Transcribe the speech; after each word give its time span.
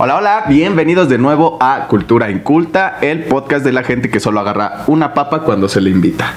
Hola, 0.00 0.16
hola, 0.16 0.44
bienvenidos 0.48 1.08
de 1.08 1.18
nuevo 1.18 1.58
a 1.60 1.86
Cultura 1.88 2.30
Inculta, 2.30 2.98
el 3.00 3.24
podcast 3.24 3.64
de 3.64 3.72
la 3.72 3.82
gente 3.82 4.10
que 4.10 4.20
solo 4.20 4.38
agarra 4.40 4.84
una 4.86 5.12
papa 5.14 5.40
cuando 5.40 5.68
se 5.68 5.80
le 5.80 5.90
invita. 5.90 6.32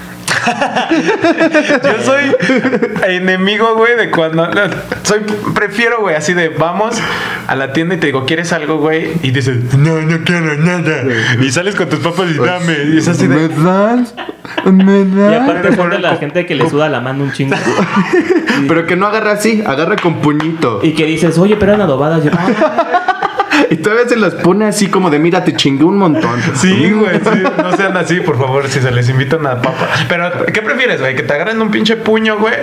Yo 1.83 2.03
soy 2.03 2.35
enemigo, 3.07 3.75
güey, 3.75 3.95
de 3.95 4.09
cuando. 4.09 4.47
Soy, 5.03 5.19
prefiero, 5.53 6.01
güey, 6.01 6.15
así 6.15 6.33
de 6.33 6.49
vamos 6.49 6.95
a 7.47 7.55
la 7.55 7.73
tienda 7.73 7.93
y 7.95 7.99
te 7.99 8.07
digo, 8.07 8.25
¿quieres 8.25 8.51
algo, 8.51 8.77
güey? 8.79 9.11
Y 9.21 9.29
dices, 9.29 9.75
no, 9.77 10.01
no 10.01 10.23
quiero 10.23 10.55
nada. 10.57 11.03
Y 11.39 11.51
sales 11.51 11.75
con 11.75 11.87
tus 11.89 11.99
papas 11.99 12.25
y 12.33 12.39
dame. 12.39 12.75
Y 12.93 12.97
es 12.97 13.07
así 13.07 13.27
¿Me 13.27 13.35
de. 13.35 13.49
das? 13.49 14.15
¿Me 14.65 15.01
Y 15.01 15.05
das? 15.15 15.43
aparte 15.43 15.75
son 15.75 15.91
de 15.91 15.99
la 15.99 16.15
gente 16.15 16.47
que 16.47 16.55
le 16.55 16.67
suda 16.67 16.89
la 16.89 17.01
mano 17.01 17.23
un 17.23 17.31
chingo. 17.33 17.55
Pero 18.67 18.87
que 18.87 18.95
no 18.95 19.05
agarra 19.05 19.33
así, 19.33 19.61
agarra 19.65 19.95
con 19.97 20.15
puñito. 20.21 20.79
Y 20.81 20.93
que 20.93 21.05
dices, 21.05 21.37
oye, 21.37 21.55
pero 21.57 21.73
eran 21.73 21.81
adobadas. 21.81 22.23
Yo, 22.23 22.31
"Ah". 22.35 23.27
Y 23.71 23.77
todavía 23.77 24.07
se 24.07 24.15
las 24.17 24.35
pone 24.35 24.65
así 24.65 24.87
como 24.87 25.09
de, 25.09 25.17
mira, 25.17 25.43
te 25.43 25.55
chingué 25.55 25.83
un 25.85 25.97
montón. 25.97 26.39
Sí, 26.55 26.91
güey, 26.91 27.19
sí. 27.19 27.43
No 27.57 27.75
sean 27.75 27.95
así, 27.97 28.19
por 28.19 28.37
favor, 28.37 28.67
si 28.67 28.79
se 28.81 28.91
les 28.91 29.09
invita 29.09 29.37
una 29.37 29.61
papa. 29.61 29.87
Pero, 30.07 30.29
¿qué 30.53 30.61
prefieres, 30.61 30.99
güey? 30.99 31.15
¿Que 31.15 31.23
te 31.23 31.33
agarren 31.33 31.61
un 31.61 31.71
pinche 31.71 31.95
puño, 31.95 32.37
güey? 32.37 32.53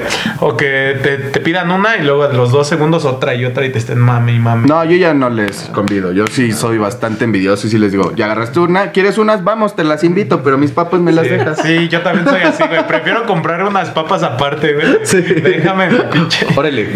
¿O 0.40 0.56
que 0.56 0.98
te, 1.02 1.16
te 1.16 1.40
pidan 1.40 1.70
una 1.70 1.96
y 1.96 2.04
luego 2.04 2.24
a 2.24 2.32
los 2.32 2.52
dos 2.52 2.68
segundos 2.68 3.04
otra 3.04 3.34
y 3.34 3.44
otra 3.44 3.64
y 3.64 3.72
te 3.72 3.78
estén 3.78 3.98
mame 3.98 4.34
y 4.34 4.38
mame? 4.38 4.68
No, 4.68 4.84
yo 4.84 4.96
ya 4.96 5.14
no 5.14 5.30
les 5.30 5.62
convido. 5.72 6.12
Yo 6.12 6.26
sí 6.30 6.52
soy 6.52 6.78
bastante 6.78 7.24
envidioso 7.24 7.66
y 7.66 7.70
sí 7.70 7.78
les 7.78 7.90
digo, 7.92 8.12
ya 8.14 8.26
agarraste 8.26 8.60
una, 8.60 8.90
¿quieres 8.92 9.18
unas? 9.18 9.42
Vamos, 9.42 9.74
te 9.74 9.84
las 9.84 10.04
invito, 10.04 10.42
pero 10.42 10.58
mis 10.58 10.70
papas 10.72 11.00
me 11.00 11.12
las 11.12 11.24
Sí, 11.26 11.30
dejas. 11.32 11.58
sí, 11.62 11.88
yo 11.88 12.02
también 12.02 12.26
soy 12.28 12.42
así, 12.42 12.62
güey. 12.68 12.86
Prefiero 12.86 13.24
comprar 13.26 13.62
unas 13.64 13.88
papas 13.90 14.22
aparte, 14.22 14.74
güey. 14.74 14.98
Sí. 15.04 15.20
Déjame, 15.22 15.88
pinche. 16.12 16.46
Órale, 16.54 16.88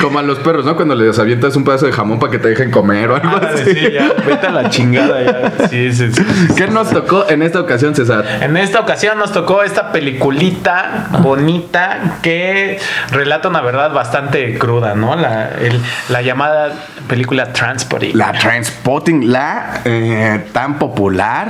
como 0.00 0.18
a 0.20 0.22
los 0.22 0.38
perros, 0.38 0.64
¿no? 0.64 0.76
Cuando 0.76 0.94
les 0.94 1.18
avientas 1.18 1.56
un 1.56 1.64
pedazo 1.64 1.86
de 1.86 1.92
jamón 1.92 2.18
para 2.20 2.30
que 2.30 2.38
te 2.38 2.48
dejen 2.48 2.70
comer 2.70 3.10
o 3.10 3.16
algo 3.16 3.36
así. 3.36 3.55
Sí, 3.64 3.88
ya. 3.92 4.12
Vete 4.26 4.46
a 4.46 4.50
la 4.50 4.70
chingada 4.70 5.22
ya. 5.22 5.68
Sí, 5.68 5.92
sí, 5.92 6.12
sí. 6.12 6.22
¿Qué 6.56 6.66
nos 6.68 6.90
tocó 6.90 7.26
en 7.28 7.42
esta 7.42 7.60
ocasión, 7.60 7.94
César? 7.94 8.24
En 8.40 8.56
esta 8.56 8.80
ocasión 8.80 9.18
nos 9.18 9.32
tocó 9.32 9.62
esta 9.62 9.92
peliculita 9.92 11.08
bonita 11.22 12.18
que 12.22 12.78
relata 13.10 13.48
una 13.48 13.60
verdad 13.60 13.92
bastante 13.92 14.58
cruda, 14.58 14.94
¿no? 14.94 15.16
La, 15.16 15.50
el- 15.60 15.80
la 16.08 16.22
llamada 16.22 16.72
película 17.08 17.52
Transporting. 17.52 18.12
La 18.14 18.32
Transpotting, 18.32 19.30
la 19.30 19.80
eh, 19.84 20.44
tan 20.52 20.78
popular. 20.78 21.48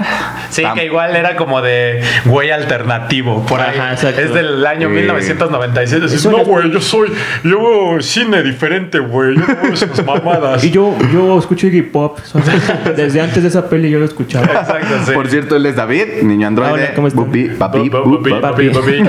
Sí, 0.51 0.63
tan- 0.63 0.75
que 0.75 0.85
igual 0.85 1.17
era 1.17 1.37
como 1.37 1.63
de 1.63 2.03
güey 2.25 2.51
alternativo, 2.51 3.45
por 3.47 3.61
ahí. 3.61 3.77
Exacto. 3.93 4.21
Es 4.21 4.33
del 4.35 4.65
año. 4.67 4.89
1996. 4.89 6.03
Así, 6.05 6.17
Eso 6.17 6.31
no, 6.31 6.39
güey, 6.45 6.71
yo 6.71 6.81
soy. 6.81 7.13
Yo 7.45 7.59
veo 7.61 8.03
cine 8.03 8.43
diferente, 8.43 8.99
güey. 8.99 9.35
Yo 9.37 9.41
no 9.47 9.57
veo 9.63 9.73
esas 9.73 10.05
mamadas. 10.05 10.63
Y 10.65 10.71
yo, 10.71 10.95
yo 11.13 11.39
escucho 11.39 11.67
Pop. 11.97 12.19
Son- 12.25 12.43
Desde 12.97 13.23
antes 13.23 13.43
de 13.43 13.49
esa 13.49 13.71
peli 13.71 13.89
yo 13.89 13.99
lo 13.99 14.05
escuchaba. 14.05 14.45
Exacto, 14.47 14.95
sí. 15.07 15.13
Por 15.13 15.29
cierto, 15.31 15.57
él 15.57 15.65
es 15.65 15.77
David, 15.77 16.23
niño 16.25 16.47
androide. 16.47 16.73
Hola, 16.75 16.95
¿cómo 16.95 17.09
están? 17.09 17.25
Bupi, 17.25 17.45
papi, 17.49 17.89
papi. 17.89 18.31
papi, 18.39 18.69
papi. 18.69 19.03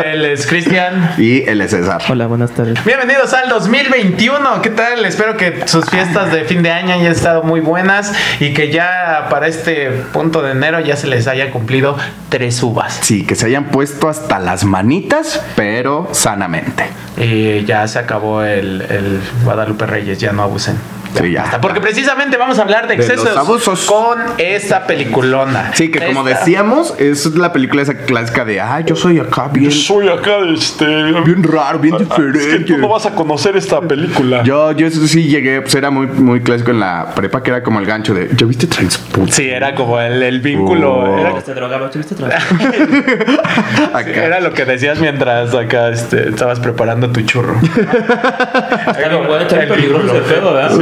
Él 0.04 0.24
es 0.24 0.44
Cristian. 0.48 1.12
Y 1.18 1.42
él 1.42 1.60
es 1.60 1.70
César. 1.70 2.02
Hola, 2.08 2.26
buenas 2.26 2.50
tardes. 2.50 2.84
Bienvenidos 2.84 3.32
al 3.32 3.48
2021. 3.48 4.60
¿Qué 4.62 4.70
tal? 4.70 5.04
Espero 5.04 5.36
que 5.36 5.62
sus 5.68 5.88
fiestas 5.88 6.32
de 6.32 6.42
fin 6.44 6.64
de 6.64 6.72
año 6.72 6.94
hayan 6.94 7.12
estado 7.12 7.44
muy 7.44 7.60
buenas 7.60 8.12
y 8.40 8.52
que 8.54 8.72
ya 8.72 9.28
para 9.30 9.46
este 9.46 9.90
punto 10.12 10.42
de 10.42 10.50
enero 10.50 10.80
ya 10.80 10.96
se 10.96 11.06
les 11.06 11.28
haya 11.28 11.52
cumplido 11.52 11.96
tres 12.28 12.60
uvas. 12.60 12.98
Sí, 13.02 13.24
que 13.24 13.36
se 13.36 13.46
hayan 13.46 13.66
puesto 13.66 14.08
hasta 14.08 14.40
las 14.40 14.64
manitas, 14.64 15.40
pero 15.54 16.08
sanamente. 16.10 16.86
Y 17.18 17.64
ya 17.66 17.86
se 17.86 18.00
acabó 18.00 18.42
el, 18.42 18.82
el 18.82 19.20
Guadalupe 19.44 19.86
Reyes, 19.86 20.18
ya 20.18 20.32
no 20.32 20.42
abusen. 20.42 20.76
Sí, 21.14 21.30
ya. 21.32 21.42
Basta, 21.42 21.60
Porque 21.60 21.80
precisamente 21.80 22.36
vamos 22.36 22.58
a 22.58 22.62
hablar 22.62 22.86
de 22.88 22.96
De 22.96 23.02
los 23.02 23.08
excesos 23.08 23.36
abusos. 23.36 23.84
con 23.86 24.18
esta 24.38 24.86
peliculona. 24.86 25.70
Sí, 25.74 25.90
que 25.90 26.04
como 26.04 26.26
Esta- 26.26 26.40
decíamos, 26.40 26.94
es 26.98 27.26
la 27.36 27.52
película 27.52 27.82
esa 27.82 27.94
clásica 27.98 28.44
de, 28.44 28.60
ah, 28.60 28.80
yo 28.80 28.96
soy 28.96 29.18
acá 29.20 29.48
bien, 29.52 29.70
Soy 29.70 30.08
acá, 30.08 30.38
este. 30.52 30.84
bien 30.86 31.42
raro, 31.42 31.78
bien 31.78 31.94
Es 31.94 32.08
que 32.08 32.22
diferente. 32.22 32.72
tú 32.72 32.78
no 32.78 32.88
vas 32.88 33.06
a 33.06 33.10
conocer 33.14 33.56
esta 33.56 33.80
película. 33.80 34.42
Yo, 34.42 34.72
yo 34.72 34.86
eso 34.86 35.06
sí 35.06 35.24
llegué, 35.24 35.60
pues 35.62 35.74
era 35.74 35.90
muy, 35.90 36.06
muy 36.06 36.40
clásico 36.40 36.70
en 36.72 36.80
la 36.80 37.12
prepa, 37.14 37.42
que 37.42 37.50
era 37.50 37.62
como 37.62 37.78
el 37.80 37.86
gancho 37.86 38.12
de, 38.14 38.30
¿ya 38.36 38.46
viste 38.46 38.66
Transport? 38.66 39.30
Sí, 39.30 39.48
era 39.48 39.74
como 39.74 40.00
el, 40.00 40.22
el 40.22 40.40
vínculo. 40.40 40.94
Oh. 40.94 41.18
Era, 41.18 41.34
¿Te 41.40 41.54
drogaba? 41.54 41.90
¿Tuviste 41.90 42.14
drogaba? 42.14 42.40
Acá. 43.94 44.24
era 44.24 44.40
lo 44.40 44.52
que 44.52 44.64
decías 44.64 44.98
mientras 44.98 45.54
acá 45.54 45.88
este, 45.90 46.28
estabas 46.30 46.60
preparando 46.60 47.10
tu 47.10 47.20
churro. 47.22 47.56
Está 47.62 48.92
bien, 49.08 49.26
bueno, 49.26 49.36
está 49.42 49.56
bien 49.58 49.72
El 49.72 49.80
vínculo. 49.80 50.12
pedo, 50.24 50.54
¿verdad? 50.54 50.72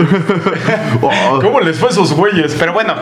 Oh, 1.00 1.38
¿Cómo 1.40 1.60
les 1.60 1.78
fue 1.78 1.88
a 1.88 1.92
esos 1.92 2.12
güeyes? 2.12 2.54
Pero 2.58 2.72
bueno, 2.72 2.94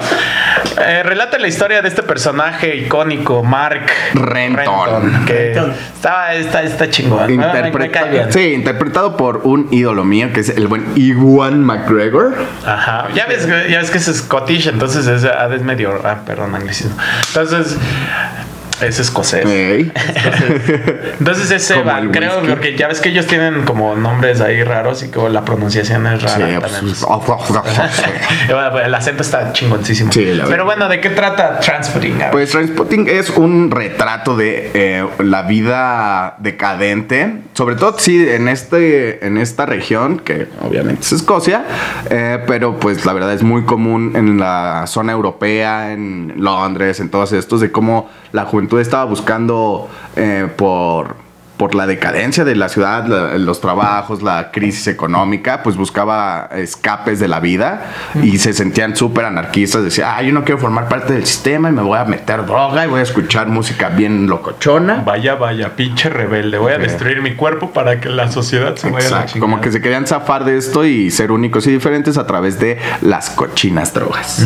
eh, 0.85 1.03
relata 1.03 1.39
la 1.39 1.49
historia 1.49 1.83
de 1.83 1.89
este 1.89 2.03
personaje 2.03 2.77
icónico, 2.77 3.43
Mark 3.43 3.87
Renton. 4.15 5.25
que 5.27 5.53
Renton. 5.55 5.73
está, 5.95 6.35
está, 6.35 6.63
está 6.63 6.91
chingón. 6.91 7.27
Me- 7.37 7.73
me 7.73 8.33
sí, 8.33 8.53
interpretado 8.55 9.17
por 9.17 9.39
un 9.45 9.69
ídolo 9.71 10.05
mío, 10.05 10.31
que 10.33 10.41
es 10.41 10.49
el 10.51 10.67
buen 10.69 10.87
Iwan 10.97 11.63
McGregor. 11.65 12.35
Ajá. 12.65 13.09
Ya 13.15 13.27
ves, 13.27 13.47
ya 13.47 13.79
ves 13.79 13.91
que 13.91 13.99
es 13.99 14.07
Scottish, 14.07 14.67
entonces 14.69 15.07
es, 15.07 15.25
es 15.25 15.63
medio. 15.63 16.01
Ah, 16.05 16.19
perdón, 16.25 16.55
anglicismo. 16.55 16.97
Entonces. 17.29 17.77
Es 18.81 18.99
escocés. 18.99 19.45
Entonces 21.19 21.51
es 21.51 21.69
Como 21.69 21.83
Eva, 21.83 21.99
el 21.99 22.11
creo, 22.11 22.43
porque 22.43 22.77
ya 22.77 22.89
ves 22.89 23.01
que 23.01 23.11
ellos 23.11 23.27
tienen 23.27 23.65
como 23.65 23.95
nombres 23.97 24.41
ahí 24.41 24.63
raros 24.63 25.03
y 25.03 25.09
que 25.09 25.29
la 25.29 25.45
pronunciación 25.45 26.07
es 26.07 26.23
rara. 26.23 26.47
Sí, 26.47 26.61
también. 26.61 26.95
pues, 27.27 28.81
El 28.85 28.95
acento 28.95 29.23
está 29.23 29.53
chingoncísimo. 29.53 30.13
Sí. 30.13 30.41
Pero 30.49 30.65
bueno, 30.65 30.89
¿de 30.89 31.01
qué 31.01 31.11
trata 31.11 31.61
Transporting? 31.61 32.15
Pues 32.33 32.51
Trainspotting 32.51 33.09
es 33.09 33.31
un 33.31 33.71
retrato 33.71 34.37
de 34.37 34.71
eh, 34.75 35.07
la 35.19 35.43
vida 35.43 36.37
decadente, 36.39 37.43
sobre 37.55 37.77
todo 37.77 37.99
sí 37.99 38.27
en 38.29 38.49
este 38.49 39.27
en 39.27 39.39
esta 39.39 39.67
región 39.67 40.19
que 40.19 40.49
obviamente 40.63 41.03
es 41.03 41.13
Escocia, 41.13 41.65
eh, 42.09 42.43
pero 42.47 42.79
pues 42.79 43.05
la 43.05 43.13
verdad 43.13 43.33
es 43.33 43.43
muy 43.43 43.65
común 43.65 44.13
en 44.15 44.39
la 44.39 44.85
zona 44.87 45.13
europea, 45.13 45.93
en 45.93 46.35
Londres, 46.37 47.01
en 47.01 47.11
todos 47.11 47.33
estos 47.33 47.61
de 47.61 47.71
cómo 47.71 48.11
la 48.33 48.45
juventud 48.45 48.70
estaba 48.79 49.05
buscando 49.05 49.89
eh, 50.17 50.49
por 50.57 51.17
por 51.61 51.75
la 51.75 51.87
decadencia 51.87 52.43
de 52.47 52.57
la 52.57 52.71
ciudad, 52.71 53.05
la- 53.07 53.37
los 53.37 53.61
trabajos, 53.61 54.23
la 54.23 54.51
crisis 54.51 54.87
económica, 54.87 55.63
pues 55.63 55.77
buscaba 55.77 56.49
escapes 56.57 57.21
de 57.21 57.29
la 57.29 57.39
vida 57.39 57.83
y 58.23 58.39
se 58.39 58.55
sentían 58.55 58.97
súper 58.97 59.27
anarquistas. 59.27 59.85
Decía, 59.85 60.17
ah, 60.17 60.23
yo 60.23 60.33
no 60.33 60.43
quiero 60.43 60.59
formar 60.59 60.89
parte 60.89 61.13
del 61.13 61.27
sistema 61.27 61.69
y 61.69 61.73
me 61.73 61.83
voy 61.83 61.99
a 61.99 62.07
meter 62.07 62.47
droga 62.47 62.87
y 62.87 62.89
voy 62.89 63.01
a 63.01 63.03
escuchar 63.03 63.49
música 63.49 63.91
bien 63.91 64.27
locochona. 64.27 65.03
Vaya, 65.05 65.35
vaya, 65.35 65.77
pinche 65.77 66.09
rebelde. 66.09 66.57
Voy 66.57 66.73
a 66.73 66.79
destruir 66.79 67.21
mi 67.21 67.35
cuerpo 67.35 67.73
para 67.73 68.01
que 68.01 68.09
la 68.09 68.33
sociedad 68.33 68.75
se 68.77 68.89
vaya 68.89 69.09
a 69.09 69.11
la 69.11 69.27
como 69.39 69.61
que 69.61 69.71
se 69.71 69.83
querían 69.83 70.07
zafar 70.07 70.47
de 70.47 70.57
esto 70.57 70.87
y 70.87 71.11
ser 71.11 71.31
únicos 71.31 71.67
y 71.67 71.73
diferentes 71.73 72.17
a 72.17 72.27
través 72.27 72.59
de 72.59 72.79
las 73.03 73.29
cochinas 73.29 73.93
drogas. 73.93 74.43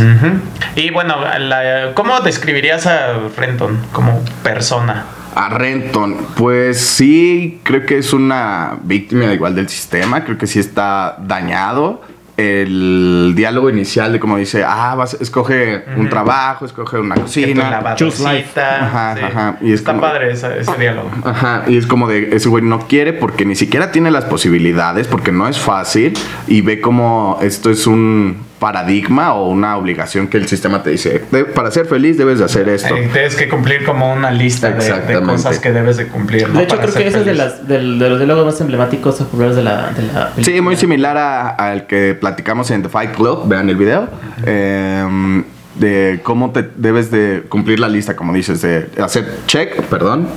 Y 0.75 0.91
bueno, 0.91 1.15
la- 1.39 1.93
¿cómo 1.95 2.19
describirías 2.23 2.89
a 2.89 3.13
Renton 3.37 3.79
como 3.93 4.21
persona? 4.43 5.05
A 5.35 5.49
Renton, 5.49 6.17
pues 6.37 6.81
sí, 6.81 7.61
creo 7.65 7.85
que 7.87 7.99
es 7.99 8.13
una 8.13 8.77
víctima 8.85 9.33
igual 9.33 9.55
del 9.55 9.69
sistema, 9.69 10.25
creo 10.25 10.39
que 10.39 10.47
sí 10.47 10.59
está 10.61 11.17
dañado. 11.21 12.03
El 12.37 13.33
diálogo 13.37 13.71
inicial 13.71 14.13
de 14.13 14.19
como 14.19 14.37
dice, 14.37 14.65
ah, 14.67 14.95
vas, 14.97 15.15
escoge 15.21 15.85
un 15.97 16.09
trabajo, 16.09 16.65
escoge 16.67 16.99
una 16.99 17.15
cocina. 17.15 17.95
Choose 17.95 18.23
life. 18.29 18.61
Ajá, 18.61 19.15
sí. 19.17 19.23
ajá. 19.25 19.57
Y 19.61 19.69
es 19.73 19.81
Está 19.81 19.93
como- 19.93 20.03
padre 20.03 20.33
ese, 20.33 20.59
ese 20.59 20.77
diálogo. 20.77 21.11
Ajá, 21.25 21.63
y 21.69 21.77
es 21.77 21.87
como 21.87 22.09
de 22.09 22.35
ese 22.35 22.49
güey 22.49 22.65
no 22.65 22.81
quiere 22.89 23.13
porque 23.13 23.45
ni 23.45 23.55
siquiera 23.55 23.93
tiene 23.93 24.11
las 24.11 24.25
posibilidades, 24.25 25.07
porque 25.07 25.31
no 25.31 25.47
es 25.47 25.59
fácil, 25.59 26.15
y 26.49 26.61
ve 26.61 26.81
como 26.81 27.39
esto 27.41 27.71
es 27.71 27.87
un 27.87 28.39
paradigma 28.59 29.35
o 29.35 29.51
una 29.51 29.77
obligación 29.77 30.29
que 30.29 30.37
el 30.39 30.49
sistema 30.49 30.83
te 30.83 30.91
dice, 30.91 31.23
"De- 31.31 31.45
para 31.45 31.71
ser 31.71 31.87
feliz 31.87 32.17
debes 32.17 32.39
de 32.39 32.45
hacer 32.47 32.69
esto. 32.69 32.95
Eh, 32.97 33.11
tienes 33.13 33.35
que 33.37 33.49
cumplir 33.49 33.85
como 33.85 34.13
una 34.13 34.31
lista 34.31 34.71
de, 34.71 35.21
cosas 35.23 35.59
que 35.59 35.73
debes 35.73 35.97
de 35.97 36.07
cumplir. 36.07 36.49
¿no? 36.49 36.59
De 36.59 36.65
hecho, 36.65 36.77
Para 36.77 36.89
creo 36.89 36.95
que 37.03 37.09
ese 37.09 37.19
es 37.21 37.27
de, 37.27 37.35
las, 37.35 37.67
de 37.69 37.81
los 37.83 38.19
diálogos 38.19 38.47
más 38.47 38.61
emblemáticos 38.61 39.21
o 39.21 39.25
populares 39.27 39.57
de 39.57 39.63
la, 39.63 39.91
de 39.91 40.03
la 40.03 40.31
película. 40.31 40.45
Sí, 40.45 40.61
muy 40.61 40.77
similar 40.77 41.17
a- 41.19 41.49
al 41.51 41.87
que 41.87 42.15
platicamos 42.19 42.71
en 42.71 42.83
The 42.83 42.89
Fight 42.89 43.13
Club, 43.13 43.47
vean 43.49 43.69
el 43.69 43.77
video, 43.77 44.09
eh, 44.47 45.43
de 45.75 46.21
cómo 46.23 46.53
te 46.53 46.63
debes 46.77 47.11
de 47.11 47.43
cumplir 47.49 47.81
la 47.81 47.89
lista, 47.89 48.15
como 48.15 48.33
dices, 48.33 48.63
de 48.63 48.89
hacer 49.03 49.27
check, 49.49 49.83
perdón, 49.87 50.29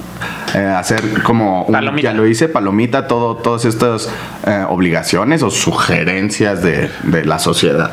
eh, 0.55 0.57
hacer 0.75 0.99
como, 1.23 1.63
un- 1.65 1.71
Palomita. 1.73 2.09
ya 2.09 2.13
lo 2.17 2.25
hice, 2.25 2.49
palomita, 2.49 3.07
todo, 3.07 3.35
todas 3.35 3.63
estas 3.65 4.09
eh, 4.47 4.65
obligaciones 4.67 5.43
o 5.43 5.51
sugerencias 5.51 6.63
de, 6.63 6.89
de 7.03 7.23
la 7.25 7.37
sociedad. 7.37 7.91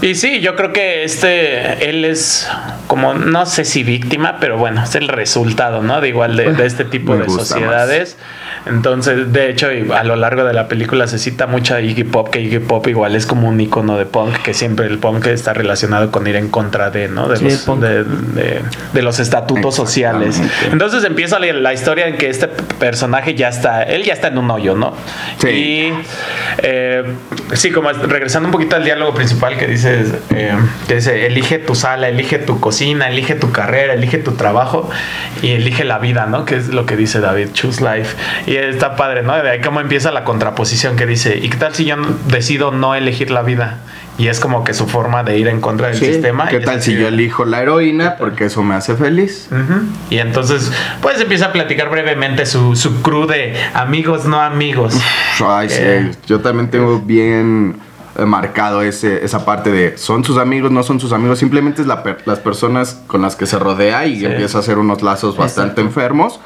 Y 0.00 0.14
sí, 0.14 0.40
yo 0.40 0.54
creo 0.54 0.72
que 0.72 1.02
este, 1.02 1.88
él 1.90 2.04
es 2.04 2.48
como, 2.86 3.14
no 3.14 3.46
sé 3.46 3.64
si 3.64 3.82
víctima, 3.82 4.38
pero 4.38 4.56
bueno, 4.56 4.82
es 4.84 4.94
el 4.94 5.08
resultado, 5.08 5.82
¿no? 5.82 6.00
De 6.00 6.08
igual 6.08 6.36
de, 6.36 6.52
de 6.52 6.66
este 6.66 6.84
tipo 6.84 7.14
Me 7.14 7.24
de 7.24 7.30
sociedades. 7.30 8.16
Entonces, 8.68 9.32
de 9.32 9.50
hecho, 9.50 9.72
y 9.72 9.90
a 9.92 10.04
lo 10.04 10.16
largo 10.16 10.44
de 10.44 10.52
la 10.52 10.68
película 10.68 11.06
se 11.06 11.18
cita 11.18 11.46
mucho 11.46 11.74
a 11.74 11.80
Iggy 11.80 12.04
Pop, 12.04 12.28
que 12.30 12.40
Iggy 12.40 12.58
Pop 12.60 12.86
igual 12.88 13.14
es 13.16 13.26
como 13.26 13.48
un 13.48 13.60
icono 13.60 13.96
de 13.98 14.06
punk, 14.06 14.36
que 14.42 14.54
siempre 14.54 14.86
el 14.86 14.98
punk 14.98 15.26
está 15.26 15.52
relacionado 15.54 16.10
con 16.10 16.26
ir 16.26 16.36
en 16.36 16.48
contra 16.48 16.90
de, 16.90 17.08
¿no? 17.08 17.28
De, 17.28 17.36
Sí, 17.36 17.44
los, 17.44 17.80
de, 17.80 18.04
de- 18.04 18.62
de 18.92 19.02
los 19.02 19.18
estatutos 19.20 19.74
sociales. 19.74 20.40
Entonces 20.72 21.04
empieza 21.04 21.38
la, 21.38 21.52
la 21.52 21.72
historia 21.72 22.06
en 22.08 22.16
que 22.16 22.28
este 22.28 22.48
personaje 22.48 23.34
ya 23.34 23.48
está, 23.48 23.82
él 23.82 24.02
ya 24.04 24.12
está 24.12 24.28
en 24.28 24.38
un 24.38 24.50
hoyo, 24.50 24.74
¿no? 24.74 24.94
Sí. 25.38 25.48
Y 25.48 25.92
eh, 26.62 27.04
sí, 27.52 27.70
como 27.70 27.90
es- 27.90 27.98
regresando 27.98 28.48
un 28.48 28.52
poquito 28.52 28.76
al 28.76 28.84
diálogo 28.84 29.14
principal 29.14 29.56
que 29.56 29.66
dices, 29.66 30.12
eh, 30.34 30.52
que 30.86 30.96
dice, 30.96 31.26
elige 31.26 31.58
tu 31.58 31.74
sala, 31.74 32.08
elige 32.08 32.38
tu 32.38 32.60
cocina, 32.60 33.08
elige 33.08 33.34
tu 33.34 33.52
carrera, 33.52 33.94
elige 33.94 34.18
tu 34.18 34.32
trabajo 34.32 34.88
y 35.42 35.52
elige 35.52 35.84
la 35.84 35.98
vida, 35.98 36.26
¿no? 36.26 36.44
Que 36.44 36.56
es 36.56 36.68
lo 36.68 36.86
que 36.86 36.96
dice 36.96 37.20
David, 37.20 37.48
choose 37.52 37.82
life. 37.82 38.16
Y 38.46 38.56
está 38.58 38.96
padre, 38.96 39.22
¿no? 39.22 39.34
De 39.34 39.48
ahí 39.50 39.60
cómo 39.60 39.80
empieza 39.80 40.10
la 40.12 40.24
contraposición 40.24 40.96
que 40.96 41.06
dice, 41.06 41.38
¿y 41.40 41.48
qué 41.48 41.56
tal 41.56 41.74
si 41.74 41.84
yo 41.84 41.96
decido 42.28 42.70
no 42.70 42.94
elegir 42.94 43.30
la 43.30 43.42
vida? 43.42 43.78
Y 44.18 44.26
es 44.26 44.40
como 44.40 44.64
que 44.64 44.74
su 44.74 44.88
forma 44.88 45.22
de 45.22 45.38
ir 45.38 45.46
en 45.46 45.60
contra 45.60 45.88
del 45.88 45.96
Sí, 45.96 46.06
sistema. 46.06 46.48
¿Qué 46.48 46.58
tal 46.58 46.82
si 46.82 46.96
yo 46.96 47.06
elijo 47.06 47.44
la 47.44 47.62
heroína? 47.62 48.16
Porque 48.18 48.46
eso 48.46 48.64
me 48.64 48.74
hace 48.74 48.96
feliz. 48.96 49.48
Y 50.10 50.18
entonces, 50.18 50.72
pues 51.00 51.20
empieza 51.20 51.46
a 51.46 51.52
platicar 51.52 51.88
brevemente 51.88 52.44
su, 52.44 52.74
su 52.74 53.00
crew 53.02 53.26
de 53.26 53.54
amigos, 53.74 54.24
no 54.24 54.40
amigos. 54.40 54.94
Ay, 55.46 55.68
sí. 55.68 55.76
Eh. 55.80 56.10
Yo 56.26 56.40
también 56.40 56.68
tengo 56.68 56.98
bien 56.98 57.76
eh, 58.18 58.24
marcado 58.24 58.82
ese, 58.82 59.24
esa 59.24 59.44
parte 59.44 59.70
de 59.70 59.96
son 59.96 60.24
sus 60.24 60.36
amigos, 60.36 60.72
no 60.72 60.82
son 60.82 60.98
sus 60.98 61.12
amigos. 61.12 61.38
Simplemente 61.38 61.82
es 61.82 61.86
la 61.86 62.02
per- 62.02 62.22
las 62.26 62.40
personas 62.40 63.00
con 63.06 63.22
las 63.22 63.36
que 63.36 63.46
se 63.46 63.56
rodea 63.60 64.04
y 64.06 64.18
Sí. 64.18 64.26
empieza 64.26 64.58
a 64.58 64.62
hacer 64.62 64.78
unos 64.78 65.00
lazos 65.02 65.36
bastante 65.36 65.80
Exacto. 65.80 66.00
enfermos. 66.00 66.40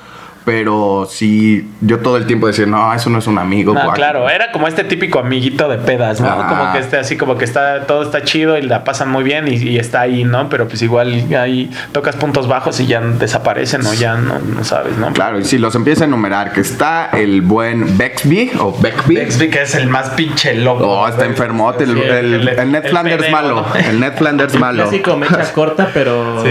Pero 0.45 1.07
sí, 1.09 1.71
yo 1.81 2.01
todo 2.01 2.17
el 2.17 2.27
tiempo 2.27 2.49
decía, 2.49 2.67
no, 2.67 2.93
eso 2.93 3.11
no 3.11 3.19
es 3.21 3.27
un 3.29 3.39
amigo. 3.39 3.75
No, 3.75 3.85
guac". 3.85 3.95
claro, 3.95 4.29
era 4.29 4.51
como 4.51 4.67
este 4.67 4.83
típico 4.83 5.21
amiguito 5.21 5.69
de 5.69 5.79
pedas, 5.79 6.21
¿no? 6.21 6.29
Ah. 6.29 6.47
Como 6.49 6.73
que 6.73 6.79
este 6.81 6.97
así 6.97 7.17
como 7.17 7.39
que 7.39 7.45
está 7.45 7.87
todo 7.87 8.03
está 8.03 8.23
chido 8.25 8.59
y 8.59 8.63
la 8.63 8.83
pasan 8.83 9.09
muy 9.11 9.23
bien 9.23 9.47
y, 9.47 9.55
y 9.55 9.79
está 9.79 10.01
ahí, 10.01 10.25
¿no? 10.25 10.49
Pero 10.49 10.67
pues 10.67 10.83
igual 10.83 11.33
ahí 11.39 11.71
tocas 11.93 12.17
puntos 12.17 12.49
bajos 12.49 12.81
y 12.81 12.87
ya 12.87 13.01
desaparecen 13.01 13.87
o 13.87 13.95
ya 13.95 14.17
no, 14.17 14.39
no 14.41 14.65
sabes, 14.65 14.97
¿no? 14.99 15.13
Claro, 15.13 15.39
y 15.39 15.45
si 15.45 15.59
los 15.59 15.75
empieza 15.77 16.05
a 16.05 16.07
enumerar, 16.09 16.53
que 16.53 16.61
está 16.61 17.11
el 17.13 17.43
buen 17.43 17.97
Bexby 17.97 18.51
o 18.59 18.77
Beckby. 18.81 19.15
Bexby 19.15 19.49
que 19.51 19.63
es 19.63 19.75
el 19.77 19.89
más 19.89 20.11
pinche 20.11 20.55
loco. 20.55 20.85
Oh, 20.89 21.07
está 21.09 21.25
enfermote. 21.25 21.85
El, 21.85 21.95
Sí, 21.95 22.03
el- 22.03 22.49
el 22.49 22.73
Ned 22.73 22.85
el 22.85 22.91
Flanders 22.91 23.31
malo. 23.31 23.67
¿no? 23.69 23.75
El 23.77 24.01
Ned 24.01 24.13
Flanders 24.17 24.55
malo. 24.59 24.83
Clásico 24.83 25.17
mecha 25.17 25.53
corta, 25.53 25.89
pero. 25.95 26.43
Sí, 26.43 26.51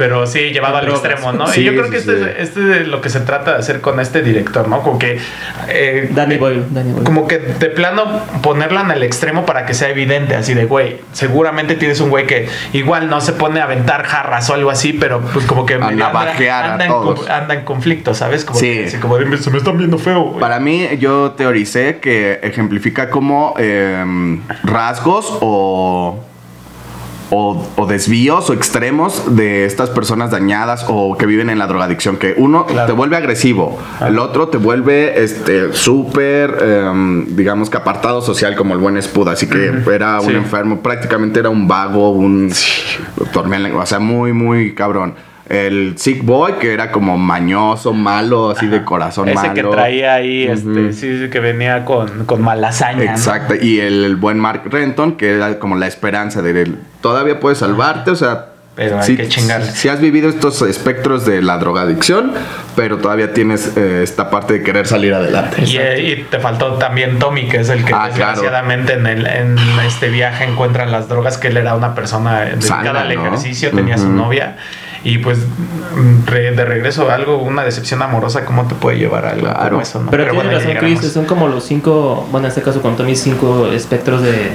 pero 0.00 0.26
sí, 0.26 0.38
llevado 0.50 0.78
al 0.78 0.88
extremo, 0.88 1.30
¿no? 1.32 1.46
Sí, 1.46 1.60
y 1.60 1.64
yo 1.64 1.72
creo 1.72 1.84
sí, 1.84 1.90
que 1.90 1.96
este, 1.98 2.16
sí. 2.16 2.24
es- 2.38 2.48
este 2.48 2.80
es 2.80 2.88
lo 2.88 3.02
que 3.02 3.10
se 3.10 3.20
trata 3.20 3.52
de 3.52 3.58
hacer 3.58 3.82
con 3.82 4.00
este 4.00 4.22
director, 4.22 4.66
¿no? 4.66 4.80
Como 4.82 4.98
que... 4.98 5.18
eh, 5.68 6.08
Danny 6.14 6.38
Boyle. 6.38 6.64
Danny 6.70 6.92
Boyle. 6.92 7.04
Como 7.04 7.28
que 7.28 7.36
de 7.38 7.66
plano 7.66 8.22
ponerla 8.42 8.80
en 8.80 8.92
el 8.92 9.02
extremo 9.02 9.44
para 9.44 9.66
que 9.66 9.74
sea 9.74 9.90
evidente, 9.90 10.34
así 10.36 10.54
de, 10.54 10.64
güey, 10.64 10.96
seguramente 11.12 11.74
tienes 11.74 12.00
un 12.00 12.08
güey 12.08 12.26
que 12.26 12.48
igual 12.72 13.10
no 13.10 13.20
se 13.20 13.34
pone 13.34 13.60
a 13.60 13.64
aventar 13.64 14.04
jarras 14.06 14.48
o 14.48 14.54
algo 14.54 14.70
así, 14.70 14.94
pero 14.94 15.20
pues 15.20 15.44
como 15.44 15.66
que 15.66 15.74
A 15.74 15.84
a 15.84 15.88
anda, 15.88 16.84
en, 16.86 16.90
todos. 16.90 17.20
co- 17.26 17.30
anda 17.30 17.52
en 17.54 17.64
conflicto, 17.66 18.14
¿sabes? 18.14 18.46
Como 18.46 18.58
Sí. 18.58 18.66
que, 18.72 18.84
así 18.86 18.96
como 18.96 19.18
de, 19.18 19.36
se 19.36 19.50
me 19.50 19.58
están 19.58 19.76
viendo 19.76 19.98
feo, 19.98 20.22
güey. 20.22 20.40
Para 20.40 20.60
mí, 20.60 20.88
yo 20.98 21.32
teoricé 21.32 21.98
que 22.00 22.40
ejemplifica 22.42 23.10
como 23.10 23.54
em, 23.58 24.40
rasgos 24.64 25.36
o, 25.42 26.24
o, 27.30 27.66
o 27.76 27.86
desvíos 27.86 28.50
o 28.50 28.52
extremos 28.52 29.36
de 29.36 29.64
estas 29.64 29.90
personas 29.90 30.30
dañadas 30.30 30.84
o 30.88 31.16
que 31.16 31.26
viven 31.26 31.48
en 31.50 31.58
la 31.58 31.66
drogadicción. 31.66 32.16
Que 32.16 32.34
uno 32.36 32.66
Claro. 32.66 32.86
te 32.86 32.92
vuelve 32.92 33.16
agresivo, 33.16 33.78
el 34.06 34.18
otro 34.18 34.48
te 34.48 34.58
vuelve 34.58 35.22
este 35.22 35.72
súper, 35.72 36.58
em, 36.62 37.36
digamos 37.36 37.70
que 37.70 37.76
apartado 37.76 38.20
social 38.22 38.56
como 38.56 38.74
el 38.74 38.80
buen 38.80 38.96
Espuda. 38.96 39.32
Así 39.32 39.46
que 39.48 39.72
era 39.92 40.20
un 40.20 40.26
Sí. 40.30 40.34
enfermo, 40.34 40.80
prácticamente 40.80 41.40
era 41.40 41.48
un 41.50 41.66
vago, 41.68 42.10
un 42.10 42.52
dormía, 43.32 43.70
o 43.76 43.86
sea, 43.86 43.98
muy, 43.98 44.32
muy 44.32 44.74
cabrón. 44.74 45.14
El 45.50 45.98
Sick 45.98 46.24
Boy, 46.24 46.52
que 46.60 46.72
era 46.72 46.92
como 46.92 47.18
mañoso, 47.18 47.92
malo, 47.92 48.50
así 48.50 48.68
de 48.68 48.84
corazón 48.84 49.28
Ese 49.28 49.34
malo. 49.36 49.54
que 49.54 49.62
traía 49.64 50.14
ahí, 50.14 50.44
este, 50.44 50.92
sí, 50.92 51.18
sí, 51.18 51.28
que 51.28 51.40
venía 51.40 51.84
con, 51.84 52.24
con 52.24 52.40
malasaña. 52.40 53.04
¿no? 53.04 53.10
Exacto, 53.10 53.54
y 53.60 53.80
el, 53.80 54.04
el 54.04 54.14
buen 54.14 54.38
Mark 54.38 54.62
Renton, 54.66 55.16
que 55.16 55.34
era 55.34 55.58
como 55.58 55.74
la 55.74 55.88
esperanza 55.88 56.40
de 56.40 56.62
él. 56.62 56.78
Todavía 57.00 57.40
puedes 57.40 57.58
salvarte, 57.58 58.12
o 58.12 58.14
sea. 58.16 58.46
Pero 58.76 59.00
hay 59.00 59.16
que 59.16 59.28
chingarle. 59.28 59.66
Si 59.72 59.88
has 59.88 60.00
vivido 60.00 60.28
estos 60.28 60.62
espectros 60.62 61.26
de 61.26 61.42
la 61.42 61.58
drogadicción, 61.58 62.32
pero 62.76 62.98
todavía 62.98 63.32
tienes 63.34 63.76
eh, 63.76 64.02
esta 64.04 64.30
parte 64.30 64.52
de 64.54 64.62
querer 64.62 64.86
salir 64.86 65.12
adelante. 65.12 65.64
Y, 65.66 65.76
eh, 65.76 66.12
y 66.12 66.22
te 66.30 66.38
faltó 66.38 66.74
también 66.74 67.18
Tommy, 67.18 67.48
que 67.48 67.58
es 67.58 67.68
el 67.68 67.84
que 67.84 67.92
Ah, 67.92 68.08
claro. 68.14 68.40
desgraciadamente 68.40 68.92
en, 68.92 69.06
el, 69.08 69.26
en 69.26 69.58
este 69.84 70.08
viaje 70.10 70.44
encuentra 70.44 70.86
las 70.86 71.08
drogas, 71.08 71.36
que 71.38 71.48
él 71.48 71.56
era 71.56 71.74
una 71.74 71.94
persona 71.96 72.42
dedicada 72.42 72.84
Sana, 72.84 73.00
al 73.00 73.14
¿no? 73.16 73.26
ejercicio, 73.26 73.72
tenía 73.72 73.98
su 73.98 74.08
novia. 74.08 74.56
Y 75.02 75.18
pues 75.18 75.38
re- 76.26 76.52
de 76.52 76.64
regreso 76.64 77.10
algo, 77.10 77.38
una 77.38 77.62
decepción 77.64 78.02
amorosa, 78.02 78.44
¿cómo 78.44 78.66
te 78.66 78.74
puede 78.74 78.98
llevar 78.98 79.24
a 79.24 79.30
algo 79.30 79.46
Claro. 79.46 79.70
como 79.70 79.80
eso? 79.82 80.02
¿no? 80.02 80.10
Pero, 80.10 80.24
tiene 80.24 80.36
bueno, 80.38 80.50
razón. 80.58 80.74
Chris. 80.78 81.00
Son 81.12 81.24
como 81.24 81.48
los 81.48 81.64
cinco. 81.64 82.26
Bueno, 82.30 82.46
en 82.46 82.50
este 82.50 82.62
caso 82.62 82.82
con 82.82 82.96
Tommy, 82.96 83.16
cinco 83.16 83.66
espectros 83.72 84.22
de. 84.22 84.52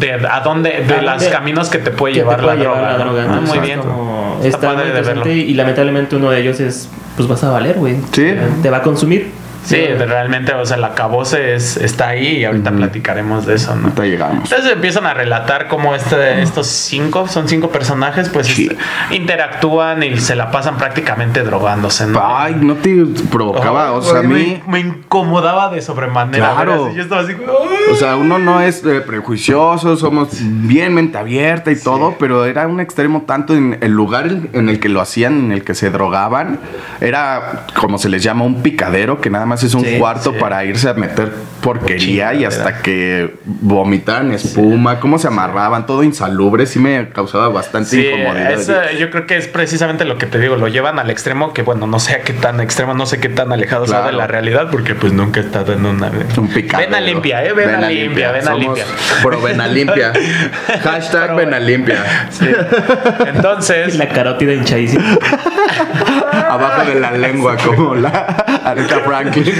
De 0.00 0.12
a 0.12 0.40
dónde, 0.40 0.84
de 0.86 0.94
¿A 0.94 1.02
los 1.02 1.24
caminos 1.24 1.70
que 1.70 1.78
te 1.78 1.90
puede 1.90 2.14
que 2.14 2.20
te 2.20 2.24
llevar, 2.24 2.40
puede 2.40 2.56
la, 2.58 2.62
llevar 2.62 2.76
droga, 2.78 2.92
la 2.92 3.04
¿no? 3.04 3.12
droga, 3.14 3.34
Ah, 3.36 3.40
muy 3.40 3.58
bien. 3.58 3.80
Como- 3.80 4.36
Está 4.42 4.48
Está 4.48 4.68
muy 4.74 4.76
de 4.82 4.88
interesante 4.90 5.28
verlo. 5.30 5.42
y 5.42 5.54
lamentablemente 5.54 6.14
uno 6.16 6.30
de 6.30 6.40
ellos 6.40 6.60
es. 6.60 6.88
Pues 7.16 7.26
vas 7.28 7.42
a 7.42 7.50
valer, 7.50 7.76
güey. 7.78 7.96
Sí. 8.12 8.32
Te 8.62 8.70
va 8.70 8.76
a 8.76 8.82
consumir. 8.82 9.32
Sí, 9.68 9.84
realmente, 9.86 10.52
o 10.54 10.64
sea, 10.64 10.76
la 10.78 10.94
cabose 10.94 11.54
es, 11.54 11.76
está 11.76 12.08
ahí 12.08 12.38
y 12.38 12.44
ahorita 12.44 12.70
platicaremos 12.70 13.46
de 13.46 13.54
eso, 13.56 13.74
¿no? 13.76 13.84
Ahorita 13.84 14.04
llegamos. 14.04 14.50
Entonces 14.50 14.72
empiezan 14.72 15.06
a 15.06 15.14
relatar 15.14 15.68
cómo 15.68 15.94
este, 15.94 16.42
estos 16.42 16.66
cinco, 16.68 17.28
son 17.28 17.48
cinco 17.48 17.68
personajes, 17.70 18.28
pues 18.30 18.46
Sí. 18.46 18.68
este, 18.70 19.14
interactúan 19.14 20.02
y 20.02 20.16
se 20.18 20.34
la 20.34 20.50
pasan 20.50 20.76
prácticamente 20.78 21.42
drogándose, 21.42 22.06
¿no? 22.06 22.20
Ay, 22.24 22.56
no 22.60 22.74
te 22.76 23.04
provocaba, 23.30 23.92
o 23.92 24.02
sea, 24.02 24.20
a 24.20 24.22
mí. 24.22 24.60
me, 24.66 24.72
me 24.72 24.88
incomodaba 24.88 25.70
de 25.70 25.82
sobremanera. 25.82 26.52
Claro. 26.54 26.86
así, 26.86 26.96
Yo 26.96 27.02
estaba 27.02 27.20
así, 27.22 27.32
¡ay! 27.38 27.92
O 27.92 27.96
sea, 27.96 28.16
uno 28.16 28.38
no 28.38 28.60
es 28.60 28.84
eh, 28.84 29.00
prejuicioso, 29.00 29.96
somos 29.96 30.28
bien 30.40 30.94
mente 30.94 31.18
abierta 31.18 31.70
y 31.70 31.76
todo, 31.80 32.16
pero 32.18 32.44
era 32.46 32.66
un 32.66 32.80
extremo 32.80 33.24
tanto 33.26 33.54
en 33.54 33.78
el 33.80 33.92
lugar 33.92 34.26
en 34.52 34.68
el 34.68 34.80
que 34.80 34.88
lo 34.88 35.00
hacían, 35.00 35.38
en 35.46 35.52
el 35.52 35.64
que 35.64 35.74
se 35.74 35.90
drogaban, 35.90 36.58
era 37.00 37.66
como 37.78 37.98
se 37.98 38.08
les 38.08 38.22
llama 38.22 38.44
un 38.44 38.62
picadero, 38.62 39.20
que 39.20 39.30
nada 39.30 39.46
más 39.46 39.57
es 39.66 39.74
un 39.74 39.84
Sí, 39.84 39.98
cuarto 39.98 40.32
sí. 40.32 40.38
para 40.38 40.64
irse 40.64 40.88
a 40.88 40.94
meter 40.94 41.30
porquería 41.60 42.34
y 42.34 42.44
hasta 42.44 42.78
que 42.82 43.34
vomitaran 43.44 44.32
espuma, 44.32 45.00
cómo 45.00 45.18
se 45.18 45.26
amarraban, 45.28 45.86
todo 45.86 46.02
insalubre, 46.02 46.66
sí 46.66 46.78
me 46.78 47.08
causaba 47.10 47.48
bastante 47.48 47.90
Sí, 47.90 48.06
incomodidad. 48.06 48.52
esa- 48.52 48.92
yo 48.92 49.10
creo 49.10 49.26
que 49.26 49.36
es 49.36 49.48
precisamente 49.48 50.04
lo 50.04 50.16
que 50.18 50.26
te 50.26 50.38
digo, 50.38 50.56
lo 50.56 50.68
llevan 50.68 50.98
al 50.98 51.10
extremo 51.10 51.52
que 51.52 51.62
bueno, 51.62 51.86
no 51.86 51.98
sé 51.98 52.14
a 52.14 52.20
qué 52.22 52.32
tan 52.32 52.60
extremo, 52.60 52.94
no 52.94 53.06
sé 53.06 53.18
qué 53.20 53.28
tan 53.28 53.52
alejado 53.52 53.86
sea 53.86 54.02
de 54.06 54.12
la 54.12 54.26
realidad 54.26 54.68
porque 54.70 54.94
pues 54.94 55.12
nunca 55.12 55.40
he 55.40 55.42
estado 55.42 55.72
en 55.72 55.84
una 55.84 56.10
Un 56.36 56.48
picadero. 56.48 56.90
Vena 56.90 57.00
limpia, 57.00 57.44
eh, 57.44 57.52
vena 57.52 57.88
limpia, 57.88 58.30
vena 58.32 58.44
Somos 58.44 58.60
limpia. 58.60 58.84
Pro 59.22 59.40
vena 59.42 59.66
limpia. 59.66 60.12
Hashtag 60.84 61.34
vena 61.36 61.58
limpia. 61.58 61.96
Sí. 62.30 62.46
Entonces, 63.26 63.94
La 63.98 64.08
carótida 64.08 64.52
hinchadísima. 64.54 65.04
Abajo 66.50 66.84
de 66.88 67.00
la 67.00 67.10
lengua, 67.12 67.56
como 67.56 67.94
la 67.94 68.08
Aretha 68.64 69.00
Franklin. 69.00 69.54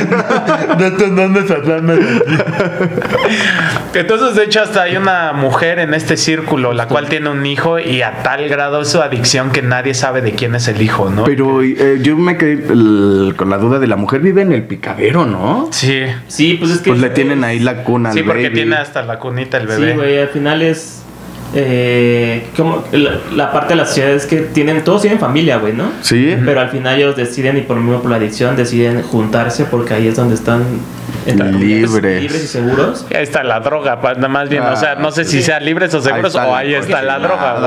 Entonces, 3.95 4.35
de 4.37 4.45
hecho, 4.45 4.63
hasta 4.63 4.83
hay 4.83 4.97
una 4.97 5.33
mujer 5.33 5.79
en 5.79 5.95
este 5.95 6.17
círculo, 6.17 6.73
la 6.73 6.87
cual 6.87 7.09
tiene 7.09 7.31
un 7.31 7.45
hijo 7.47 7.79
y 7.79 8.03
a 8.03 8.23
tal 8.23 8.49
grado 8.49 8.83
es 8.83 8.89
su 8.89 9.01
adicción 9.01 9.51
que 9.51 9.63
nadie 9.63 9.95
sabe 9.95 10.21
de 10.21 10.33
quién 10.33 10.55
es 10.55 10.69
el 10.69 10.81
hijo, 10.83 11.11
¿no? 11.11 11.25
Pero 11.25 11.63
eh, 11.63 11.99
yo 12.03 12.17
me 12.17 12.37
quedé 12.37 12.53
el- 12.73 13.35
con 13.37 13.51
la 13.51 13.59
duda 13.59 13.79
de 13.79 13.87
la 13.87 13.97
mujer 13.97 14.21
vive 14.21 14.43
en 14.43 14.53
el 14.53 14.63
picadero, 14.65 15.27
¿no? 15.27 15.69
Sí, 15.73 16.03
Sí, 16.27 16.55
pues 16.59 16.71
es 16.73 16.79
que. 16.81 16.91
Pues 16.91 17.01
le 17.01 17.11
tienen 17.11 17.45
ahí 17.45 17.59
la 17.59 17.83
cuna 17.85 18.13
sí, 18.13 18.21
al 18.21 18.25
porque 18.25 18.45
baby. 18.45 18.55
tiene 18.55 18.77
hasta 18.77 19.03
la 19.03 19.19
cunita 19.19 19.57
el 19.59 19.69
Sí, 19.69 19.81
bebé. 19.81 19.95
güey, 19.95 20.19
al 20.21 20.29
final 20.29 20.63
es. 20.63 21.03
Eh, 21.55 22.47
como 22.57 22.85
la, 22.93 23.13
la 23.35 23.53
parte 23.53 23.71
de 23.71 23.77
la 23.77 23.87
sociedad 23.87 24.11
es 24.11 24.27
que 24.27 24.37
tienen. 24.43 24.85
Todos 24.85 25.01
tienen 25.03 25.19
familia, 25.19 25.57
güey, 25.59 25.73
¿no? 25.73 25.91
Sí. 26.03 26.37
Pero 26.45 26.61
al 26.61 26.69
final 26.69 26.99
ellos 26.99 27.17
deciden, 27.17 27.57
y 27.57 27.63
por 27.63 27.77
lo 27.77 27.83
mismo 27.83 28.01
por 28.03 28.11
la 28.11 28.17
adicción, 28.19 28.55
deciden 28.57 29.03
juntarse 29.03 29.65
porque 29.65 29.95
ahí 29.95 30.09
es 30.09 30.17
donde 30.17 30.35
están 30.35 30.63
entre 31.27 31.51
comillas, 31.53 31.91
Libres. 31.91 32.23
libres 32.23 32.45
y 32.45 32.47
seguros. 32.47 33.07
Ahí 33.15 33.23
está 33.23 33.43
la 33.45 33.61
droga, 33.61 33.97
nada 34.17 34.29
más 34.29 34.49
bien, 34.49 34.63
Ah, 34.65 34.73
o 34.73 34.77
sea, 34.77 34.95
no 34.95 35.11
sé 35.11 35.25
si 35.25 35.39
sí. 35.39 35.43
sean 35.43 35.65
libres 35.65 35.93
o 35.95 36.01
seguros 36.01 36.35
o 36.35 36.55
ahí 36.55 36.75
está 36.75 37.03
la 37.03 37.19
droga, 37.19 37.59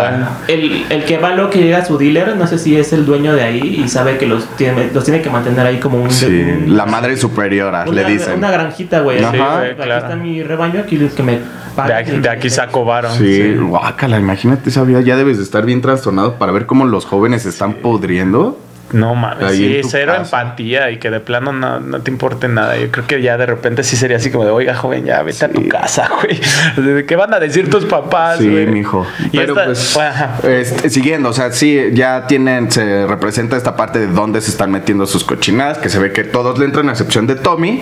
güey. 0.48 0.60
El, 0.60 0.86
el 0.90 1.04
que 1.06 1.18
va 1.18 1.32
lo 1.34 1.50
que 1.50 1.60
llega 1.60 1.80
a 1.80 1.86
su 1.86 1.98
dealer, 1.98 2.36
no 2.38 2.48
sé 2.48 2.58
si 2.58 2.76
es 2.78 2.94
el 2.94 3.06
dueño 3.06 3.34
de 3.34 3.44
ahí 3.44 3.82
y 3.84 3.88
sabe 3.90 4.18
que 4.18 4.26
los 4.28 4.46
tiene, 4.58 4.90
los 4.94 5.04
tiene 5.04 5.22
que 5.22 5.30
mantener 5.30 5.66
ahí 5.66 5.80
como 5.80 6.02
un. 6.02 6.10
Sí, 6.12 6.26
un- 6.28 6.76
la 6.78 6.86
madre 6.86 7.18
superiora, 7.18 7.84
una, 7.88 7.92
le 8.02 8.06
dicen. 8.10 8.34
una 8.38 8.52
granjita, 8.52 9.00
güey. 9.02 9.24
Ajá. 9.24 9.60
así, 9.60 9.66
Aquí 9.72 9.82
claro. 9.82 10.06
está 10.06 10.16
mi 10.16 10.42
rebaño, 10.44 10.80
aquí 10.80 10.98
los 10.98 11.14
que 11.14 11.24
me 11.24 11.40
De 11.76 11.94
aquí, 11.94 12.12
de 12.12 12.30
aquí 12.30 12.50
sacó 12.50 12.86
varón. 12.86 13.18
Sí, 13.18 13.56
guácala, 13.56 14.20
imagínate 14.20 14.70
esa 14.70 14.84
vida. 14.84 15.02
Ya 15.02 15.16
debes 15.16 15.38
de 15.38 15.44
estar 15.44 15.66
bien 15.66 15.82
trastornado 15.82 16.36
para 16.36 16.52
ver 16.52 16.66
cómo 16.66 16.86
los 16.86 17.06
jóvenes 17.06 17.44
se 17.44 17.50
están 17.50 17.76
pudriendo. 17.76 18.60
No 18.94 19.16
mames, 19.16 19.56
sí, 19.56 19.82
cero 19.88 20.14
casa. 20.18 20.42
empatía 20.42 20.92
y 20.92 20.98
que 20.98 21.10
de 21.10 21.20
plano 21.20 21.54
no, 21.54 21.80
no 21.80 22.02
te 22.02 22.12
importe 22.12 22.48
nada. 22.48 22.78
Yo 22.78 22.92
creo 22.92 23.08
que 23.08 23.22
ya 23.22 23.38
de 23.38 23.46
repente 23.46 23.84
sí 23.84 23.96
sería 23.96 24.18
así 24.18 24.32
como 24.32 24.46
de, 24.46 24.52
oiga, 24.52 24.76
joven, 24.76 25.06
ya 25.06 25.22
vete 25.24 25.46
a 25.46 25.50
tu 25.50 25.68
casa, 25.68 26.10
güey. 26.22 26.40
¿De 26.96 27.06
¿Qué 27.06 27.16
van 27.16 27.34
a 27.34 27.40
decir 27.40 27.70
tus 27.70 27.86
papás, 27.86 28.40
Sí, 28.40 28.50
güey? 28.50 28.68
mijo. 28.68 29.06
Y 29.32 29.38
Pero 29.38 29.54
esta- 29.54 29.66
pues, 29.66 29.94
bueno, 29.94 30.56
este, 30.58 30.90
siguiendo, 30.90 31.30
o 31.30 31.34
sea, 31.34 31.52
sí, 31.52 31.80
ya 31.94 32.28
tienen, 32.28 32.72
se 32.72 33.06
representa 33.08 33.58
esta 33.58 33.76
parte 33.76 34.00
de 34.00 34.08
dónde 34.08 34.42
se 34.42 34.52
están 34.52 34.72
metiendo 34.72 35.06
sus 35.06 35.24
cochinadas, 35.24 35.78
que 35.78 35.90
se 35.90 36.00
ve 36.00 36.12
que 36.12 36.24
todos 36.24 36.60
le 36.60 36.66
entran, 36.66 36.90
a 36.90 36.92
excepción 36.92 37.28
de 37.28 37.36
Tommy, 37.36 37.82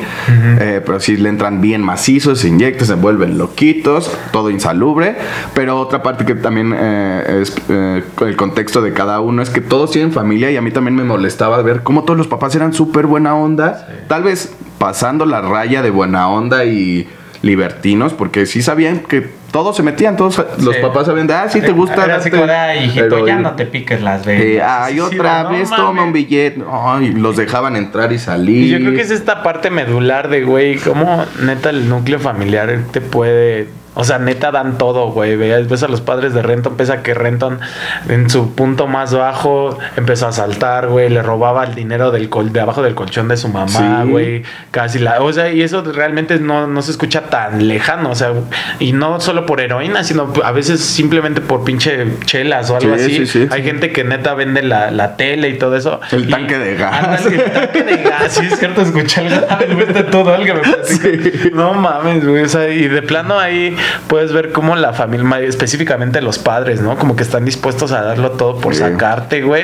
eh, 0.60 0.82
pero 0.86 1.00
sí 1.00 1.18
le 1.18 1.30
entran 1.30 1.62
bien 1.62 1.82
macizos, 1.82 2.40
se 2.40 2.48
inyectan, 2.50 2.88
se 2.88 2.94
vuelven 2.94 3.38
loquitos, 3.38 4.12
todo 4.32 4.50
insalubre. 4.50 5.16
Pero 5.54 5.80
otra 5.80 6.04
parte 6.04 6.26
que 6.26 6.36
también 6.36 6.74
eh, 6.78 7.40
es 7.42 7.56
eh, 7.70 8.04
el 8.22 8.36
contexto 8.36 8.82
de 8.82 8.94
cada 8.94 9.20
uno 9.22 9.42
es 9.42 9.50
que 9.50 9.62
todos 9.62 9.92
tienen 9.92 10.12
familia 10.12 10.52
y 10.52 10.58
a 10.58 10.62
mí 10.62 10.72
también 10.72 10.99
me 11.00 11.06
molestaba 11.06 11.62
ver 11.62 11.82
cómo 11.84 12.04
todos 12.04 12.18
los 12.18 12.28
papás 12.28 12.56
eran 12.56 12.74
súper 12.74 13.06
buena 13.08 13.36
onda, 13.36 13.88
tal 14.08 14.24
vez 14.24 14.54
pasando 14.78 15.26
la 15.26 15.42
raya 15.42 15.82
de 15.82 15.90
buena 15.90 16.30
onda 16.30 16.66
y 16.66 17.08
libertinos, 17.42 18.14
porque 18.14 18.46
sí 18.46 18.62
sabían 18.62 19.00
que 19.00 19.40
todos 19.52 19.76
se 19.78 19.82
metían, 19.82 20.16
todos 20.18 20.38
los 20.62 20.76
Sí. 20.76 20.82
papá 20.82 21.06
sabían 21.06 21.26
de, 21.26 21.34
ah, 21.34 21.48
sí 21.50 21.62
te 21.62 21.72
gusta. 21.72 22.04
Era 22.06 22.18
así 22.18 22.30
date". 22.30 22.42
como 22.42 22.84
hijito, 22.86 23.08
Pero- 23.10 23.28
ya 23.28 23.38
no 23.40 23.54
te 23.56 23.66
piques 23.66 24.02
las 24.02 24.28
Eh, 24.28 24.62
ay, 24.62 24.96
Sí, 24.96 25.00
otra 25.00 25.44
no 25.44 25.52
vez 25.52 25.70
toma 25.70 26.04
un 26.04 26.12
billete. 26.14 26.62
Ay, 26.72 27.14
los 27.14 27.38
dejaban 27.38 27.76
entrar 27.76 28.12
y 28.12 28.20
salir. 28.20 28.66
Y 28.66 28.70
yo 28.70 28.78
creo 28.80 28.94
que 28.94 29.02
es 29.02 29.10
esta 29.12 29.42
parte 29.42 29.70
medular 29.72 30.30
de, 30.30 30.44
güey, 30.44 30.76
cómo 30.78 31.26
neta 31.42 31.70
el 31.72 31.88
núcleo 31.90 32.20
familiar 32.20 32.80
te 32.92 33.02
puede... 33.02 33.70
O 33.96 34.04
sea, 34.04 34.20
neta 34.20 34.52
dan 34.52 34.78
todo, 34.78 35.12
güey. 35.12 35.36
Ves 35.36 35.84
a 35.84 35.88
los 35.88 36.00
padres 36.02 36.34
de 36.34 36.42
Renton, 36.42 36.78
pese 36.78 36.94
a 36.94 37.02
que 37.04 37.14
Renton 37.14 37.60
en 38.08 38.30
su 38.30 38.54
punto 38.56 38.88
más 38.88 39.14
bajo 39.14 39.78
empezó 39.98 40.28
a 40.28 40.32
saltar, 40.32 40.88
güey. 40.88 41.10
Le 41.10 41.22
robaba 41.22 41.64
el 41.66 41.76
dinero 41.76 42.12
del 42.12 42.30
col 42.30 42.54
de 42.54 42.62
abajo 42.62 42.82
del 42.82 42.96
colchón 42.96 43.28
de 43.28 43.36
su 43.38 43.50
mamá, 43.50 44.04
Sí. 44.04 44.10
güey. 44.10 44.44
Casi 44.72 45.00
la... 45.00 45.22
O 45.22 45.34
sea, 45.34 45.52
y 45.52 45.62
eso 45.62 45.82
realmente 45.82 46.40
no, 46.40 46.68
no 46.68 46.82
se 46.82 46.92
escucha 46.92 47.24
tan 47.24 47.68
lejano. 47.68 48.12
O 48.12 48.16
sea, 48.16 48.32
y 48.80 48.94
no 48.94 49.20
solo 49.20 49.46
por 49.46 49.60
heroína, 49.60 50.04
sino 50.04 50.32
a 50.44 50.52
veces 50.52 50.80
simplemente 50.82 51.42
por 51.42 51.64
pinche 51.64 52.06
chelas 52.26 52.70
o 52.70 52.78
algo 52.78 52.96
Sí, 52.98 53.02
así. 53.04 53.26
sí, 53.26 53.28
sí, 53.28 53.48
Hay 53.52 53.64
gente 53.64 53.92
que 53.92 54.04
neta 54.04 54.34
vende 54.34 54.62
la, 54.62 54.92
la 54.92 55.18
tele 55.18 55.50
y 55.50 55.58
todo 55.58 55.76
eso. 55.76 56.00
El 56.12 56.26
Y- 56.30 56.32
tanque 56.32 56.58
de 56.58 56.76
gas. 56.76 57.26
El 57.26 57.44
tanque 57.52 57.84
de 57.84 57.98
gas, 58.04 58.24
sí, 58.34 58.46
es 58.46 58.58
cierto, 58.60 58.82
escuché 58.82 59.28
algo 59.28 59.86
de 59.94 60.04
todo 60.04 60.38
me 60.38 60.46
platica. 60.62 61.50
No 61.54 61.74
mames, 61.74 62.26
güey. 62.26 62.44
O 62.44 62.50
sea, 62.50 62.70
y 62.70 62.88
de 62.88 63.02
plano 63.02 63.38
ahí 63.40 63.76
puedes 64.08 64.32
ver 64.34 64.52
cómo 64.52 64.76
la 64.76 64.94
familia, 64.94 65.40
específicamente 65.40 66.22
los 66.22 66.40
padres, 66.40 66.82
¿no? 66.82 66.98
Como 66.98 67.16
que 67.16 67.24
están 67.24 67.46
dispuestos 67.46 67.92
a 67.92 68.02
darlo 68.02 68.32
todo 68.32 68.58
por 68.60 68.74
Sí. 68.74 68.80
sacarte, 68.82 69.42
güey. 69.42 69.64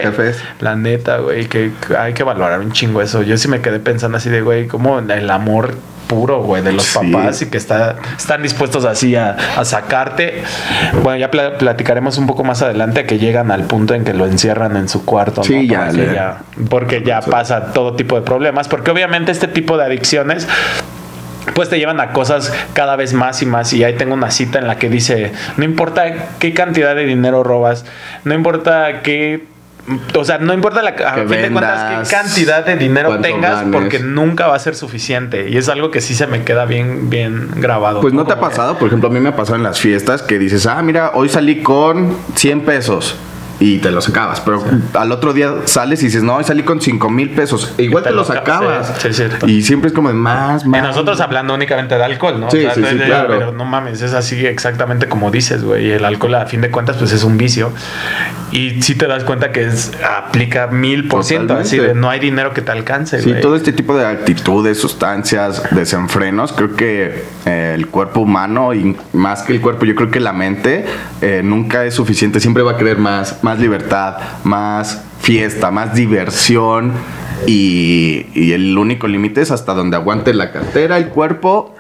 La 0.60 0.76
neta, 0.76 1.18
güey, 1.18 1.46
que 1.48 1.72
hay 1.98 2.14
que 2.14 2.24
valorar 2.24 2.60
un 2.60 2.72
chingo 2.72 3.02
eso. 3.02 3.22
Yo 3.24 3.38
sí 3.38 3.48
me 3.48 3.62
quedé 3.62 3.80
pensando 3.80 4.18
así 4.18 4.30
de, 4.30 4.42
güey, 4.42 4.68
como 4.68 5.00
el 5.00 5.30
amor 5.30 5.76
puro, 6.08 6.44
güey, 6.44 6.62
de 6.62 6.72
los 6.72 6.84
Sí. 6.84 7.00
papás 7.00 7.42
y 7.42 7.48
que 7.48 7.58
está, 7.58 7.96
están 8.16 8.44
dispuestos 8.44 8.86
así 8.86 9.16
a, 9.16 9.36
a 9.58 9.66
sacarte. 9.66 10.44
Bueno, 11.02 11.18
ya 11.18 11.32
pla- 11.32 11.58
platicaremos 11.58 12.20
un 12.20 12.28
poco 12.28 12.44
más 12.44 12.62
adelante 12.62 13.06
que 13.08 13.18
llegan 13.18 13.50
al 13.50 13.64
punto 13.64 13.96
en 13.96 14.04
que 14.04 14.14
lo 14.14 14.28
encierran 14.28 14.78
en 14.78 14.88
su 14.88 15.04
cuarto. 15.04 15.42
¿no? 15.42 15.46
Sí, 15.46 15.68
ya, 15.68 15.90
ya, 15.92 16.38
porque 16.70 17.02
ya 17.04 17.22
pasa 17.22 17.74
todo 17.74 17.96
tipo 17.96 18.16
de 18.16 18.22
problemas. 18.22 18.68
Porque 18.68 18.92
obviamente 18.92 19.32
este 19.32 19.48
tipo 19.48 19.78
de 19.78 19.86
adicciones 19.86 20.48
pues 21.54 21.70
te 21.70 21.78
llevan 21.78 22.00
a 22.00 22.12
cosas 22.12 22.52
cada 22.74 22.96
vez 22.96 23.14
más 23.14 23.42
y 23.42 23.46
más 23.46 23.72
y 23.74 23.84
ahí 23.84 23.94
tengo 23.96 24.14
una 24.14 24.32
cita 24.32 24.60
en 24.60 24.68
la 24.68 24.78
que 24.78 24.90
dice 24.90 25.32
no 25.58 25.64
importa 25.64 26.30
qué 26.40 26.54
cantidad 26.54 26.96
de 26.96 27.06
dinero 27.06 27.44
robas 27.44 27.86
no 28.24 28.34
importa 28.34 29.02
qué 29.02 29.46
o 30.16 30.26
sea, 30.26 30.40
no 30.40 30.54
importa 30.54 30.82
la, 30.82 30.90
a 30.90 31.14
fin 31.14 31.28
de 31.28 31.52
cuentas 31.52 32.10
qué 32.10 32.16
cantidad 32.16 32.66
de 32.66 32.76
dinero 32.76 33.20
tengas, 33.20 33.58
ganes. 33.58 33.74
porque 33.74 34.00
nunca 34.00 34.48
va 34.48 34.56
a 34.56 34.60
ser 34.60 34.76
suficiente. 34.76 35.50
Y 35.50 35.58
es 35.58 35.70
algo 35.70 35.92
que 35.92 36.02
sí 36.02 36.16
se 36.16 36.26
me 36.26 36.44
queda 36.44 36.66
bien, 36.66 37.10
bien 37.10 37.50
grabado. 37.56 38.02
Pues 38.02 38.14
no 38.14 38.26
te 38.26 38.34
ha 38.34 38.40
pasado, 38.40 38.80
por 38.80 38.88
ejemplo, 38.88 39.10
a 39.10 39.12
mí 39.12 39.20
me 39.20 39.30
ha 39.30 39.36
pasado 39.36 39.58
en 39.58 39.64
las 39.64 39.80
fiestas 39.80 40.24
que 40.24 40.40
dices, 40.40 40.66
ah, 40.66 40.82
mira, 40.82 41.12
hoy 41.14 41.30
salí 41.30 41.62
con 41.62 42.18
100 42.36 42.62
pesos. 42.62 43.16
Y 43.60 43.78
te 43.78 43.90
los 43.92 44.10
acabas, 44.10 44.42
pero 44.42 44.64
al 44.96 45.12
otro 45.14 45.32
día 45.34 45.54
sales 45.66 46.02
y 46.04 46.08
dices, 46.08 46.24
no, 46.24 46.44
salí 46.44 46.64
con 46.64 46.82
5 46.82 47.10
mil 47.10 47.30
pesos. 47.30 47.74
E 47.78 47.84
igual 47.84 48.04
te 48.04 48.10
te, 48.10 48.16
lo 48.16 48.22
los 48.22 48.30
acabas, 48.30 48.90
acabas. 48.90 49.02
sí, 49.02 49.14
sí, 49.14 49.24
y 49.48 49.62
siempre 49.62 49.88
es 49.88 49.94
como 49.94 50.10
de 50.10 50.14
más, 50.16 50.66
Y 50.66 50.70
más. 50.70 50.84
nosotros 50.84 51.22
hablando 51.22 51.54
únicamente 51.54 51.96
de 51.96 52.04
alcohol, 52.04 52.40
¿no? 52.40 52.52
Sí, 52.52 52.60
sí, 52.74 52.84
sí, 52.84 52.98
de- 52.98 53.06
claro. 53.06 53.28
Pero 53.30 53.52
no 53.54 53.64
mames, 53.64 54.02
es 54.02 54.14
así 54.14 54.46
exactamente 54.46 55.08
como 55.08 55.32
dices, 55.32 55.64
güey. 55.64 55.92
El 55.92 56.04
alcohol, 56.04 56.36
a 56.36 56.46
fin 56.48 56.60
de 56.62 56.70
cuentas, 56.70 56.98
pues 56.98 57.14
es 57.14 57.24
un 57.24 57.38
vicio. 57.38 57.72
Y 58.52 58.82
sí 58.82 58.96
te 58.96 59.08
das 59.08 59.24
cuenta 59.24 59.52
que 59.52 59.66
es, 59.66 59.92
aplica 60.18 60.68
mil 60.68 61.08
por 61.08 61.24
ciento. 61.24 61.56
Así 61.56 61.78
de 61.78 61.94
no 61.96 62.10
hay 62.10 62.20
dinero 62.20 62.54
que 62.54 62.62
te 62.62 62.72
alcance, 62.72 63.22
Sí, 63.22 63.30
güey. 63.30 63.42
todo 63.42 63.56
este 63.56 63.72
tipo 63.74 63.96
de 63.98 64.06
actitudes, 64.06 64.80
sustancias, 64.80 65.64
desenfrenos, 65.72 66.52
creo 66.54 66.76
que 66.76 67.24
eh, 67.46 67.72
el 67.76 67.88
cuerpo 67.88 68.22
humano 68.22 68.74
y 68.74 68.96
más 69.14 69.44
que 69.44 69.54
el 69.54 69.62
cuerpo, 69.62 69.86
yo 69.86 69.96
creo 69.96 70.12
que 70.12 70.20
la 70.20 70.34
mente 70.34 70.86
eh, 71.22 71.42
nunca 71.44 71.86
es 71.86 71.94
suficiente, 71.94 72.40
siempre 72.40 72.64
va 72.64 72.72
a 72.74 72.78
querer 72.78 72.98
más, 72.98 73.44
más 73.46 73.60
libertad, 73.60 74.18
más 74.44 75.04
fiesta, 75.22 75.70
más 75.70 75.94
diversión 75.94 76.94
y, 77.46 78.26
y 78.34 78.54
el 78.54 78.76
único 78.76 79.08
límite 79.08 79.42
es 79.42 79.52
hasta 79.52 79.76
donde 79.76 79.98
aguante 79.98 80.34
la 80.34 80.52
cartera, 80.52 80.98
el 80.98 81.10
cuerpo 81.10 81.76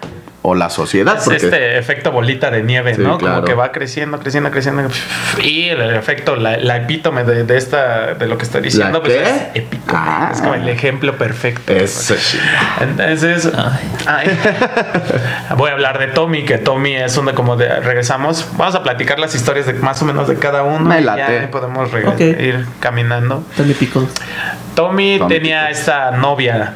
o 0.48 0.54
la 0.56 0.70
sociedad. 0.70 1.18
Es 1.18 1.24
porque- 1.24 1.38
este 1.46 1.78
efecto 1.80 2.12
bolita 2.12 2.52
de 2.52 2.62
nieve, 2.64 2.94
Sí, 2.96 3.02
¿no? 3.02 3.18
claro. 3.18 3.36
Como 3.36 3.46
que 3.48 3.54
va 3.56 3.72
creciendo, 3.72 4.20
creciendo, 4.20 4.52
creciendo. 4.52 4.84
Y 5.42 5.70
el 5.70 5.82
efecto, 5.96 6.36
la, 6.36 6.58
la 6.58 6.78
epítome 6.78 7.24
de, 7.24 7.44
de 7.44 7.58
esta, 7.58 8.14
de 8.14 8.28
lo 8.28 8.38
que 8.38 8.46
estoy 8.46 8.62
diciendo, 8.62 9.00
¿La 9.00 9.04
pues 9.04 9.14
qué? 9.14 9.24
es 9.24 9.42
epítome. 9.64 9.94
Ah. 10.00 10.30
Es 10.34 10.42
como 10.42 10.54
el 10.54 10.70
ejemplo 10.70 11.18
perfecto. 11.18 11.74
Eso, 11.74 12.16
sí. 12.16 12.38
Entonces, 12.82 13.50
ay. 14.08 14.28
voy 15.58 15.70
a 15.72 15.74
hablar 15.74 16.00
de 16.00 16.08
Tommy, 16.08 16.44
que 16.46 16.58
Tommy 16.58 16.96
es 16.96 17.18
una 17.18 17.34
como 17.34 17.56
de 17.56 17.80
regresamos. 17.82 18.48
Vamos 18.58 18.75
a 18.75 18.84
platicar 18.84 19.20
las 19.20 19.34
historias 19.36 19.66
de 19.66 19.74
más 19.74 20.02
o 20.02 20.06
menos 20.06 20.28
de 20.28 20.36
cada 20.36 20.64
uno. 20.64 20.82
Me 20.86 21.00
y 21.02 21.04
late. 21.04 21.42
ya 21.42 21.52
podemos 21.52 21.90
ir 22.20 22.66
caminando. 22.80 23.44
Tommy 23.58 23.74
Pickles. 23.74 24.10
Tommy, 24.75 25.18
Tommy 25.18 25.34
tenía 25.34 25.70
esta 25.70 26.12
novia. 26.12 26.74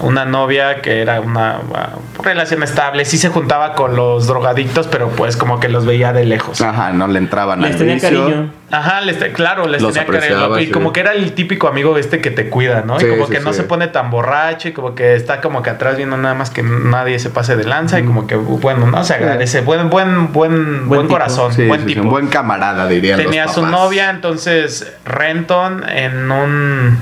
Una 0.00 0.24
novia 0.24 0.80
que 0.80 1.00
era 1.00 1.20
una 1.20 1.58
uh, 1.60 2.22
relación 2.22 2.62
estable. 2.62 3.04
Sí 3.04 3.18
se 3.18 3.28
juntaba 3.28 3.74
con 3.74 3.94
los 3.94 4.26
drogadictos, 4.26 4.88
pero 4.88 5.10
pues 5.10 5.36
como 5.36 5.60
que 5.60 5.68
los 5.68 5.84
veía 5.86 6.12
de 6.12 6.24
lejos. 6.24 6.60
Ajá, 6.60 6.92
no 6.92 7.06
le 7.06 7.18
entraban 7.18 7.60
Les 7.60 7.72
al 7.72 7.78
tenía 7.78 7.94
vicio. 7.94 8.08
cariño. 8.24 8.50
Ajá, 8.70 9.02
les 9.02 9.18
te- 9.18 9.32
claro, 9.32 9.66
les 9.68 9.82
Los 9.82 9.92
tenía 9.94 10.10
cariño. 10.20 10.58
Y 10.58 10.66
sí. 10.66 10.70
como 10.72 10.92
que 10.92 11.00
era 11.00 11.12
el 11.12 11.32
típico 11.34 11.68
amigo 11.68 11.96
este 11.98 12.20
que 12.22 12.30
te 12.30 12.48
cuida, 12.48 12.82
¿no? 12.86 12.98
Sí, 12.98 13.06
y 13.06 13.10
como 13.10 13.26
sí, 13.26 13.32
que 13.32 13.40
no 13.40 13.52
se 13.52 13.64
pone 13.64 13.86
tan 13.86 14.10
borracho 14.10 14.68
y 14.68 14.72
como 14.72 14.94
que 14.94 15.14
está 15.14 15.40
como 15.42 15.62
que 15.62 15.70
atrás 15.70 15.96
viendo 15.98 16.16
nada 16.16 16.34
más 16.34 16.50
que 16.50 16.62
nadie 16.62 17.18
se 17.18 17.28
pase 17.30 17.54
de 17.54 17.64
lanza 17.64 18.00
y 18.00 18.04
como 18.04 18.26
que, 18.26 18.34
bueno, 18.34 18.86
no 18.86 19.04
se 19.04 19.14
agradece. 19.14 19.60
Buen, 19.60 19.90
buen, 19.90 20.32
buen, 20.32 20.88
buen, 20.88 21.02
tipo. 21.02 21.12
corazón, 21.12 21.52
Sí, 21.52 21.68
buen 21.68 21.80
sí, 21.82 21.88
sí, 21.88 21.94
tipo. 21.94 22.06
un 22.06 22.10
buen 22.10 22.26
camarada, 22.28 22.86
dirían 22.88 23.18
los 23.18 23.26
Tenía 23.26 23.46
su 23.46 23.56
papás. 23.60 23.70
novia, 23.70 24.10
entonces 24.10 24.90
Renton 25.04 25.84
en 25.88 26.30
un 26.32 26.98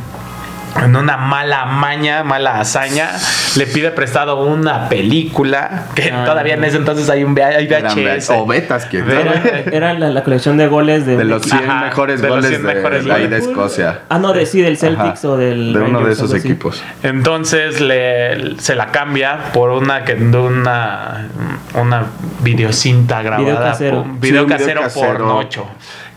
en 0.77 0.97
una 0.97 1.17
mala 1.17 1.67
maña, 1.67 2.23
mala 2.25 2.61
hazaña, 2.61 3.11
le 3.57 3.67
pide 3.67 3.91
prestado 3.91 4.43
una 4.45 4.89
película 4.89 5.87
que 5.95 6.13
ah. 6.13 6.25
todavía 6.25 6.55
en 6.55 6.65
ese 6.65 6.77
entonces 6.77 7.09
hay 7.11 7.25
un 7.25 7.39
hay 7.39 7.67
VHS. 7.67 8.31
O 8.31 8.47
betas 8.47 8.87
que 8.87 8.99
era, 9.73 9.95
la, 9.95 10.25
colección 10.25 10.57
de 10.57 10.67
goles 10.67 11.07
de, 11.07 11.25
los 11.25 11.43
100 11.43 11.81
mejores 11.81 12.23
goles 12.23 12.51
de, 12.51 12.59
mejores 12.59 13.05
de, 13.05 13.29
de, 13.29 13.39
Escocia. 13.39 14.01
Ah, 14.09 14.19
no, 14.19 14.33
de, 14.33 14.47
sí, 14.47 14.61
del 14.61 14.77
Celtics 14.77 15.25
o 15.25 15.37
del. 15.37 15.73
De 15.73 15.81
uno 15.81 16.05
de 16.05 16.13
esos 16.13 16.33
equipos. 16.35 16.83
Entonces 17.03 17.81
le, 17.81 18.61
se 18.61 18.75
la 18.75 18.87
cambia 18.87 19.53
por 19.53 19.71
una 19.71 20.05
que 20.05 20.15
una, 20.15 21.29
una 21.75 22.07
videocinta 22.43 23.23
grabada. 23.23 23.45
Video 23.45 23.63
casero. 23.63 24.03
Por, 24.03 24.21
video 24.21 24.47
casero, 24.47 24.83
por 24.89 25.23
8 25.23 25.67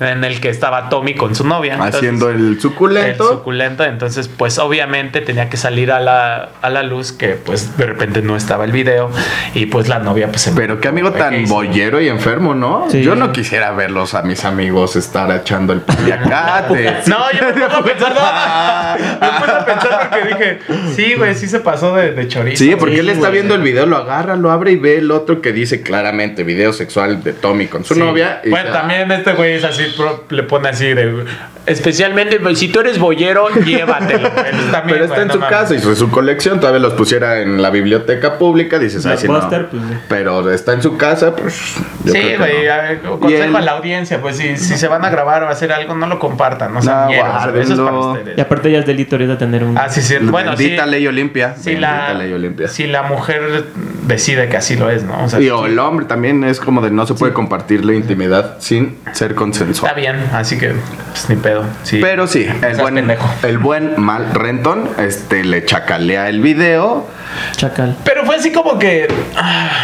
en 0.06 0.24
el 0.24 0.40
que 0.42 0.50
estaba 0.50 0.90
Tommy 0.90 1.16
con 1.16 1.36
su 1.36 1.46
novia. 1.48 1.74
Entonces, 1.74 1.96
Haciendo 1.96 2.30
el 2.30 2.60
suculento. 2.60 3.24
el 3.32 3.38
suculento, 3.38 3.84
entonces 3.84 4.28
pues 4.28 4.58
obviamente 4.60 5.22
tenía 5.22 5.50
que 5.50 5.58
salir 5.58 5.92
a 5.92 6.00
la, 6.00 6.50
a 6.62 6.70
la 6.70 6.84
luz 6.84 7.12
que 7.12 7.30
pues 7.30 7.78
de 7.78 7.86
repente 7.86 8.22
no 8.22 8.36
estaba 8.36 8.66
el 8.66 8.72
video 8.72 9.10
y 9.54 9.66
pues 9.68 9.88
la 9.88 10.00
novia 10.00 10.28
pues 10.28 10.42
se 10.42 10.52
Pero 10.52 10.80
qué 10.80 10.88
amigo 10.88 11.12
tan 11.12 11.34
hizo? 11.42 11.54
bollero 11.54 12.02
y 12.02 12.08
enfermo, 12.10 12.54
¿no? 12.56 12.88
Sí. 12.90 13.02
Yo 13.04 13.16
no 13.16 13.32
quisiera 13.32 13.72
verlos 13.72 14.14
a 14.14 14.22
mis 14.24 14.46
amigos 14.46 14.96
estar 14.96 15.32
echando 15.32 15.74
el 15.74 15.82
paliacate. 15.82 16.94
No, 17.08 17.18
yo 17.32 17.46
me 17.48 17.54
puse 17.54 17.66
a 17.66 17.84
pensar, 17.84 18.14
no. 18.14 19.26
Me 19.26 19.40
puse 19.40 19.52
a 19.52 19.66
pensar 19.66 20.10
porque 20.10 20.28
dije, 20.28 20.60
sí, 20.96 21.14
güey, 21.16 21.36
sí 21.36 21.48
se 21.48 21.60
pasó 21.60 21.96
de, 21.96 22.12
de 22.12 22.28
chorizo. 22.28 22.64
Sí, 22.64 22.76
porque 22.78 23.00
él 23.00 23.10
está 23.10 23.22
güey. 23.30 23.34
viendo 23.34 23.56
el 23.56 23.62
video, 23.62 23.86
lo 23.86 23.98
agarra, 23.98 24.36
lo 24.36 24.52
abre 24.52 24.72
y 24.72 24.76
ve 24.78 24.98
el 24.98 25.12
otro 25.12 25.42
que 25.42 25.52
dice 25.52 25.82
claramente 25.82 26.44
video 26.44 26.74
sexual 26.74 27.24
de 27.24 27.34
Tommy 27.34 27.68
con 27.68 27.84
su 27.84 27.94
Sí. 27.96 28.00
novia. 28.00 28.42
y 28.44 28.50
Bueno, 28.50 28.72
también 28.72 29.12
este 29.12 29.34
güey 29.34 29.54
es 29.54 29.64
así, 29.64 29.84
le 30.30 30.44
pone 30.44 30.70
así 30.70 30.94
de 30.94 31.26
especialmente 31.66 32.40
pues, 32.40 32.60
si 32.60 32.68
tú 32.70 32.80
eres 32.82 33.00
boyero, 33.00 33.50
llévatelo. 33.66 34.30
Pero, 34.36 34.58
también, 34.72 35.00
Pero 35.00 35.06
está 35.06 35.22
en 35.22 35.28
no 35.30 35.34
su 35.36 35.40
mames. 35.40 35.58
casa 35.58 35.76
y 35.76 35.80
su, 35.80 35.96
su 35.96 36.10
colección 36.10 36.60
todavía 36.60 36.80
los 36.80 36.94
pusiera 36.94 37.42
en 37.42 37.62
la 37.62 37.70
biblioteca 37.70 38.38
pública, 38.38 38.80
dices, 38.80 39.06
ay, 39.06 39.18
sí, 39.18 39.28
no. 39.28 39.48
Pues. 39.50 39.72
Pero 40.10 40.52
está 40.52 40.74
en 40.74 40.82
su 40.82 40.98
casa, 40.98 41.36
pues. 41.36 41.76
yo 42.04 42.14
Sí, 42.14 42.20
creo 42.20 42.30
que 42.32 42.38
güey, 42.38 43.00
no. 43.04 43.20
consejo 43.20 43.44
él- 43.44 43.56
a 43.56 43.62
la 43.62 43.72
audiencia, 43.74 44.22
pues 44.22 44.38
si, 44.38 44.58
si 44.58 44.78
se 44.78 44.88
van 44.88 45.04
a 45.06 45.10
grabar 45.10 45.44
o 45.44 45.48
a 45.48 45.52
hacer 45.52 45.72
algo, 45.72 45.96
no 45.96 46.08
lo 46.08 46.20
compartan, 46.20 46.74
no 46.74 46.82
sean 46.82 47.08
No, 47.08 47.12
eso 47.60 47.74
es 47.74 47.80
para 47.80 47.98
ustedes. 47.98 48.38
Y 48.38 48.42
aparte 48.42 48.72
ya 48.72 48.80
es 48.80 48.86
delito 48.86 49.16
ahorita 49.16 49.38
tener 49.38 49.64
un... 49.64 49.78
Ah, 49.78 49.90
sí, 49.90 50.02
sí, 50.02 50.16
bueno, 50.22 50.56
sí. 50.58 50.64
Bendita 50.64 50.86
ley 50.86 51.08
Olimpia. 51.08 51.56
Si 51.56 51.76
la, 51.76 52.14
ley 52.14 52.34
Olimpia. 52.34 52.68
si 52.68 52.88
la 52.88 53.04
mujer 53.04 53.66
decide 54.08 54.50
que 54.50 54.58
así 54.58 54.76
lo 54.76 54.90
es, 54.90 55.04
¿no? 55.04 55.24
O 55.24 55.30
sea, 55.30 55.40
Y 55.40 55.44
sí, 55.44 55.50
o 55.50 55.66
el 55.66 55.80
hombre 55.80 56.06
también 56.06 56.44
es 56.44 56.60
como 56.60 56.82
de 56.82 56.92
no 56.92 57.06
se 57.08 57.14
puede 57.14 57.32
compartir 57.34 57.86
la 57.86 57.94
intimidad 57.94 58.58
sin 58.60 58.98
ser 59.14 59.32
está 59.32 59.36
consensual. 59.36 59.96
bien, 59.96 60.18
así 60.34 60.58
que 60.58 60.70
pues, 61.12 61.30
ni 61.30 61.36
pedo. 61.38 61.53
Sí. 61.84 62.00
Pero 62.02 62.28
sí, 62.28 62.48
el 62.62 62.78
buen, 62.78 62.96
pendejo. 62.96 63.30
el 63.44 63.58
buen 63.58 63.94
mal 63.98 64.34
Renton 64.34 64.90
este, 65.00 65.44
le 65.44 65.66
chacalea 65.66 66.30
el 66.30 66.42
video. 66.42 67.08
Chacal. 67.56 67.98
Pero 68.04 68.26
fue 68.26 68.36
así 68.36 68.52
como 68.52 68.80
que. 68.80 69.08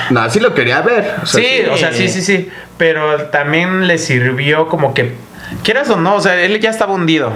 No, 0.10 0.30
sí 0.30 0.40
lo 0.40 0.54
quería 0.54 0.82
ver. 0.82 1.16
O 1.24 1.26
sea, 1.26 1.42
sí, 1.42 1.62
o 1.72 1.78
sea, 1.78 1.94
sí, 1.94 2.08
sí, 2.10 2.22
sí. 2.22 2.50
Pero 2.78 3.24
también 3.26 3.88
le 3.88 3.98
sirvió 3.98 4.68
como 4.68 4.94
que. 4.94 5.14
Quieras 5.64 5.90
o 5.90 5.98
no, 5.98 6.16
o 6.16 6.22
sea, 6.22 6.40
él 6.42 6.60
ya 6.60 6.70
estaba 6.70 6.94
hundido. 6.94 7.32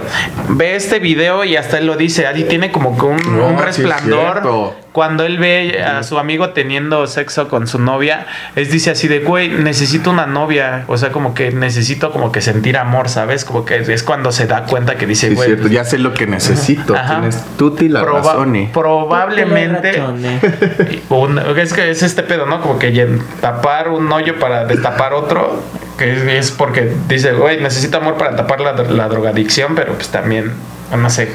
Ve 0.50 0.76
este 0.76 0.98
video 1.00 1.44
y 1.44 1.56
hasta 1.56 1.78
él 1.78 1.86
lo 1.86 1.96
dice. 1.96 2.26
Ahí 2.26 2.44
tiene 2.44 2.70
como 2.70 2.96
que 2.96 3.04
un, 3.06 3.16
No, 3.38 3.60
resplandor. 3.60 4.74
Cuando 4.92 5.24
él 5.24 5.38
ve 5.38 5.82
a 5.82 6.04
su 6.04 6.18
amigo 6.20 6.50
teniendo 6.50 7.08
sexo 7.08 7.48
con 7.48 7.66
su 7.66 7.80
novia, 7.80 8.26
es 8.54 8.70
dice 8.70 8.92
así 8.92 9.08
de, 9.08 9.18
güey, 9.18 9.48
necesito 9.48 10.10
una 10.10 10.26
novia. 10.26 10.84
O 10.86 10.96
sea, 10.96 11.10
como 11.10 11.34
que 11.34 11.50
necesito 11.50 12.12
como 12.12 12.30
que 12.30 12.40
sentir 12.40 12.76
amor, 12.76 13.08
¿sabes? 13.08 13.44
Como 13.44 13.64
que 13.64 13.78
es 13.78 14.02
cuando 14.04 14.30
se 14.30 14.46
da 14.46 14.62
cuenta 14.66 14.94
que 14.94 15.06
dice, 15.06 15.30
Sí, 15.30 15.34
güey. 15.34 15.48
cierto, 15.48 15.66
ya 15.66 15.84
sé 15.84 15.98
lo 15.98 16.14
que 16.14 16.28
necesito. 16.28 16.94
Ajá. 16.94 17.14
Tienes 17.16 17.42
tuti 17.56 17.88
la 17.88 18.02
proba- 18.02 18.18
razón. 18.22 18.54
y- 18.54 18.66
probablemente 18.68 20.00
un- 21.08 21.38
es 21.58 21.72
que 21.72 21.90
es 21.90 22.02
este 22.04 22.22
pedo, 22.22 22.46
¿no? 22.46 22.60
Como 22.60 22.78
que 22.78 23.18
tapar 23.40 23.88
un 23.88 24.10
hoyo 24.12 24.38
para 24.38 24.64
destapar 24.64 25.12
otro, 25.14 25.60
que 25.96 26.38
es, 26.38 26.50
porque 26.50 26.92
dice, 27.08 27.32
güey, 27.32 27.60
necesito 27.60 27.98
amor 27.98 28.16
para 28.16 28.36
tapar 28.36 28.60
la, 28.60 28.72
la 28.72 29.08
drogadicción, 29.08 29.74
pero 29.74 29.94
pues 29.94 30.08
también, 30.08 30.52
no 30.96 31.10
sé, 31.10 31.30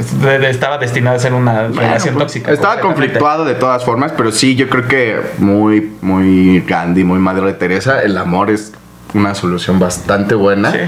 estaba 0.49 0.77
destinado 0.77 1.15
a 1.15 1.19
ser 1.19 1.33
una 1.33 1.67
relación 1.67 2.15
pues, 2.15 2.27
tóxica. 2.27 2.51
Estaba 2.51 2.79
conflictuado 2.81 3.45
de 3.45 3.55
todas 3.55 3.83
formas, 3.83 4.13
pero 4.15 4.31
sí, 4.31 4.55
yo 4.55 4.69
creo 4.69 4.87
que 4.87 5.21
muy, 5.37 5.93
muy 6.01 6.61
Gandhi, 6.61 7.03
muy 7.03 7.19
Madre 7.19 7.45
de 7.45 7.53
Teresa, 7.53 8.01
el 8.01 8.17
amor 8.17 8.49
es 8.49 8.73
una 9.13 9.33
solución 9.35 9.79
bastante 9.79 10.35
buena. 10.35 10.71
Sí. 10.71 10.79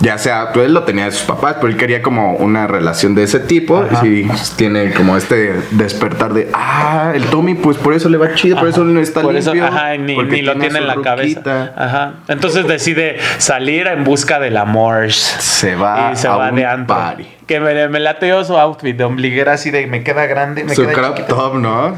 Ya 0.00 0.18
sea, 0.18 0.52
pues 0.52 0.66
él 0.66 0.74
lo 0.74 0.82
tenía 0.84 1.04
de 1.04 1.12
sus 1.12 1.22
papás, 1.22 1.56
pero 1.60 1.68
él 1.68 1.76
quería 1.76 2.02
como 2.02 2.34
una 2.36 2.66
relación 2.66 3.14
de 3.14 3.22
ese 3.24 3.38
tipo. 3.40 3.78
Ajá. 3.90 4.04
Y 4.06 4.28
tiene 4.56 4.92
como 4.92 5.16
este 5.16 5.54
despertar 5.72 6.32
de, 6.34 6.48
ah, 6.54 7.12
el 7.14 7.24
Tommy, 7.26 7.54
pues 7.54 7.76
por 7.76 7.94
eso 7.94 8.08
le 8.08 8.18
va 8.18 8.34
chido, 8.34 8.58
por 8.58 8.68
eso 8.68 8.84
no 8.84 9.00
está 9.00 9.20
Por 9.22 9.36
eso, 9.36 9.52
limpio. 9.54 9.68
ajá, 9.72 9.96
ni, 9.96 10.14
lo 10.42 10.56
tiene 10.56 10.78
en 10.78 10.86
la 10.86 10.96
cabeza. 10.96 11.40
ruquita". 11.40 11.74
Ajá. 11.76 12.14
Entonces 12.28 12.66
decide 12.66 13.18
salir 13.38 13.86
en 13.86 14.04
busca 14.04 14.40
del 14.40 14.56
amor. 14.56 15.12
Se 15.12 15.76
va 15.76 16.10
y 16.12 16.16
se 16.16 16.26
a 16.28 16.36
va 16.36 16.48
un 16.50 16.56
de 16.56 16.66
antro. 16.66 16.96
party. 16.96 17.26
Que 17.46 17.60
me, 17.60 17.88
me 17.88 18.00
lateó 18.00 18.44
su 18.44 18.56
outfit 18.56 18.96
de 18.96 19.04
ombliguera 19.04 19.52
así 19.54 19.70
de 19.70 19.86
me 19.86 20.02
queda 20.02 20.26
grande, 20.26 20.64
me 20.64 20.74
Su 20.74 20.82
queda 20.82 20.92
crop 20.92 21.26
top, 21.28 21.54
¿no? 21.56 21.96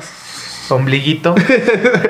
Ombliguito 0.70 1.34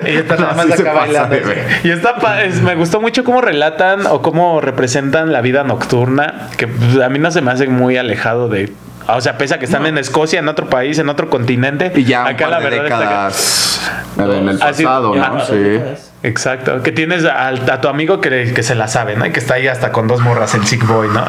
y 0.06 0.11
está 0.16 0.37
nada 0.38 0.54
más 0.54 0.70
acá 0.78 0.92
bailando 0.92 1.37
y 1.82 1.90
está 1.90 2.42
es- 2.44 2.62
me 2.62 2.75
gustó 2.75 3.00
mucho 3.00 3.25
cómo 3.25 3.40
relatan 3.40 4.06
o 4.06 4.23
cómo 4.23 4.61
representan 4.61 5.32
la 5.32 5.40
vida 5.40 5.64
nocturna 5.64 6.49
que 6.56 6.66
pues, 6.68 7.00
a 7.00 7.08
mí 7.08 7.18
no 7.18 7.30
se 7.30 7.40
me 7.40 7.50
hace 7.50 7.66
muy 7.68 7.96
alejado 7.96 8.49
de 8.49 8.73
o 9.06 9.20
sea 9.20 9.37
pese 9.37 9.54
a 9.54 9.58
que 9.58 9.64
están 9.66 9.87
en 9.87 9.99
Escocia 9.99 10.38
en 10.38 10.49
otro 10.49 10.68
país 10.70 10.99
en 10.99 11.08
otro 11.08 11.28
continente 11.28 11.92
Y 11.94 12.04
ya 12.04 12.26
acá 12.26 12.49
la 12.49 12.58
verdad 12.58 12.84
está 12.84 12.99
que- 12.99 13.04
décadas 13.04 13.90
en 14.16 14.49
el 14.49 14.58
pasado, 14.58 15.14
¿no? 15.14 15.40
Sí. 15.44 15.80
Exacto, 16.23 16.82
que 16.82 16.90
tienes 16.92 17.25
al- 17.26 17.68
a, 17.68 17.80
tu 17.82 17.88
amigo 17.88 18.20
que, 18.23 18.52
que 18.54 18.62
se 18.62 18.75
la 18.75 18.88
sabe, 18.88 19.14
¿no? 19.14 19.26
Y 19.26 19.30
que 19.32 19.40
está 19.40 19.54
ahí 19.54 19.66
hasta 19.68 19.92
con 19.92 20.08
dos 20.08 20.20
morras, 20.23 20.54
el 20.54 20.64
Sick 20.66 20.87
Boy, 20.87 21.08
¿no? 21.08 21.23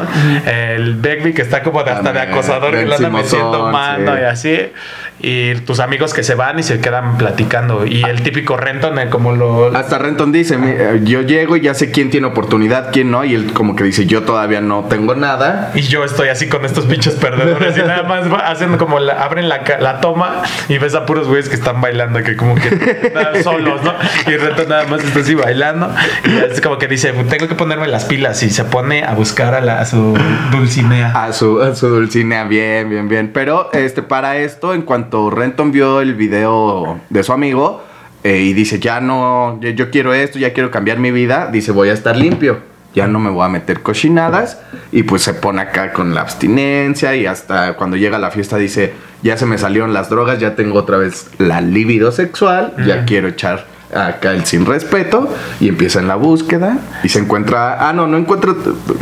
El 0.50 0.96
Begbie 0.96 1.34
que 1.34 1.42
está 1.42 1.64
como 1.64 1.84
de, 1.84 1.92
hasta 1.92 2.14
de 2.14 2.20
acosador, 2.22 2.72
que 2.76 2.86
lo 2.86 2.96
anda 2.96 3.10
metiendo 3.10 3.72
mano 3.72 4.14
sí. 4.16 4.22
y 4.22 4.24
así. 4.24 4.72
Y 5.20 5.56
tus 5.62 5.80
amigos 5.80 6.14
que 6.14 6.24
se 6.24 6.36
van 6.36 6.60
y 6.60 6.64
se 6.64 6.80
quedan 6.82 7.18
platicando. 7.18 7.86
Y 7.86 8.04
el 8.04 8.22
típico 8.22 8.58
Renton, 8.58 9.00
eh, 9.00 9.10
como 9.10 9.32
lo. 9.32 9.76
Hasta 9.76 9.98
Renton 9.98 10.32
dice, 10.32 10.58
eh, 10.62 11.00
yo 11.04 11.22
llego 11.22 11.56
y 11.56 11.62
ya 11.62 11.74
sé 11.74 11.90
quién 11.90 12.10
tiene 12.10 12.28
oportunidad, 12.28 12.90
quién 12.92 13.10
no, 13.12 13.24
y 13.24 13.34
él 13.34 13.54
como 13.54 13.76
que 13.76 13.84
dice, 13.86 14.06
yo 14.06 14.24
todavía 14.24 14.60
no 14.62 14.84
tengo 14.90 15.16
nada. 15.16 15.72
Y 15.74 15.82
yo 15.82 16.04
estoy 16.04 16.28
así 16.28 16.48
con 16.50 16.66
estos 16.66 16.86
pinches 16.86 17.16
perdedores 17.16 17.78
y 17.78 17.82
nada 17.82 18.04
más 18.04 18.26
hacen 18.44 18.78
como 18.78 19.00
la- 19.00 19.24
abren 19.24 19.48
la, 19.50 19.64
la 19.80 20.02
toma 20.02 20.44
y 20.68 20.78
ves 20.78 20.94
a 20.96 21.06
puros 21.06 21.28
güeyes 21.28 21.48
que 21.50 21.56
están 21.56 21.80
bailando 21.82 22.22
que 22.22 22.36
como 22.36 22.56
que 22.56 23.14
solos, 23.44 23.82
¿no? 23.84 23.94
Y 24.32 24.36
Renton 24.36 24.68
nada 24.70 24.86
más 24.88 25.04
está 25.04 25.22
así 25.22 25.34
bailando 25.34 25.90
y 26.26 26.52
es 26.52 26.60
como 26.62 26.78
que 26.78 26.88
dice, 26.88 27.14
tengo 27.30 27.48
que 27.48 27.56
ponerme 27.56 27.88
las 27.88 28.06
pilas 28.06 28.44
y 28.44 28.50
se 28.50 28.66
pone 28.66 29.04
a 29.06 29.14
buscar 29.14 29.54
a, 29.56 29.62
la, 29.62 29.80
a 29.80 29.86
su 29.86 30.16
Dulcinea. 30.52 31.12
A 31.24 31.32
su, 31.34 31.62
a 31.62 31.74
su 31.74 31.88
Dulcinea, 31.88 32.44
bien, 32.44 32.90
bien, 32.90 33.08
bien. 33.08 33.32
Pero 33.34 33.70
este, 33.74 34.02
para 34.04 34.38
esto, 34.38 34.74
en 34.74 34.82
cuanto 34.82 35.05
Renton 35.32 35.72
vio 35.72 36.02
el 36.02 36.14
video 36.14 37.00
de 37.10 37.24
su 37.24 37.34
amigo 37.34 37.84
eh, 38.24 38.40
y 38.40 38.54
dice, 38.54 38.80
ya 38.80 39.00
no, 39.00 39.60
yo, 39.62 39.70
yo 39.70 39.90
quiero 39.92 40.14
esto, 40.14 40.40
ya 40.40 40.54
quiero 40.54 40.72
cambiar 40.72 41.00
mi 41.00 41.12
vida, 41.12 41.50
dice, 41.52 41.72
voy 41.72 41.90
a 41.90 41.94
estar 41.94 42.16
limpio. 42.16 42.76
Ya 42.96 43.08
no 43.08 43.20
me 43.20 43.30
voy 43.30 43.44
a 43.44 43.50
meter 43.50 43.82
cochinadas. 43.82 44.62
Y 44.94 45.04
pues 45.04 45.22
se 45.22 45.34
pone 45.34 45.62
acá 45.62 45.92
con 45.92 46.16
la 46.16 46.22
abstinencia. 46.22 47.14
Y 47.14 47.26
hasta 47.26 47.74
cuando 47.74 47.98
llega 47.98 48.16
a 48.16 48.20
la 48.22 48.32
fiesta 48.32 48.56
dice: 48.56 48.94
Ya 49.22 49.36
se 49.36 49.46
me 49.46 49.58
salieron 49.58 49.92
las 49.94 50.10
drogas, 50.10 50.40
ya 50.40 50.56
tengo 50.56 50.80
otra 50.80 50.96
vez 50.96 51.30
la 51.38 51.60
libido 51.60 52.14
sexual. 52.14 52.74
Ya 52.88 53.04
quiero 53.04 53.28
echar 53.28 53.75
acá 53.94 54.32
el 54.32 54.46
sin 54.46 54.66
respeto. 54.66 55.34
Y 55.60 55.70
empieza 55.70 56.00
en 56.00 56.08
la 56.08 56.16
búsqueda. 56.16 56.78
Y 57.04 57.10
se 57.10 57.20
encuentra. 57.20 57.88
Ah, 57.88 57.94
no, 57.94 58.08
no 58.08 58.18
encuentra. 58.18 58.54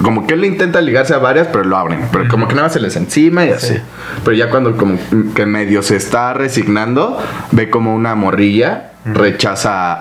Como 0.01 0.27
que 0.27 0.33
él 0.33 0.45
intenta 0.45 0.81
ligarse 0.81 1.13
a 1.13 1.19
varias, 1.19 1.47
pero 1.47 1.63
lo 1.63 1.77
abren. 1.77 2.07
Pero 2.11 2.27
como 2.27 2.47
que 2.47 2.55
nada 2.55 2.67
más 2.67 2.73
se 2.73 2.79
les 2.79 2.95
encima 2.95 3.45
y 3.45 3.49
así. 3.49 3.75
Sí. 3.75 3.81
Pero 4.23 4.35
ya 4.35 4.49
cuando 4.49 4.75
como 4.77 4.97
que 5.35 5.45
medio 5.45 5.81
se 5.83 5.95
está 5.95 6.33
resignando, 6.33 7.17
ve 7.51 7.69
como 7.69 7.95
una 7.95 8.15
morrilla 8.15 8.89
rechaza 9.05 9.93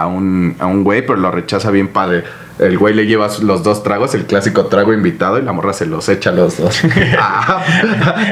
a 0.00 0.06
un, 0.06 0.56
a 0.58 0.66
un 0.66 0.84
güey, 0.84 1.02
pero 1.02 1.16
lo 1.16 1.30
rechaza 1.30 1.70
bien 1.70 1.88
padre. 1.88 2.24
El 2.60 2.76
güey 2.76 2.94
le 2.94 3.06
lleva 3.06 3.28
los 3.40 3.62
dos 3.62 3.82
tragos, 3.82 4.14
el 4.14 4.26
clásico 4.26 4.66
trago 4.66 4.92
invitado, 4.92 5.38
y 5.38 5.42
la 5.42 5.52
morra 5.52 5.72
se 5.72 5.86
los 5.86 6.08
echa 6.08 6.30
los 6.30 6.58
dos. 6.58 6.82
Ah. 7.18 7.64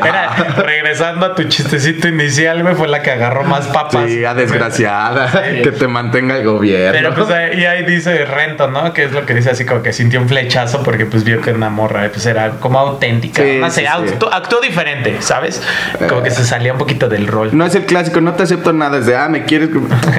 Era, 0.04 0.34
regresando 0.58 1.24
a 1.24 1.34
tu 1.34 1.44
chistecito 1.44 2.08
inicial, 2.08 2.62
güey, 2.62 2.74
fue 2.74 2.88
la 2.88 3.02
que 3.02 3.10
agarró 3.10 3.44
más 3.44 3.66
papas. 3.68 4.10
Sí, 4.10 4.24
a 4.24 4.34
desgraciada. 4.34 5.28
Sí. 5.48 5.62
Que 5.62 5.70
te 5.70 5.86
mantenga 5.88 6.36
el 6.36 6.44
gobierno. 6.44 6.92
Pero 6.92 7.14
pues 7.14 7.30
ahí, 7.30 7.60
y 7.60 7.64
ahí 7.64 7.84
dice 7.84 8.24
Rento, 8.24 8.68
¿no? 8.68 8.92
Que 8.92 9.04
es 9.04 9.12
lo 9.12 9.24
que 9.24 9.34
dice 9.34 9.50
así 9.50 9.64
como 9.64 9.82
que 9.82 9.92
sintió 9.92 10.20
un 10.20 10.28
flechazo 10.28 10.82
porque 10.82 11.06
pues 11.06 11.24
vio 11.24 11.40
que 11.40 11.52
una 11.52 11.70
morra 11.70 12.08
pues 12.12 12.26
era 12.26 12.50
como 12.58 12.78
auténtica. 12.78 13.42
Sí, 13.42 13.58
no 13.60 13.70
sé, 13.70 13.82
sí, 13.82 13.86
sí. 13.86 14.12
actuó, 14.12 14.32
actuó 14.32 14.60
diferente, 14.60 15.16
¿sabes? 15.20 15.62
Como 16.08 16.22
que 16.22 16.30
se 16.30 16.44
salía 16.44 16.72
un 16.72 16.78
poquito 16.78 17.08
del 17.08 17.26
rol. 17.26 17.50
No 17.56 17.64
es 17.64 17.74
el 17.74 17.86
clásico, 17.86 18.20
no 18.20 18.34
te 18.34 18.42
acepto 18.42 18.72
nada. 18.72 18.98
Es 18.98 19.06
de, 19.06 19.16
ah, 19.16 19.28
me 19.28 19.44
quieres. 19.44 19.70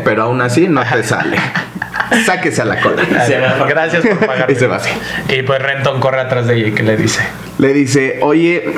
Pero 0.04 0.24
aún 0.24 0.42
así 0.42 0.68
no 0.68 0.82
te 0.84 1.04
sale. 1.04 1.38
Sáquese 2.26 2.62
a 2.62 2.66
la 2.66 2.80
cola. 2.82 3.04
Se 3.26 3.40
va. 3.40 3.66
Gracias 3.68 4.06
por 4.06 4.26
pagar. 4.26 4.50
Y 4.52 4.56
se 4.56 4.68
va 4.68 4.78
así. 4.78 4.90
Y 5.30 5.42
pues 5.44 5.62
Renton 5.62 6.00
corre 6.00 6.22
atrás 6.22 6.48
de 6.48 6.56
ella 6.58 6.68
y 6.68 6.72
que 6.72 6.84
le 6.84 6.98
dice. 6.98 7.22
Le 7.58 7.74
dice, 7.74 8.20
oye, 8.22 8.74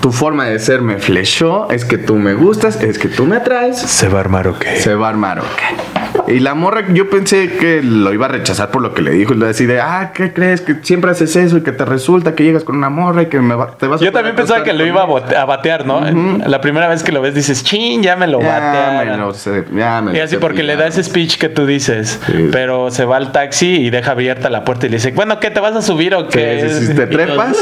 tu 0.00 0.12
forma 0.12 0.46
de 0.46 0.58
ser 0.58 0.80
me 0.80 0.98
flechó, 0.98 1.68
es 1.70 1.84
que 1.84 1.98
tú 1.98 2.16
me 2.16 2.34
gustas, 2.34 2.80
es 2.82 2.98
que 2.98 3.08
tú 3.08 3.26
me 3.26 3.36
atraes. 3.36 3.78
¿Se 3.78 4.08
va 4.08 4.18
a 4.18 4.20
armar 4.20 4.46
o 4.48 4.58
qué? 4.58 4.76
Se 4.76 4.94
va 4.94 5.06
a 5.06 5.10
armar, 5.10 5.40
ok. 5.40 6.28
Y 6.28 6.38
la 6.38 6.54
morra, 6.54 6.84
yo 6.92 7.10
pensé 7.10 7.50
que 7.58 7.82
lo 7.82 8.12
iba 8.12 8.26
a 8.26 8.28
rechazar 8.28 8.70
por 8.70 8.80
lo 8.80 8.94
que 8.94 9.02
le 9.02 9.10
dijo. 9.10 9.34
Y 9.34 9.38
le 9.38 9.46
decía, 9.46 9.98
ah, 10.00 10.12
¿qué 10.12 10.32
crees? 10.32 10.60
Que 10.60 10.76
siempre 10.82 11.10
haces 11.10 11.34
eso 11.34 11.56
y 11.56 11.62
que 11.62 11.72
te 11.72 11.84
resulta 11.84 12.36
que 12.36 12.44
llegas 12.44 12.62
con 12.62 12.76
una 12.76 12.90
morra 12.90 13.22
y 13.22 13.26
que 13.26 13.40
me 13.40 13.56
va- 13.56 13.72
te 13.76 13.88
vas 13.88 14.00
a 14.00 14.04
Yo 14.04 14.12
también 14.12 14.36
pensaba 14.36 14.62
que 14.62 14.72
lo 14.72 14.86
iba 14.86 15.02
a, 15.02 15.06
con 15.06 15.20
bote- 15.22 15.34
a 15.36 15.44
batear, 15.44 15.84
¿no? 15.84 16.00
La 16.46 16.60
primera 16.60 16.86
vez 16.86 17.02
que 17.02 17.10
lo 17.10 17.20
ves 17.22 17.34
dices, 17.34 17.64
chin, 17.64 18.02
ya 18.04 18.14
me 18.14 18.28
lo 18.28 18.38
ella". 18.40 19.02
Ya 19.04 19.10
me 19.10 19.16
lo 19.16 19.34
sé, 19.34 19.64
ya 19.74 20.00
me 20.00 20.16
Y 20.16 20.20
así 20.20 20.36
porque 20.36 20.62
le 20.62 20.76
da 20.76 20.86
ese 20.86 21.02
speech 21.02 21.38
que 21.38 21.48
tú 21.48 21.66
dices, 21.66 22.20
Sí. 22.26 22.48
pero 22.52 22.61
se 22.90 23.04
va 23.04 23.16
al 23.16 23.32
taxi 23.32 23.86
y 23.86 23.90
deja 23.90 24.12
abierta 24.12 24.50
la 24.50 24.64
puerta 24.64 24.86
y 24.86 24.88
le 24.90 24.96
dice, 24.96 25.12
bueno, 25.12 25.40
¿qué 25.40 25.50
te 25.50 25.60
vas 25.60 25.74
a 25.74 25.82
subir 25.82 26.14
o 26.14 26.28
qué? 26.28 26.60
Que 26.62 26.70
si 26.70 26.94
te 26.94 27.06
trepas, 27.06 27.56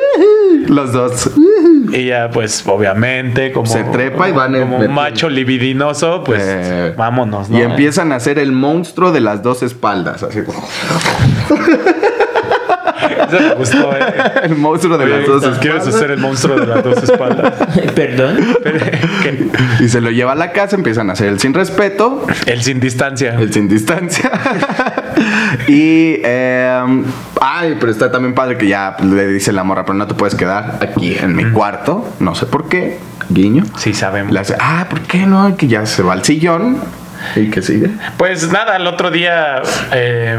los 0.68 0.92
dos. 0.92 1.30
Y 1.92 2.06
ya, 2.06 2.30
pues, 2.30 2.66
obviamente, 2.66 3.52
como, 3.52 3.66
Se 3.66 3.84
trepa 3.84 4.28
y 4.28 4.32
van 4.32 4.58
como 4.58 4.78
un 4.78 4.94
macho 4.94 5.28
libidinoso, 5.28 6.24
pues, 6.24 6.42
Eh, 6.44 6.94
vámonos, 6.96 7.50
¿no? 7.50 7.58
Y 7.58 7.62
empiezan 7.62 8.12
a 8.12 8.16
hacer 8.16 8.38
el 8.38 8.52
monstruo 8.52 9.12
de 9.12 9.20
las 9.20 9.42
dos 9.42 9.62
espaldas. 9.62 10.22
Así 10.22 10.42
como. 10.42 10.66
Eso 13.28 13.40
me 13.40 13.54
gustó, 13.54 13.96
eh. 13.96 14.00
El 14.44 14.56
monstruo 14.56 14.98
de 14.98 15.06
las 15.06 15.26
dos 15.26 15.42
¿Quieres 15.58 15.80
espaldas. 15.80 15.94
hacer 15.94 16.10
el 16.10 16.18
monstruo 16.18 16.60
de 16.60 16.66
las 16.66 16.84
dos 16.84 17.02
espaldas? 17.02 17.54
Perdón. 17.94 18.36
¿qué? 19.22 19.48
Y 19.80 19.88
se 19.88 20.00
lo 20.00 20.10
lleva 20.10 20.32
a 20.32 20.34
la 20.34 20.52
casa, 20.52 20.76
empiezan 20.76 21.10
a 21.10 21.14
hacer 21.14 21.28
el 21.28 21.38
sin 21.40 21.54
respeto, 21.54 22.26
El 22.46 22.62
sin 22.62 22.80
distancia. 22.80 23.34
el 23.38 23.52
sin 23.52 23.68
distancia. 23.68 24.30
y. 25.68 26.20
eh, 26.24 27.02
ay, 27.40 27.76
pero 27.78 27.92
está 27.92 28.10
también 28.10 28.34
padre 28.34 28.56
que 28.58 28.66
ya 28.66 28.96
le 29.02 29.26
dice 29.28 29.52
la 29.52 29.64
morra, 29.64 29.84
pero 29.84 29.94
no 29.94 30.06
te 30.06 30.14
puedes 30.14 30.34
quedar 30.34 30.78
aquí 30.80 31.16
en 31.20 31.34
mi 31.36 31.44
cuarto. 31.50 32.08
No 32.20 32.34
sé 32.34 32.46
por 32.46 32.68
qué. 32.68 32.98
Guiño. 33.30 33.64
Sí, 33.78 33.94
sabemos. 33.94 34.32
Le 34.32 34.40
hace, 34.40 34.56
ah, 34.60 34.86
¿por 34.90 35.00
qué 35.02 35.26
no? 35.26 35.56
Que 35.56 35.68
ya 35.68 35.86
se 35.86 36.02
va 36.02 36.12
al 36.14 36.24
sillón. 36.24 36.78
¿Y 37.36 37.50
que 37.50 37.62
sigue? 37.62 37.88
Pues 38.16 38.50
nada, 38.50 38.76
el 38.76 38.86
otro 38.86 39.10
día 39.10 39.62
eh, 39.92 40.38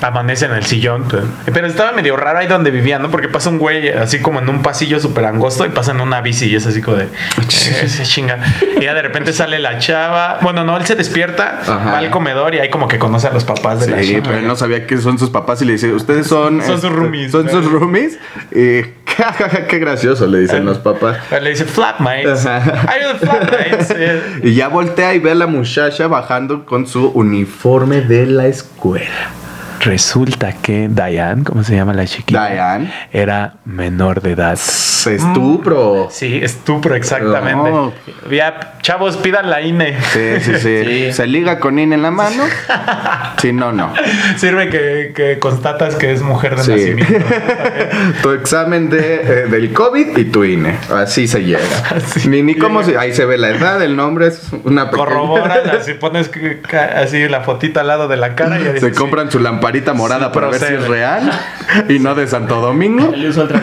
amanece 0.00 0.46
en 0.46 0.52
el 0.52 0.64
sillón. 0.64 1.04
Pero 1.52 1.66
estaba 1.66 1.92
medio 1.92 2.16
raro 2.16 2.38
ahí 2.38 2.46
donde 2.46 2.70
vivía, 2.70 2.98
¿no? 2.98 3.10
Porque 3.10 3.28
pasa 3.28 3.50
un 3.50 3.58
güey 3.58 3.88
así 3.88 4.20
como 4.20 4.40
en 4.40 4.48
un 4.48 4.62
pasillo 4.62 5.00
súper 5.00 5.24
angosto 5.26 5.66
y 5.66 5.70
pasa 5.70 5.92
en 5.92 6.00
una 6.00 6.20
bici 6.20 6.46
y 6.46 6.56
es 6.56 6.66
así 6.66 6.80
como 6.80 6.96
de. 6.98 7.04
eh, 7.04 7.88
se 7.88 8.02
chinga. 8.04 8.38
Y 8.78 8.84
ya 8.84 8.94
de 8.94 9.02
repente 9.02 9.32
sale 9.32 9.58
la 9.58 9.78
chava. 9.78 10.38
Bueno, 10.42 10.64
no, 10.64 10.76
él 10.76 10.86
se 10.86 10.94
despierta, 10.94 11.60
Ajá. 11.62 11.92
va 11.92 11.98
al 11.98 12.10
comedor 12.10 12.54
y 12.54 12.58
ahí 12.58 12.70
como 12.70 12.88
que 12.88 12.98
conoce 12.98 13.28
a 13.28 13.32
los 13.32 13.44
papás 13.44 13.80
de 13.80 13.90
la 13.90 14.02
chava. 14.02 14.22
pero 14.24 14.38
él 14.38 14.46
no 14.46 14.56
sabía 14.56 14.86
que 14.86 14.98
son 14.98 15.18
sus 15.18 15.30
papás 15.30 15.62
y 15.62 15.64
le 15.64 15.72
dice, 15.72 15.92
ustedes 15.92 16.26
son... 16.26 16.60
Son 16.62 16.80
sus 16.80 16.84
este, 16.84 16.88
roomies, 16.88 17.32
Son 17.32 17.48
sus 17.48 17.70
roomies. 17.70 18.18
Y 18.52 18.82
qué 19.68 19.78
gracioso, 19.78 20.26
le 20.26 20.40
dicen 20.40 20.64
los 20.64 20.78
papás. 20.78 21.18
Le 21.42 21.50
dice 21.50 21.64
flatmates. 21.64 22.46
Ajá. 22.46 22.86
Are 22.88 23.02
you 23.02 23.18
the 23.18 23.26
flatmates? 23.26 23.96
Y 24.42 24.54
ya 24.54 24.68
voltea 24.68 25.14
y 25.14 25.18
ve 25.18 25.32
a 25.32 25.34
la 25.34 25.46
muchacha 25.46 26.06
bajando 26.06 26.64
con 26.64 26.86
su 26.86 27.08
uniforme 27.08 28.00
de 28.00 28.26
la 28.26 28.46
escuela. 28.46 29.30
Resulta 29.80 30.52
que 30.52 30.88
Diane, 30.90 31.42
¿cómo 31.44 31.64
se 31.64 31.74
llama 31.74 31.94
la 31.94 32.04
chiquita? 32.06 32.48
Diane. 32.50 32.92
Era 33.12 33.54
menor 33.64 34.20
de 34.20 34.32
edad. 34.32 34.52
Estupro. 34.52 36.08
Sí, 36.10 36.38
estupro, 36.42 36.94
exactamente. 36.94 37.70
No. 37.70 37.92
Ya, 38.30 38.74
chavos, 38.82 39.16
pidan 39.16 39.48
la 39.48 39.62
INE. 39.62 39.96
Sí, 40.12 40.40
sí, 40.40 40.52
sí, 40.58 40.84
Sí. 40.84 41.12
Se 41.14 41.26
liga 41.26 41.58
con 41.60 41.78
INE 41.78 41.94
en 41.94 42.02
la 42.02 42.10
mano. 42.10 42.44
Si 43.40 43.54
no, 43.54 43.72
no. 43.72 43.94
Sirve 44.36 44.68
que, 44.68 45.12
que 45.16 45.38
constatas 45.38 45.94
que 45.94 46.12
es 46.12 46.20
mujer 46.20 46.56
de 46.56 46.62
Sí. 46.62 46.70
nacimiento. 46.72 47.26
tu 48.22 48.32
examen 48.32 48.90
de, 48.90 48.98
eh, 48.98 49.46
del 49.50 49.72
COVID 49.72 50.18
y 50.18 50.24
tu 50.26 50.44
INE. 50.44 50.76
Así 50.94 51.26
se 51.26 51.42
llega. 51.42 51.60
Así 51.96 52.28
ni 52.28 52.42
ni 52.42 52.54
cómo 52.54 52.82
se. 52.82 52.98
Ahí 52.98 53.14
se 53.14 53.24
ve 53.24 53.38
la 53.38 53.48
edad, 53.48 53.80
el 53.82 53.96
nombre 53.96 54.26
es 54.26 54.48
una 54.64 54.90
pequeña- 54.90 54.90
Corroboras, 55.06 55.66
así 55.80 55.94
pones 55.94 56.30
así 56.96 57.28
la 57.28 57.40
fotita 57.40 57.80
al 57.80 57.86
lado 57.86 58.08
de 58.08 58.18
la 58.18 58.34
cara 58.34 58.60
y 58.60 58.64
ya 58.64 58.68
Se 58.68 58.74
dices, 58.74 58.98
compran 58.98 59.30
su 59.30 59.38
lamparita 59.70 59.92
morada 59.94 60.26
Sí, 60.26 60.34
para 60.34 60.46
ver 60.48 60.58
si 60.60 60.64
es 60.66 60.70
procede. 60.72 60.88
real 60.88 61.30
y 61.88 61.98
no 61.98 62.14
de 62.14 62.26
Santo 62.26 62.60
Domingo. 62.60 63.12
El 63.12 63.28
uso. 63.28 63.48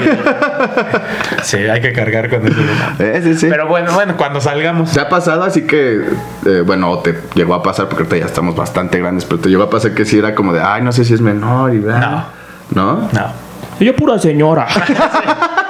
Sí, 1.44 1.58
hay 1.58 1.82
que 1.82 1.94
cargar 1.94 2.30
con 2.30 2.46
eso. 2.46 2.58
Eh, 3.00 3.22
sí, 3.24 3.36
sí. 3.36 3.48
Pero 3.50 3.68
bueno, 3.68 3.94
bueno, 3.94 4.18
cuando 4.18 4.42
salgamos. 4.42 4.90
Se 4.90 5.00
ha 5.00 5.08
pasado, 5.08 5.44
así 5.44 5.66
que, 5.66 6.02
eh, 6.46 6.64
bueno, 6.66 6.90
o 6.90 7.00
te 7.00 7.16
llegó 7.36 7.54
a 7.54 7.64
pasar, 7.64 7.88
porque 7.88 8.04
ahorita 8.04 8.18
ya 8.18 8.26
estamos 8.26 8.56
bastante 8.56 9.00
grandes, 9.00 9.24
pero 9.26 9.40
te 9.42 9.50
llegó 9.50 9.64
a 9.64 9.70
pasar 9.70 9.94
que 9.94 10.04
sí 10.06 10.18
era 10.20 10.36
como 10.36 10.52
de, 10.52 10.62
ay, 10.62 10.82
no 10.82 10.92
sé 10.92 11.06
si 11.06 11.14
es 11.14 11.22
menor 11.22 11.74
y 11.74 11.80
vea. 11.80 12.00
No. 12.00 12.96
¿No? 12.96 13.10
No. 13.14 13.32
Yo 13.80 13.96
pura 13.96 14.20
señora. 14.20 14.68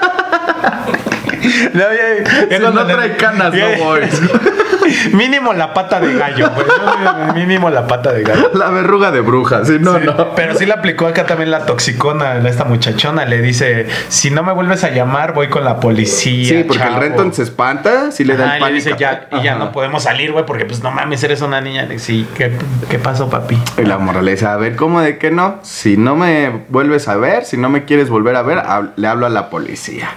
No, 1.73 1.79
ya- 1.81 2.23
ya 2.49 2.57
Si 2.57 2.61
cuando 2.61 2.83
no 2.83 2.87
trae 2.95 3.15
canas, 3.17 3.53
ya- 3.53 3.77
no 3.77 3.83
voy. 3.83 4.01
Mínimo 5.13 5.51
la 5.53 5.73
pata 5.73 5.99
de 5.99 6.13
gallo, 6.13 6.49
güey. 6.55 7.33
Mínimo 7.35 7.69
la 7.69 7.87
pata 7.87 8.13
de 8.13 8.23
gallo. 8.23 8.51
La 8.53 8.69
verruga 8.69 9.11
de 9.11 9.19
bruja, 9.19 9.65
sí, 9.65 9.77
no, 9.81 9.99
Sí, 9.99 10.05
no. 10.05 10.33
Pero 10.33 10.55
sí 10.55 10.65
le 10.65 10.71
aplicó 10.73 11.07
acá 11.07 11.25
también 11.25 11.51
la 11.51 11.65
toxicona 11.65 12.31
a 12.33 12.47
esta 12.47 12.63
muchachona. 12.63 13.25
Le 13.25 13.41
dice, 13.41 13.87
si 14.07 14.31
no 14.31 14.43
me 14.43 14.53
vuelves 14.53 14.83
a 14.85 14.89
llamar, 14.91 15.33
voy 15.33 15.49
con 15.49 15.65
la 15.65 15.79
policía. 15.81 16.49
Sí, 16.59 16.63
porque 16.65 16.83
el 16.83 16.89
chavo". 16.89 16.99
Renton 17.01 17.33
se 17.33 17.43
espanta, 17.43 18.11
sí 18.11 18.23
le 18.23 18.37
da 18.37 18.45
Ajá, 18.45 18.53
el 18.53 18.57
y 18.57 18.59
le 18.59 18.65
pánico. 18.69 18.85
dice, 18.85 18.97
ya, 18.97 19.27
y 19.31 19.43
ya 19.43 19.55
no 19.55 19.71
podemos 19.73 20.03
salir, 20.03 20.31
güey, 20.31 20.45
porque 20.45 20.63
pues 20.65 20.81
no 20.81 20.91
mames, 20.91 21.21
eres 21.23 21.41
una 21.41 21.59
niña. 21.59 21.85
Sí, 21.97 22.25
¿qué, 22.35 22.53
qué 22.89 22.97
pasó, 22.97 23.29
papi? 23.29 23.57
Y 23.77 23.81
la 23.81 23.97
moraleja, 23.97 24.53
a 24.53 24.57
ver, 24.57 24.77
¿cómo 24.77 25.01
de 25.01 25.17
que 25.17 25.31
no? 25.31 25.59
Si 25.63 25.97
no 25.97 26.15
me 26.15 26.63
vuelves 26.69 27.09
a 27.09 27.17
ver, 27.17 27.43
si 27.43 27.57
no 27.57 27.69
me 27.69 27.83
quieres 27.83 28.09
volver 28.09 28.35
a 28.37 28.41
ver, 28.41 28.63
le 28.95 29.07
hablo 29.07 29.25
a 29.25 29.29
la 29.29 29.49
policía. 29.49 30.09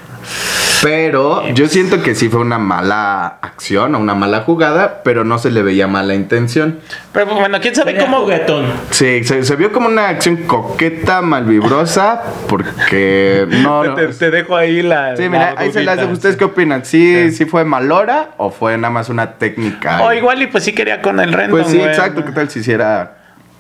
Pero 0.83 1.47
yo 1.51 1.69
siento 1.69 2.03
que 2.03 2.15
sí 2.15 2.29
fue 2.29 2.41
una 2.41 2.59
mala 2.59 3.39
acción 3.43 3.95
o 3.95 3.99
una 3.99 4.15
mala 4.15 4.41
jugada, 4.41 5.03
pero 5.05 5.25
no 5.25 5.39
se 5.39 5.51
le 5.51 5.63
veía 5.63 5.87
mala 5.87 6.15
intención. 6.15 6.81
Pero 7.13 7.27
bueno, 7.27 7.59
quién 7.61 7.75
sabe 7.75 7.97
cómo. 7.99 8.21
juguetón. 8.21 8.65
Sí, 8.91 9.23
se, 9.25 9.45
se 9.45 9.57
vio 9.57 9.73
como 9.73 9.89
una 9.89 10.09
acción 10.09 10.39
coqueta, 10.39 11.21
malvibrosa, 11.23 12.23
porque 12.49 13.47
no... 13.63 13.95
Te, 13.95 14.07
te 14.09 14.31
dejo 14.31 14.57
ahí 14.57 14.83
la. 14.83 15.17
Sí, 15.17 15.29
mira, 15.29 15.53
la 15.55 15.61
ahí 15.61 15.73
se 15.73 15.83
las 15.83 15.99
dejo. 15.99 16.13
¿Ustedes 16.13 16.37
qué 16.37 16.45
opinan? 16.45 16.85
¿Sí, 16.85 17.31
sí. 17.33 17.45
fue 17.45 17.65
malora 17.65 18.31
o 18.39 18.51
fue 18.51 18.77
nada 18.79 18.91
más 18.91 19.09
una 19.11 19.33
técnica? 19.35 20.03
O 20.03 20.13
igual 20.13 20.41
y 20.43 20.47
pues 20.47 20.65
sí 20.65 20.73
quería 20.73 21.03
con 21.03 21.21
el 21.21 21.33
Renton. 21.33 21.59
Pues 21.61 21.71
sí, 21.71 21.77
güey. 21.79 21.89
exacto. 21.91 22.25
¿Qué 22.25 22.33
tal 22.33 22.49
si 22.49 22.61
hiciera 22.61 23.17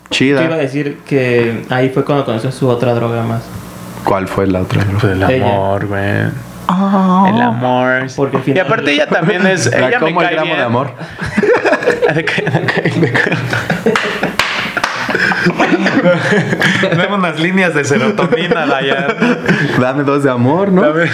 Te 0.08 0.24
iba 0.24 0.38
a 0.38 0.42
chida? 0.44 0.56
decir 0.56 0.98
que 1.06 1.64
ahí 1.68 1.90
fue 1.90 2.04
cuando 2.04 2.24
conoció 2.24 2.50
su 2.50 2.68
otra 2.68 2.94
droga 2.94 3.22
más. 3.24 3.42
¿Cuál 4.04 4.26
fue 4.28 4.46
la 4.46 4.62
otra? 4.62 4.82
Pues 4.98 5.04
el 5.12 5.22
Ella. 5.22 5.46
amor, 5.46 5.86
güey. 5.86 6.49
El 7.28 7.40
amor. 7.40 8.06
Porque 8.16 8.38
y 8.46 8.58
aparte 8.58 8.92
ella 8.92 9.06
también 9.08 9.46
es. 9.46 9.66
La 9.70 9.88
Ella 9.88 9.98
me 10.00 10.06
como 10.06 10.22
el 10.22 10.26
cae 10.28 10.34
gramo 10.36 10.46
bien. 10.46 10.58
de 10.58 10.64
amor. 10.64 10.90
Dame 16.96 17.14
unas 17.14 17.38
líneas 17.40 17.74
de 17.74 17.84
serotonina, 17.84 18.66
Dayan. 18.66 19.16
Dame 19.80 20.02
dos 20.04 20.22
de 20.22 20.30
amor, 20.30 20.70
¿no? 20.72 20.82
Dame- 20.82 21.10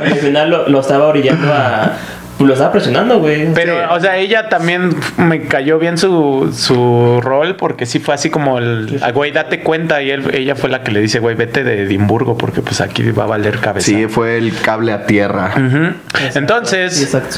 Al 0.00 0.14
final 0.16 0.50
lo, 0.50 0.68
lo 0.68 0.80
estaba 0.80 1.06
orillando 1.06 1.52
a. 1.52 1.92
Pues 2.36 2.48
lo 2.48 2.54
estaba 2.54 2.72
presionando, 2.72 3.20
güey. 3.20 3.52
Pero, 3.54 3.74
Sí. 3.74 3.80
o 3.90 4.00
sea, 4.00 4.16
ella 4.16 4.48
también 4.48 4.90
me 5.16 5.42
cayó 5.46 5.78
bien 5.78 5.96
su, 5.98 6.52
su 6.56 7.20
rol 7.22 7.54
porque 7.56 7.86
sí 7.86 8.00
fue 8.00 8.14
así 8.14 8.28
como 8.30 8.58
el, 8.58 8.98
ah, 9.02 9.12
güey, 9.12 9.30
date 9.30 9.60
cuenta 9.62 10.02
y 10.02 10.10
él, 10.10 10.24
ella 10.34 10.56
fue 10.56 10.68
la 10.68 10.82
que 10.82 10.90
le 10.90 11.00
dice, 11.00 11.20
güey, 11.20 11.36
vete 11.36 11.62
de 11.62 11.82
Edimburgo 11.82 12.36
porque 12.36 12.60
pues 12.60 12.80
aquí 12.80 13.08
va 13.12 13.24
a 13.24 13.26
valer 13.26 13.58
cabeza. 13.60 13.86
Sí, 13.86 14.06
fue 14.08 14.36
el 14.38 14.52
cable 14.60 14.92
a 14.92 15.06
tierra. 15.06 15.52
Ujú. 15.56 15.84
Exacto. 16.18 16.38
Entonces, 16.38 16.96
Sí, 16.96 17.04
exacto. 17.04 17.36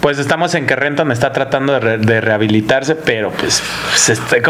Pues 0.00 0.18
estamos 0.18 0.54
en 0.54 0.66
que 0.66 0.76
Renton 0.76 1.10
está 1.12 1.32
tratando 1.32 1.72
de, 1.74 1.80
re- 1.80 1.98
de 1.98 2.20
rehabilitarse, 2.20 2.94
pero 2.94 3.30
pues, 3.30 3.62
pues, 3.90 4.08
este, 4.10 4.42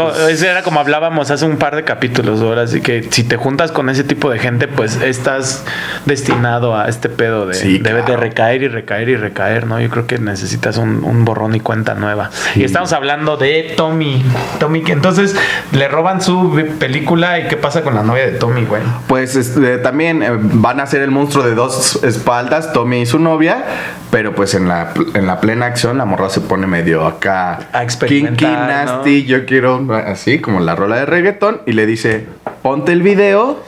era 0.47 0.63
como 0.63 0.79
hablábamos 0.79 1.31
hace 1.31 1.45
un 1.45 1.57
par 1.57 1.75
de 1.75 1.83
capítulos, 1.83 2.41
ahora 2.41 2.63
así 2.63 2.81
que 2.81 3.07
si 3.09 3.23
te 3.23 3.35
juntas 3.37 3.71
con 3.71 3.89
ese 3.89 4.03
tipo 4.03 4.29
de 4.29 4.39
gente, 4.39 4.67
pues 4.67 4.95
estás 5.01 5.63
destinado 6.05 6.75
a 6.77 6.87
este 6.87 7.09
pedo 7.09 7.45
de 7.47 7.53
Sí, 7.55 7.79
de 7.79 7.89
claro. 7.91 8.17
recaer 8.17 8.63
y 8.63 8.67
recaer 8.67 9.09
y 9.09 9.15
recaer, 9.15 9.65
¿no? 9.67 9.79
Yo 9.79 9.89
creo 9.89 10.07
que 10.07 10.17
necesitas 10.19 10.77
un, 10.77 11.03
un 11.03 11.25
borrón 11.25 11.55
y 11.55 11.59
cuenta 11.59 11.95
nueva. 11.95 12.29
Y 12.55 12.63
estamos 12.63 12.93
hablando 12.93 13.37
de 13.37 13.73
Tommy, 13.75 14.23
Tommy, 14.59 14.83
que 14.83 14.93
entonces 14.93 15.35
le 15.71 15.87
roban 15.87 16.21
su 16.21 16.61
película 16.79 17.39
y 17.39 17.47
qué 17.47 17.57
pasa 17.57 17.81
con 17.81 17.95
la 17.95 18.03
novia 18.03 18.25
de 18.25 18.33
Tommy, 18.33 18.65
güey. 18.65 18.81
Pues 19.07 19.35
este, 19.35 19.77
también 19.79 20.23
eh, 20.23 20.29
van 20.39 20.79
a 20.79 20.85
ser 20.85 21.01
el 21.01 21.11
monstruo 21.11 21.43
de 21.45 21.55
dos 21.55 22.03
espaldas, 22.03 22.71
Tommy 22.73 23.01
y 23.01 23.05
su 23.05 23.19
novia, 23.19 23.63
pero 24.11 24.33
pues 24.33 24.53
en 24.53 24.67
la, 24.67 24.93
en 25.13 25.27
la 25.27 25.38
plena 25.41 25.65
acción 25.67 25.97
la 25.97 26.05
morra 26.05 26.29
se 26.29 26.41
pone 26.41 26.67
medio 26.67 27.05
acá 27.05 27.59
A 27.73 27.83
experimentar, 27.83 28.37
kinky, 28.37 28.45
¿no? 28.53 28.67
nasty, 28.67 29.25
yo 29.25 29.45
quiero 29.45 29.85
así 30.05 30.39
como 30.39 30.59
la 30.59 30.75
rola 30.75 30.97
de 30.97 31.05
reggaetón 31.05 31.61
y 31.65 31.73
le 31.73 31.85
dice, 31.85 32.25
ponte 32.61 32.91
el 32.91 33.01
video 33.01 33.61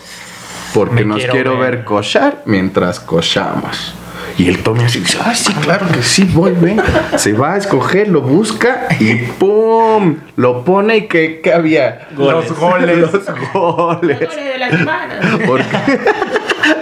porque 0.74 0.96
Me 0.96 1.06
nos 1.06 1.18
quiero 1.18 1.34
quiero, 1.34 1.60
ver". 1.60 1.76
ver. 1.78 1.84
cochar 1.86 2.42
mientras 2.46 3.00
cochamos. 3.00 3.96
Y 4.38 4.48
el 4.48 4.64
Tommy 4.64 4.86
así 4.86 5.00
dice, 5.00 5.18
ay, 5.24 5.36
sí, 5.36 5.54
claro 5.56 5.86
que 5.92 6.02
sí, 6.02 6.24
voy, 6.34 6.54
ven. 6.60 6.82
Se 7.18 7.34
va 7.34 7.54
a 7.56 7.58
escoger, 7.58 8.08
lo 8.08 8.22
busca 8.22 8.88
y 9.00 9.16
¡pum! 9.16 10.16
Lo 10.38 10.64
pone 10.64 10.96
y 10.98 11.08
que, 11.08 11.42
¿qué 11.44 11.54
había? 11.54 12.08
Goles. 12.16 12.50
Los 12.50 12.58
goles. 12.58 12.98
Los 13.12 13.54
goles. 13.54 14.20
de 14.20 14.58
la 14.58 14.70
semana. 14.70 15.20
Porque 15.46 15.66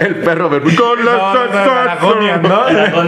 el 0.00 0.14
perro 0.16 0.48
verde. 0.48 0.74
Con 0.76 1.04
la 1.04 1.12
No, 1.12 2.70
no, 2.70 3.02
no, 3.02 3.04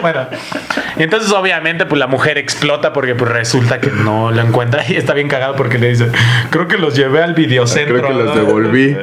Bueno, 0.00 0.26
y 0.96 1.02
entonces 1.02 1.30
obviamente 1.32 1.86
pues 1.86 1.98
la 1.98 2.06
mujer 2.06 2.38
explota 2.38 2.92
porque 2.92 3.14
pues 3.14 3.30
resulta 3.30 3.80
que 3.80 3.90
no 3.90 4.30
lo 4.30 4.40
encuentra 4.40 4.82
y 4.88 4.96
está 4.96 5.14
bien 5.14 5.28
cagado 5.28 5.56
porque 5.56 5.78
le 5.78 5.88
dice, 5.90 6.08
creo 6.50 6.68
que 6.68 6.78
los 6.78 6.94
llevé 6.94 7.22
al 7.22 7.34
videocentro. 7.34 7.96
Creo 7.98 8.08
que 8.08 8.14
los 8.14 8.26
¿no?" 8.26 8.34
devolví. 8.36 8.96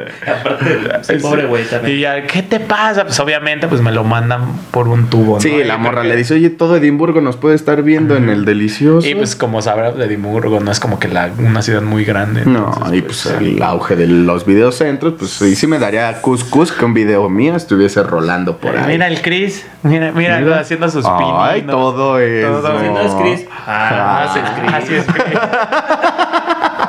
Sí, 1.02 1.14
pobre 1.20 1.46
güey 1.46 1.64
también. 1.64 1.96
Y 1.96 2.00
ya, 2.00 2.26
¿qué 2.26 2.42
te 2.42 2.60
pasa? 2.60 3.04
Pues 3.04 3.18
obviamente 3.20 3.68
pues 3.68 3.80
me 3.80 3.92
lo 3.92 4.04
mandan 4.04 4.56
por 4.70 4.88
un 4.88 5.08
tubo. 5.08 5.40
Sí, 5.40 5.52
¿no? 5.58 5.64
la 5.64 5.76
morra 5.78 6.00
creo 6.00 6.02
que- 6.04 6.08
le 6.10 6.16
dice, 6.16 6.34
oye, 6.34 6.50
todo 6.50 6.76
Edimburgo 6.76 7.20
nos 7.20 7.36
puede 7.36 7.54
estar 7.54 7.82
viendo 7.82 8.16
en 8.16 8.28
el 8.28 8.44
delicioso. 8.44 9.06
Y 9.06 9.14
pues 9.14 9.36
como 9.36 9.62
sabrás, 9.62 9.94
Edimburgo 9.98 10.60
no 10.60 10.70
es 10.70 10.80
como 10.80 10.98
que 10.98 11.08
la, 11.08 11.30
una 11.38 11.62
ciudad 11.62 11.82
muy 11.82 12.04
grande. 12.04 12.42
no, 12.44 12.72
entonces, 12.74 12.98
y 12.98 13.02
pues 13.02 13.26
el 13.26 13.62
auge 13.62 13.96
de 13.96 14.06
los 14.06 14.44
videocentros, 14.46 15.14
pues 15.18 15.30
sí, 15.32 15.54
sí 15.56 15.66
me 15.66 15.78
daría 15.78 16.20
cuscus 16.20 16.72
que 16.72 16.84
un 16.84 16.94
video 16.94 17.28
mío 17.28 17.54
estuviese 17.56 18.02
rolando 18.02 18.56
por 18.58 18.76
ahí. 18.76 18.92
Mira 18.92 19.06
el 19.08 19.20
Chris, 19.22 19.66
mira, 19.82 20.05
mira, 20.12 20.38
Mira. 20.40 20.60
haciendo 20.60 20.88
sus 20.88 21.04
Ay, 21.06 21.60
pininos. 21.62 21.76
todo 21.76 22.18
eso. 22.18 22.48
Todo. 22.60 22.80
Si 22.80 22.86
no 22.88 23.00
es 23.00 23.12
Chris. 23.14 23.48
Ah, 23.66 24.26
Ah, 24.28 24.38
es 24.38 24.60
Chris. 24.60 24.74
así 24.74 24.94
es 24.94 25.04
Chris. 25.06 25.38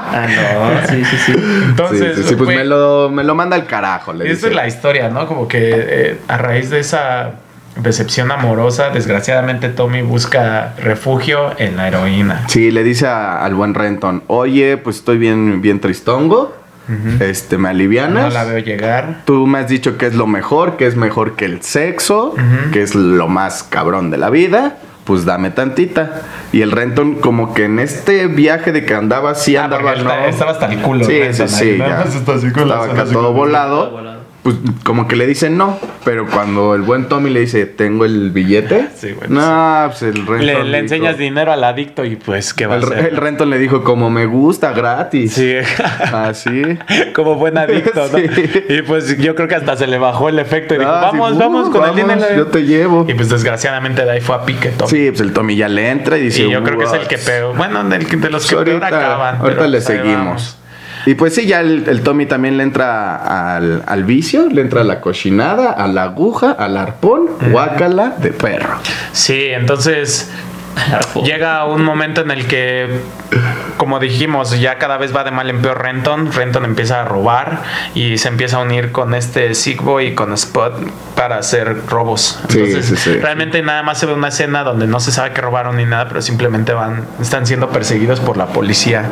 Ah, 0.09 0.25
no, 0.81 0.87
sí, 0.87 1.05
sí, 1.05 1.17
sí. 1.17 1.33
Entonces, 1.65 2.15
sí, 2.15 2.23
sí, 2.23 2.29
sí, 2.29 2.35
pues 2.35 2.49
me 2.49 2.63
lo, 2.65 3.09
me 3.09 3.23
lo 3.23 3.35
manda 3.35 3.55
al 3.55 3.65
carajo. 3.65 4.13
Le 4.13 4.25
esa 4.25 4.33
dice. 4.33 4.47
es 4.47 4.55
la 4.55 4.67
historia, 4.67 5.09
¿no? 5.09 5.27
Como 5.27 5.47
que 5.47 5.59
eh, 5.75 6.17
a 6.27 6.37
raíz 6.37 6.69
de 6.69 6.79
esa 6.79 7.31
decepción 7.75 8.31
amorosa, 8.31 8.89
desgraciadamente 8.89 9.69
Tommy 9.69 10.01
busca 10.01 10.73
refugio 10.81 11.51
en 11.59 11.77
la 11.77 11.87
heroína. 11.89 12.43
Sí, 12.47 12.71
le 12.71 12.83
dice 12.83 13.05
a- 13.05 13.43
al 13.45 13.53
buen 13.53 13.75
Renton, 13.75 14.23
oye, 14.27 14.77
pues 14.77 14.95
estoy 14.97 15.19
bien, 15.19 15.61
bien 15.61 15.79
tristongo, 15.79 16.55
este, 17.19 17.57
me 17.57 17.69
alivianas. 17.69 18.23
No 18.25 18.29
la 18.29 18.43
veo 18.45 18.59
llegar. 18.59 19.21
Tú 19.25 19.45
me 19.47 19.59
has 19.59 19.67
dicho 19.67 19.97
que 19.97 20.05
es 20.07 20.15
lo 20.15 20.27
mejor, 20.27 20.77
que 20.77 20.85
es 20.87 20.95
mejor 20.95 21.35
que 21.35 21.45
el 21.45 21.61
sexo, 21.61 22.33
que 22.71 22.81
es 22.81 22.95
lo 22.95 23.27
más 23.27 23.63
cabrón 23.63 24.09
de 24.11 24.17
la 24.17 24.29
vida. 24.29 24.77
Pues 25.03 25.23
dame 25.23 25.51
tantita. 25.51 26.23
Y 26.51 26.61
el 26.61 26.71
Renton, 26.71 27.15
como 27.15 27.53
que 27.53 27.63
en 27.63 27.79
este 27.79 28.27
viaje 28.27 28.73
de 28.73 28.83
que 28.85 28.93
andaba 28.93 29.31
así, 29.31 29.55
Ah, 29.55 29.63
andaba, 29.63 29.83
porque 29.93 30.03
¿no? 30.03 30.09
está- 30.11 30.27
estaba 30.27 30.51
hasta 30.51 30.65
el 30.65 30.81
culo. 30.81 31.05
Sí, 31.05 31.17
Renton, 31.19 31.47
sí, 31.47 31.55
sí. 31.55 31.77
ya. 31.77 31.87
más 32.03 32.13
está 32.15 32.33
así 32.33 32.51
con 32.51 32.63
Estaba 32.63 32.85
acá 32.85 33.05
todo 33.05 33.31
volado. 33.31 34.16
Pues 34.47 34.55
como 34.85 35.09
que 35.09 35.17
le 35.17 35.27
dicen 35.27 35.57
no. 35.57 35.77
Pero 36.05 36.25
cuando 36.25 36.73
el 36.73 36.81
buen 36.83 37.09
Tommy 37.09 37.29
le 37.29 37.41
dice, 37.41 37.65
tengo 37.65 38.05
el 38.05 38.31
billete. 38.31 38.87
Sí, 38.95 39.11
güey, 39.11 39.29
No, 39.29 39.83
pues 39.89 40.03
el 40.03 40.13
Renton. 40.25 40.45
Le, 40.45 40.53
le 40.53 40.63
dijo- 40.63 40.75
enseñas 40.77 41.17
dinero 41.17 41.51
al 41.51 41.63
adicto 41.65 42.05
y 42.05 42.15
pues, 42.15 42.53
¿qué 42.53 42.65
va 42.65 42.75
a 42.75 42.77
El, 42.77 42.83
hacer? 42.85 42.99
el 43.11 43.17
Renton 43.17 43.49
le 43.49 43.57
dijo, 43.59 43.83
como 43.83 44.09
me 44.09 44.25
gusta, 44.25 44.71
gratis. 44.71 45.33
Sí. 45.33 45.53
Así. 46.13 46.61
Como 47.13 47.35
buen 47.35 47.57
adicto, 47.57 48.07
¿no? 48.11 48.17
Sí. 48.17 48.63
Y 48.69 48.81
pues 48.83 49.17
yo 49.17 49.35
creo 49.35 49.47
que 49.49 49.55
hasta 49.55 49.75
se 49.75 49.85
le 49.87 49.97
bajó 49.97 50.29
el 50.29 50.39
efecto 50.39 50.75
y 50.75 50.77
dijo, 50.77 50.89
Ah, 50.89 51.09
sí, 51.11 51.17
vamos, 51.17 51.33
uh, 51.35 51.39
vamos 51.39 51.69
con 51.69 51.81
vamos, 51.81 51.99
el 51.99 52.07
dinero. 52.07 52.35
Yo 52.37 52.47
te 52.47 52.63
llevo. 52.63 53.05
Y 53.09 53.13
pues 53.15 53.29
desgraciadamente 53.29 54.05
de 54.05 54.11
ahí 54.11 54.21
fue 54.21 54.35
a 54.35 54.45
pique 54.45 54.69
Tommy. 54.69 54.89
Sí, 54.89 55.07
pues 55.09 55.19
el 55.21 55.33
Tommy 55.33 55.55
ya 55.57 55.67
le 55.67 55.89
entra 55.89 56.17
y 56.17 56.21
dice. 56.23 56.43
y 56.43 56.49
yo 56.51 56.63
creo 56.63 56.77
que 56.79 56.85
es 56.85 56.93
el 56.93 57.07
que 57.07 57.17
peor. 57.17 57.55
Bueno, 57.57 57.83
que- 57.89 58.15
de 58.17 58.29
los 58.29 58.47
que 58.47 58.55
Pues 58.55 58.65
peor 58.65 58.83
ahorita, 58.83 58.87
acaban. 58.87 59.35
ahorita 59.41 59.55
pero 59.57 59.67
le 59.67 59.77
pues 59.77 59.83
seguimos. 59.83 60.17
vamos. 60.17 60.57
Y 61.07 61.15
pues 61.15 61.35
sí, 61.35 61.45
ya 61.45 61.61
el, 61.61 61.87
el 61.87 62.01
Tommy 62.01 62.25
también 62.25 62.57
le 62.57 62.63
entra 62.63 63.55
al, 63.55 63.81
al 63.85 64.03
vicio, 64.03 64.49
le 64.49 64.59
entra 64.59 64.81
a 64.81 64.83
la 64.83 64.99
cochinada, 64.99 65.71
a 65.71 65.87
la 65.87 66.03
aguja, 66.03 66.51
al 66.51 66.75
arpón, 66.75 67.29
guácala 67.49 68.17
de 68.17 68.31
perro. 68.31 68.77
Sí, 69.13 69.45
entonces 69.51 70.29
llega 71.23 71.65
un 71.65 71.83
momento 71.83 72.21
en 72.21 72.31
el 72.31 72.47
que, 72.47 73.01
como 73.77 73.99
dijimos, 73.99 74.59
ya 74.59 74.77
cada 74.77 74.97
vez 74.97 75.15
va 75.15 75.23
de 75.23 75.31
mal 75.31 75.49
en 75.49 75.61
peor 75.61 75.81
Renton. 75.81 76.31
Renton 76.31 76.65
empieza 76.65 77.01
a 77.01 77.05
robar 77.05 77.61
y 77.93 78.17
se 78.17 78.27
empieza 78.27 78.57
a 78.57 78.59
unir 78.61 78.91
con 78.91 79.13
este 79.13 79.53
Sigboy 79.53 80.07
y 80.07 80.15
con 80.15 80.33
Spot 80.33 80.73
para 81.15 81.37
hacer 81.37 81.87
robos. 81.87 82.39
Entonces, 82.49 82.85
sí, 82.85 82.95
sí. 82.95 83.13
realmente 83.19 83.61
nada 83.61 83.83
más 83.83 83.99
se 83.99 84.05
ve 84.05 84.13
una 84.13 84.27
escena 84.29 84.63
donde 84.63 84.87
no 84.87 84.99
se 84.99 85.11
sabe 85.11 85.31
que 85.31 85.41
robaron 85.41 85.77
ni 85.77 85.85
nada, 85.85 86.07
pero 86.07 86.21
simplemente 86.21 86.73
van, 86.73 87.05
están 87.21 87.45
siendo 87.47 87.69
perseguidos 87.69 88.19
por 88.19 88.37
la 88.37 88.47
policía. 88.47 89.05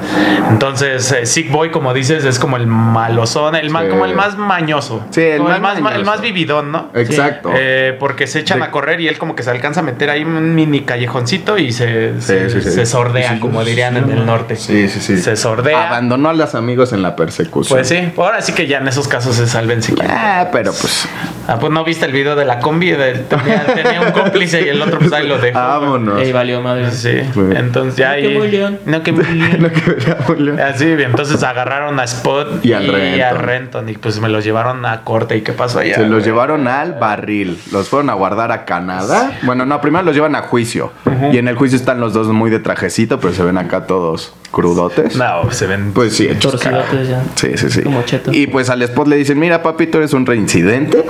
Entonces, 0.50 1.12
eh, 1.12 1.26
Sigboy, 1.26 1.72
como 1.72 1.94
dices, 1.94 2.24
es 2.26 2.40
como 2.40 2.58
el 2.58 2.68
malozón, 2.68 3.56
el 3.56 3.70
mal, 3.70 3.90
como 3.90 4.06
el 4.06 4.16
más 4.16 4.38
mañoso. 4.38 5.06
Sí, 5.10 5.22
el 5.22 5.38
Como 5.40 5.50
más 5.50 5.58
el 5.58 5.62
más, 5.64 5.82
mañoso. 5.82 6.00
el 6.00 6.06
más 6.06 6.22
vividón, 6.22 6.72
¿no? 6.72 6.90
Exacto. 6.94 7.52
Eh, 7.56 7.96
porque 8.00 8.28
se 8.28 8.40
echan 8.40 8.60
De- 8.60 8.66
a 8.66 8.72
correr 8.72 9.02
y 9.02 9.08
él 9.08 9.18
como 9.18 9.36
que 9.36 9.44
se 9.44 9.50
alcanza 9.52 9.80
a 9.80 9.84
meter 9.84 10.10
ahí 10.10 10.24
un 10.24 10.54
mini 10.56 10.82
callejoncito 10.82 11.55
y 11.58 11.72
se, 11.72 12.20
se, 12.22 12.50
sí, 12.50 12.62
sí. 12.62 12.72
se 12.72 12.86
sordea, 12.86 13.30
Sí, 13.30 13.36
sí, 13.36 13.40
como 13.42 13.62
sí, 13.64 13.70
dirían 13.70 13.98
en 13.98 14.10
el 14.12 14.26
norte. 14.26 14.56
Sí, 14.56 14.88
sí, 14.90 15.00
sí. 15.00 15.18
Se 15.18 15.36
sordea. 15.36 15.88
Abandonó 15.88 16.30
a 16.30 16.34
los 16.34 16.56
amigos 16.56 16.94
en 16.94 17.02
la 17.02 17.16
persecución. 17.16 17.78
Pues 17.78 17.88
sí, 17.88 18.12
ahora 18.18 18.42
sí 18.42 18.54
que 18.54 18.68
ya 18.68 18.78
en 18.80 18.88
esos 18.88 19.08
casos 19.08 19.36
se 19.36 19.48
salven 19.48 19.82
si 19.82 19.94
quieren. 19.94 20.16
Ah, 20.16 20.50
pero 20.52 20.72
pues. 20.72 21.08
Ah, 21.48 21.58
pues 21.60 21.72
no 21.72 21.84
viste 21.84 22.06
el 22.06 22.12
video 22.12 22.36
de 22.36 22.44
la 22.46 22.60
combi, 22.60 22.92
de- 22.92 23.14
tenía, 23.20 23.66
tenía 23.66 24.02
un 24.02 24.12
cómplice 24.12 24.62
y 24.64 24.70
el 24.70 24.82
otro 24.82 24.98
pues 25.00 25.14
ahí 25.14 25.28
lo 25.28 25.38
dejó. 25.38 25.60
Vámonos. 25.60 26.22
Ey, 26.22 26.32
valió 26.32 26.60
madre. 26.62 26.90
Sí, 26.92 27.22
Muy- 27.36 27.56
entonces 27.56 27.96
ya 27.98 28.10
No, 28.10 28.16
que 28.16 28.28
ahí- 28.28 28.38
muy 28.38 28.52
león. 28.52 28.80
No, 28.86 29.04
que 29.04 29.12
muy 29.12 29.24
león. 29.26 29.58
Lo 29.62 29.72
que 29.72 29.82
veíamos, 29.92 30.40
León. 30.40 30.60
Así, 30.60 30.86
entonces 30.86 31.44
agarraron 31.44 32.00
a 32.00 32.04
Spot 32.06 32.66
Y 32.66 32.74
al 32.74 32.88
Renton. 32.88 33.40
Renton, 33.46 33.90
y 33.90 33.94
pues 33.94 34.20
me 34.20 34.28
los 34.30 34.44
llevaron 34.44 34.86
a 34.86 35.02
corte. 35.04 35.38
¿Y 35.38 35.42
qué 35.42 35.52
pasó 35.54 35.80
allá? 35.80 35.96
Se 35.96 36.02
los 36.02 36.10
güey? 36.12 36.24
llevaron 36.24 36.68
al 36.68 36.94
barril. 36.94 37.60
Los 37.72 37.90
fueron 37.90 38.10
a 38.10 38.14
guardar 38.14 38.52
a 38.52 38.66
Canadá. 38.66 39.32
Bueno, 39.44 39.66
no, 39.66 39.80
primero 39.82 40.04
los 40.04 40.16
llevan 40.16 40.36
a 40.36 40.42
juicio. 40.42 40.92
Y 41.36 41.38
en 41.38 41.50
el 41.50 41.58
juicio 41.58 41.78
están 41.78 42.00
los 42.00 42.14
dos 42.14 42.30
muy 42.30 42.50
de 42.50 42.60
trajecito, 42.60 43.20
pero 43.20 43.34
se 43.34 43.44
ven 43.44 43.58
acá 43.58 43.88
todos 43.88 44.32
crudotes. 44.56 45.18
No, 45.18 45.52
se 45.52 45.68
ven. 45.68 45.92
Pues 45.92 46.16
sí, 46.16 46.28
hechos 46.28 46.62
ya. 46.64 47.24
Sí, 47.36 47.58
sí, 47.58 47.70
sí. 47.70 47.82
Como 47.84 48.04
cheto. 48.04 48.32
Y 48.34 48.48
pues 48.48 48.70
al 48.70 48.82
spot 48.84 49.08
le 49.10 49.18
dicen, 49.18 49.38
mira 49.38 49.62
papi, 49.62 49.88
tú 49.88 49.98
eres 49.98 50.14
un 50.14 50.26
reincidente. 50.26 51.04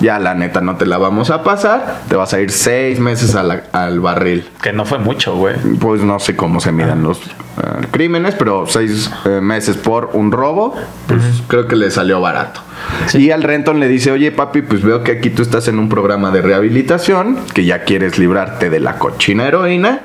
Ya 0.00 0.20
la 0.20 0.34
neta 0.34 0.60
no 0.60 0.76
te 0.76 0.86
la 0.86 0.98
vamos 0.98 1.30
a 1.30 1.42
pasar. 1.42 2.02
Te 2.08 2.14
vas 2.14 2.32
a 2.32 2.40
ir 2.40 2.52
seis 2.52 3.00
meses 3.00 3.34
a 3.34 3.42
la- 3.42 3.64
al 3.72 3.98
barril. 3.98 4.48
Que 4.62 4.72
no 4.72 4.84
fue 4.84 4.98
mucho, 5.00 5.34
güey. 5.34 5.56
Pues 5.80 6.02
no 6.02 6.20
sé 6.20 6.36
cómo 6.36 6.60
se 6.60 6.70
midan 6.70 7.02
los 7.02 7.18
eh, 7.18 7.86
crímenes, 7.90 8.36
pero 8.36 8.66
seis 8.68 9.10
eh, 9.24 9.40
meses 9.42 9.76
por 9.76 10.10
un 10.12 10.30
robo, 10.30 10.74
pues 11.08 11.20
creo 11.48 11.66
que 11.66 11.74
le 11.74 11.90
salió 11.90 12.20
barato. 12.20 12.60
Y 13.14 13.30
al 13.32 13.42
Renton 13.42 13.80
le 13.80 13.88
dice, 13.88 14.12
oye 14.12 14.30
papi, 14.30 14.62
pues 14.62 14.82
veo 14.82 15.02
que 15.02 15.10
aquí 15.12 15.30
tú 15.30 15.42
estás 15.42 15.66
en 15.66 15.78
un 15.80 15.88
programa 15.88 16.30
de 16.30 16.40
rehabilitación, 16.40 17.38
que 17.52 17.64
ya 17.64 17.82
quieres 17.82 18.18
librarte 18.18 18.70
de 18.70 18.78
la 18.80 18.98
cochina 18.98 19.46
heroína. 19.48 20.00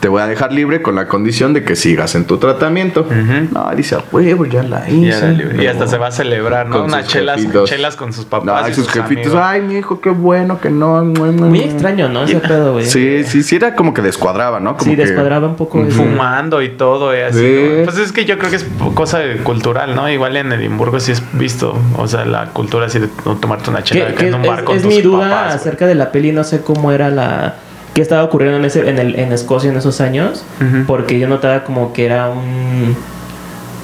Te 0.00 0.06
voy 0.08 0.22
a 0.22 0.26
dejar 0.28 0.52
libre 0.52 0.80
con 0.80 0.94
la 0.94 1.08
condición 1.08 1.52
de 1.54 1.64
que 1.64 1.74
sigas 1.74 2.14
en 2.14 2.24
tu 2.24 2.38
tratamiento. 2.38 3.00
Ujú. 3.00 3.48
No, 3.52 3.68
dice, 3.74 3.96
a 3.96 4.02
huevo, 4.12 4.46
ya 4.46 4.62
la 4.62 4.88
Y, 4.88 5.08
hice. 5.08 5.36
y 5.60 5.66
hasta 5.66 5.88
se 5.88 5.98
va 5.98 6.06
a 6.06 6.10
celebrar, 6.12 6.68
¿no? 6.68 6.76
Con 6.78 6.84
Unas 6.86 7.08
chelas, 7.08 7.40
chelas 7.64 7.96
con 7.96 8.12
sus 8.12 8.24
papás. 8.24 8.62
No, 8.62 8.68
y 8.68 8.74
sus 8.74 8.88
jefitos, 8.88 9.26
amigos. 9.26 9.42
ay, 9.44 9.60
mi 9.62 9.76
hijo, 9.78 10.00
qué 10.00 10.10
bueno 10.10 10.60
que 10.60 10.70
no. 10.70 11.04
Muy 11.04 11.32
no". 11.32 11.54
extraño, 11.56 12.08
¿no? 12.08 12.22
Ese 12.24 12.36
pedo, 12.36 12.74
güey. 12.74 12.84
Sí, 12.86 13.24
sí, 13.24 13.42
sí, 13.42 13.56
era 13.56 13.74
como 13.74 13.92
que 13.92 14.00
descuadraba, 14.02 14.60
¿no? 14.60 14.76
Como 14.76 14.88
Sí, 14.90 14.96
que- 14.96 15.02
descuadraba 15.04 15.48
un 15.48 15.56
poco. 15.56 15.84
Fumando 15.90 16.62
y 16.62 16.68
todo, 16.70 17.16
y 17.16 17.20
así. 17.20 17.80
Pues 17.84 17.98
es 17.98 18.12
que 18.12 18.24
yo 18.24 18.38
creo 18.38 18.50
que 18.50 18.56
es 18.56 18.66
cosa 18.94 19.18
de- 19.18 19.38
cultural, 19.38 19.94
¿no? 19.96 20.08
Igual 20.08 20.36
en 20.36 20.52
Edimburgo 20.52 21.00
sí 21.00 21.10
es 21.12 21.22
visto, 21.32 21.76
o 21.96 22.06
sea, 22.06 22.24
la 22.24 22.46
cultura 22.50 22.86
así 22.86 22.98
de 23.00 23.08
tomarte 23.40 23.70
una 23.70 23.82
chela 23.82 24.10
en 24.18 24.34
un 24.34 24.42
es, 24.42 24.48
bar 24.48 24.62
con 24.64 24.76
es 24.76 24.82
tus 24.82 24.94
mi 24.94 25.02
duda 25.02 25.28
papás, 25.28 25.54
acerca 25.56 25.86
de 25.86 25.94
la 25.96 26.12
peli, 26.12 26.30
no 26.32 26.44
sé 26.44 26.60
cómo 26.60 26.92
era 26.92 27.08
la... 27.10 27.54
¿Qué 27.98 28.02
estaba 28.02 28.22
ocurriendo 28.22 28.58
en, 28.58 28.64
ese, 28.64 28.88
en, 28.88 28.96
el, 29.00 29.18
en 29.18 29.32
Escocia 29.32 29.72
en 29.72 29.76
esos 29.76 30.00
años? 30.00 30.44
Porque 30.86 31.18
yo 31.18 31.26
notaba 31.26 31.64
como 31.64 31.92
que 31.92 32.06
era 32.06 32.28
un... 32.30 32.94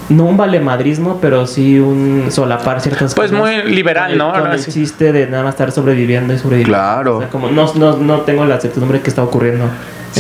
No 0.09 0.27
un 0.27 0.37
valemadrismo, 0.37 1.19
pero 1.21 1.49
sí 1.49 1.81
un 1.81 2.27
solapar 2.31 2.81
ciertas 2.81 3.13
Pues 3.17 3.33
cosas. 3.33 3.45
muy 3.65 3.75
liberal, 3.75 4.05
Con 4.05 4.13
el- 4.13 4.19
¿no? 4.19 4.31
Con 4.31 4.41
Ahora 4.43 4.53
el 4.55 4.61
sí. 4.61 4.71
chiste 4.71 5.11
de 5.13 5.27
nada 5.27 5.43
más 5.43 5.55
estar 5.55 5.73
sobreviviendo 5.73 6.33
y 6.33 6.39
sobreviviendo. 6.39 6.77
Claro. 6.79 7.17
O 7.17 7.21
sea, 7.23 7.29
como 7.29 7.51
no, 7.51 7.75
no, 7.75 7.97
no 7.97 8.21
tengo 8.21 8.45
la 8.45 8.61
certidumbre 8.61 9.01
que 9.01 9.09
está 9.11 9.25
ocurriendo. 9.25 9.65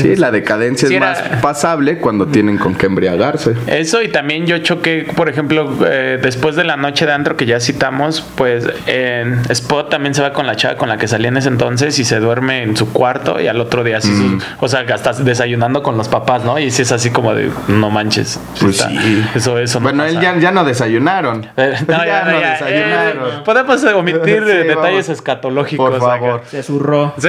Sí, 0.03 0.17
la 0.17 0.31
decadencia 0.31 0.89
Sí, 0.89 0.95
es 0.95 1.01
era- 1.01 1.11
más 1.11 1.19
pasable 1.41 1.99
cuando 1.99 2.27
tienen 2.27 2.59
con 2.59 2.75
qué 2.75 2.87
embriagarse. 2.87 3.55
Eso 3.67 4.03
y 4.03 4.09
también 4.09 4.47
yo 4.47 4.59
choqué, 4.59 5.07
por 5.17 5.29
ejemplo, 5.29 5.73
eh, 5.87 6.19
después 6.23 6.57
de 6.57 6.65
la 6.65 6.77
noche 6.77 7.07
de 7.07 7.13
antro 7.13 7.37
que 7.37 7.47
ya 7.47 7.61
citamos, 7.61 8.25
pues 8.37 8.67
en 8.87 9.41
Spot 9.51 9.89
también 9.91 10.15
se 10.15 10.23
va 10.23 10.33
con 10.33 10.47
la 10.47 10.57
chava 10.57 10.77
con 10.77 10.89
la 10.89 10.97
que 10.97 11.09
salía 11.09 11.29
en 11.29 11.37
ese 11.37 11.49
entonces 11.49 11.99
y 11.99 12.05
se 12.05 12.19
duerme 12.21 12.63
en 12.63 12.77
su 12.77 12.93
cuarto 12.93 13.41
y 13.41 13.47
al 13.47 13.61
otro 13.61 13.85
día 13.85 13.99
así, 13.99 14.11
Mm. 14.11 14.39
o 14.61 14.69
sea, 14.69 14.83
estás 14.83 15.25
desayunando 15.25 15.83
con 15.83 15.97
los 15.97 16.09
papás, 16.09 16.45
¿no? 16.45 16.59
Y 16.59 16.71
si 16.71 16.83
es 16.83 16.93
así 16.93 17.11
como 17.11 17.35
de, 17.35 17.51
no 17.69 17.91
manches. 17.91 18.39
Pues 18.61 18.77
está- 18.81 18.89
sí. 18.91 19.25
Eso, 19.35 19.59
eso 19.59 19.81
no 19.81 19.85
bueno, 19.85 20.05
él 20.05 20.21
ya, 20.21 20.37
ya 20.39 20.51
no 20.51 20.65
desayunaron. 20.65 21.47
Eh, 21.57 21.75
no, 21.87 21.99
ya, 21.99 22.07
ya, 22.07 22.25
no 22.25 22.41
ya, 22.41 22.51
desayunaron. 22.53 23.29
eh, 23.29 23.43
podemos 23.45 23.85
omitir 23.85 24.25
Sí, 24.45 24.51
eh, 24.51 24.65
detalles 24.65 24.77
vamos. 25.07 25.09
escatológicos. 25.09 25.91
Por 25.91 26.01
favor. 26.01 26.43
Se 26.51 26.63
zurró. 26.63 27.15
Sí. 27.19 27.29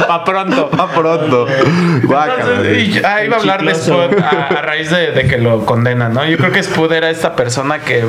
Pa' 0.08 0.24
pronto. 0.24 0.70
A 0.78 0.86
pronto. 0.88 1.46
Entonces, 1.48 2.88
y 2.88 3.04
ahí 3.04 3.28
va 3.28 3.36
a 3.36 3.40
hablar 3.40 3.64
de. 3.64 3.74
Spud 3.74 4.18
a, 4.22 4.46
a 4.58 4.62
raíz 4.62 4.90
de, 4.90 5.12
de 5.12 5.26
que 5.26 5.38
lo 5.38 5.64
condenan, 5.66 6.14
¿no? 6.14 6.24
Yo 6.26 6.36
creo 6.36 6.52
que 6.52 6.62
Spud 6.62 6.92
era 6.92 7.10
esta 7.10 7.34
persona 7.36 7.78
que 7.80 8.04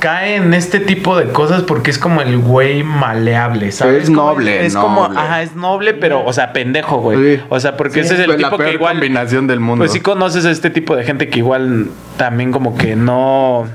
cae 0.00 0.36
en 0.36 0.52
este 0.52 0.80
tipo 0.80 1.16
de 1.16 1.28
cosas 1.32 1.62
porque 1.62 1.90
es 1.90 1.98
como 1.98 2.20
el 2.20 2.36
güey 2.38 2.82
maleable, 2.82 3.72
¿sabes? 3.72 4.04
Es 4.04 4.10
Como- 4.10 4.32
noble, 4.32 4.66
Es 4.66 4.74
como, 4.76 5.08
noble. 5.08 5.18
ajá, 5.18 5.42
es 5.42 5.54
noble, 5.56 5.94
pero, 5.94 6.22
o 6.24 6.32
sea, 6.32 6.52
pendejo, 6.52 6.98
güey. 6.98 7.36
Sí. 7.36 7.42
O 7.48 7.58
sea, 7.58 7.76
porque 7.76 8.00
Sí. 8.00 8.00
ese 8.00 8.14
es 8.14 8.20
el 8.20 8.26
Pues 8.26 8.40
la 8.40 8.48
tipo 8.48 8.58
que 8.58 8.64
peor 8.64 8.74
igual. 8.74 8.92
combinación 8.94 9.46
del 9.46 9.60
mundo. 9.60 9.82
Pues 9.82 9.92
sí 9.92 10.00
conoces 10.00 10.44
a 10.44 10.50
este 10.50 10.68
tipo 10.70 10.94
de 10.94 11.04
gente 11.04 11.28
que 11.28 11.38
igual 11.38 11.86
también 12.18 12.52
como 12.52 12.76
que 12.76 12.96
no. 12.96 13.66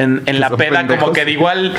En, 0.00 0.22
en 0.26 0.40
la 0.40 0.50
peda, 0.50 0.78
como 0.78 0.88
pendejos. 0.88 1.10
que 1.12 1.24
de 1.24 1.30
igual. 1.32 1.74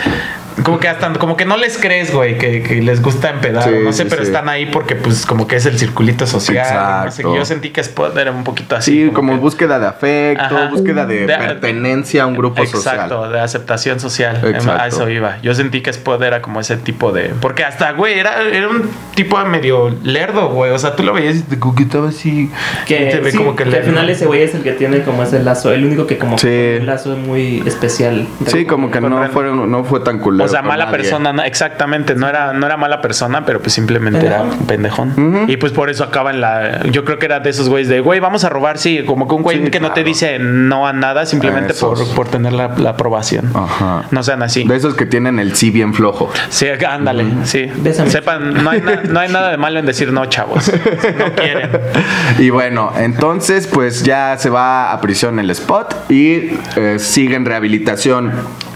Como 0.63 0.79
que 0.79 0.89
hasta 0.89 1.13
como 1.13 1.37
que 1.37 1.45
no 1.45 1.55
les 1.55 1.77
crees, 1.77 2.13
güey, 2.13 2.37
que, 2.37 2.61
que 2.61 2.81
les 2.81 3.01
gusta 3.01 3.29
empedar. 3.29 3.63
Sí, 3.63 3.69
no 3.83 3.93
sé, 3.93 4.03
sí, 4.03 4.09
pero 4.09 4.21
sí. 4.21 4.27
están 4.27 4.49
ahí 4.49 4.65
porque, 4.65 4.95
pues, 4.95 5.25
como 5.25 5.47
que 5.47 5.55
es 5.55 5.65
el 5.65 5.79
circulito 5.79 6.27
social. 6.27 7.05
No 7.05 7.11
sé, 7.11 7.21
Exacto. 7.21 7.35
yo 7.37 7.45
sentí 7.45 7.69
que 7.69 7.79
Spot 7.79 8.15
era 8.17 8.31
un 8.31 8.43
poquito 8.43 8.75
así. 8.75 9.05
Sí, 9.05 9.11
como 9.11 9.33
que- 9.33 9.39
búsqueda 9.39 9.79
de 9.79 9.87
afecto, 9.87 10.43
Ajá. 10.43 10.67
búsqueda 10.67 11.05
de, 11.05 11.25
De- 11.25 11.37
pertenencia 11.37 12.23
a 12.23 12.27
un 12.27 12.35
grupo 12.35 12.61
Exacto, 12.61 13.15
social. 13.15 13.31
de 13.31 13.39
aceptación 13.39 13.99
social. 14.01 14.41
Exacto. 14.45 14.81
A 14.83 14.87
eso 14.87 15.09
iba. 15.09 15.37
Yo 15.41 15.55
sentí 15.55 15.79
que 15.81 15.89
Spot 15.89 16.21
era 16.21 16.41
como 16.41 16.59
ese 16.59 16.75
tipo 16.75 17.13
de. 17.13 17.31
Porque 17.39 17.63
hasta, 17.63 17.93
güey, 17.93 18.19
era, 18.19 18.41
era 18.41 18.67
un 18.67 18.89
tipo 19.15 19.39
de 19.39 19.45
medio 19.45 19.89
lerdo, 20.03 20.49
güey. 20.49 20.71
O 20.73 20.77
sea, 20.79 20.97
tú 20.97 21.03
lo 21.03 21.13
veías 21.13 21.37
y 21.37 21.41
te 21.43 21.59
como 21.59 21.75
que 21.75 21.83
estaba 21.83 22.09
así. 22.09 22.51
Que, 22.85 23.05
te 23.05 23.19
ve 23.21 23.31
como 23.33 23.55
que 23.55 23.63
que 23.63 23.77
al 23.77 23.83
final 23.83 24.09
ese 24.09 24.25
güey 24.25 24.41
es 24.43 24.53
el 24.53 24.63
que 24.63 24.73
tiene 24.73 25.01
como 25.03 25.23
ese 25.23 25.41
lazo, 25.41 25.71
el 25.71 25.85
único 25.85 26.05
que 26.07 26.17
como 26.17 26.37
Sí. 26.37 26.75
un 26.81 26.85
lazo 26.85 27.15
muy 27.15 27.63
especial. 27.65 28.10
Sí, 28.45 28.65
como 28.65 28.89
que 28.91 29.01
no 29.01 29.09
Ren- 29.21 29.29
fue, 29.31 29.43
no 29.53 29.83
fue 29.83 29.99
tan 30.01 30.19
culero 30.19 30.45
O 30.45 30.47
sea, 30.47 30.61
mala 30.61 30.85
nadie. 30.85 30.97
persona, 30.97 31.33
no, 31.33 31.43
exactamente, 31.43 32.15
no 32.15 32.27
era, 32.27 32.53
no 32.53 32.65
era 32.65 32.77
mala 32.77 33.01
persona, 33.01 33.45
pero 33.45 33.59
pues 33.61 33.73
simplemente 33.73 34.25
era 34.25 34.41
un 34.43 34.65
pendejón. 34.65 35.45
Y 35.47 35.57
pues 35.57 35.71
por 35.73 35.89
eso 35.89 36.03
acaba 36.03 36.31
en 36.31 36.41
la. 36.41 36.83
Yo 36.91 37.05
creo 37.05 37.19
que 37.19 37.25
era 37.25 37.39
de 37.39 37.49
esos 37.49 37.69
güeyes 37.69 37.87
de, 37.89 37.99
güey, 37.99 38.19
vamos 38.19 38.43
a 38.43 38.49
robar, 38.49 38.77
sí, 38.77 39.03
como 39.05 39.27
que 39.27 39.35
un 39.35 39.41
güey 39.43 39.63
Sí, 39.65 39.69
que 39.71 39.79
no 39.79 39.91
te 39.91 40.03
dice 40.03 40.39
no 40.39 40.87
a 40.87 40.93
nada 40.93 41.25
simplemente 41.25 41.73
por, 41.73 41.97
por 42.15 42.27
tener 42.27 42.53
la, 42.53 42.69
la 42.77 42.91
aprobación. 42.91 43.51
Ajá. 43.53 44.03
No 44.11 44.23
sean 44.23 44.41
así. 44.43 44.63
De 44.63 44.75
esos 44.75 44.95
que 44.95 45.05
tienen 45.05 45.39
el 45.39 45.55
sí 45.55 45.71
bien 45.71 45.93
flojo. 45.93 46.29
Sí, 46.49 46.67
ándale, 46.87 47.25
sí. 47.43 47.67
Bésame. 47.77 48.09
Sepan, 48.09 48.63
no 48.63 48.69
hay, 48.69 48.81
na- 48.81 49.01
no 49.07 49.19
hay 49.19 49.29
nada 49.29 49.51
de 49.51 49.57
malo 49.57 49.79
en 49.79 49.85
decir 49.85 50.11
no, 50.11 50.25
chavos. 50.25 50.63
Si 50.65 50.71
no 51.17 51.33
quieren. 51.35 51.69
Y 52.39 52.49
bueno, 52.49 52.91
entonces 52.97 53.67
pues 53.67 54.03
ya 54.03 54.37
se 54.37 54.49
va 54.49 54.91
a 54.93 55.01
prisión 55.01 55.39
el 55.39 55.49
spot 55.51 56.09
y 56.09 56.51
eh, 56.75 56.95
sigue 56.97 57.35
en 57.35 57.45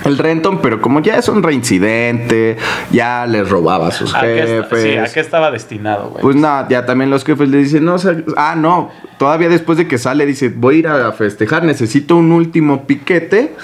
el 0.05 0.17
Renton, 0.17 0.61
pero 0.61 0.81
como 0.81 1.01
ya 1.01 1.17
es 1.17 1.27
un 1.27 1.41
reincidente, 1.41 2.57
ya 2.91 3.25
les 3.25 3.49
robaba 3.49 3.87
a 3.87 3.91
sus 3.91 4.13
¿A 4.13 4.21
qué, 4.21 4.43
jefes. 4.45 4.83
sí, 4.83 4.97
¿a 4.97 5.05
qué 5.05 5.19
estaba 5.19 5.51
destinado, 5.51 6.09
güey? 6.09 6.21
Pues 6.21 6.35
nada, 6.35 6.67
ya 6.69 6.85
también 6.85 7.09
los 7.09 7.23
jefes 7.23 7.49
le 7.49 7.57
dicen, 7.57 7.85
no, 7.85 7.95
o 7.95 7.97
sea, 7.97 8.15
ah, 8.37 8.55
no, 8.55 8.91
todavía 9.17 9.49
después 9.49 9.77
de 9.77 9.87
que 9.87 9.97
sale 9.97 10.25
dice, 10.25 10.49
voy 10.49 10.75
a 10.75 10.79
ir 10.79 10.87
a 10.87 11.11
festejar, 11.11 11.63
necesito 11.63 12.15
un 12.15 12.31
último 12.31 12.85
piquete 12.85 13.55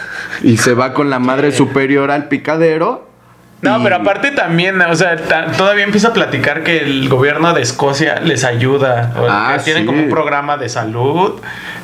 y 0.41 0.57
se 0.57 0.73
va 0.73 0.93
con 0.93 1.09
la 1.09 1.19
madre 1.19 1.51
superior 1.51 2.11
al 2.11 2.27
picadero. 2.27 3.10
No, 3.61 3.79
y- 3.79 3.83
pero 3.83 3.97
aparte 3.97 4.31
también, 4.31 4.81
o 4.81 4.95
sea, 4.95 5.15
todavía 5.57 5.83
empieza 5.83 6.09
a 6.09 6.13
platicar 6.13 6.63
que 6.63 6.79
el 6.79 7.07
gobierno 7.09 7.53
de 7.53 7.61
Escocia 7.61 8.19
les 8.19 8.43
ayuda. 8.43 9.13
O 9.19 9.27
Ah, 9.29 9.53
que 9.57 9.63
tienen 9.65 9.83
sí. 9.83 9.87
como 9.87 10.01
un 10.01 10.09
programa 10.09 10.57
de 10.57 10.67
salud 10.69 11.33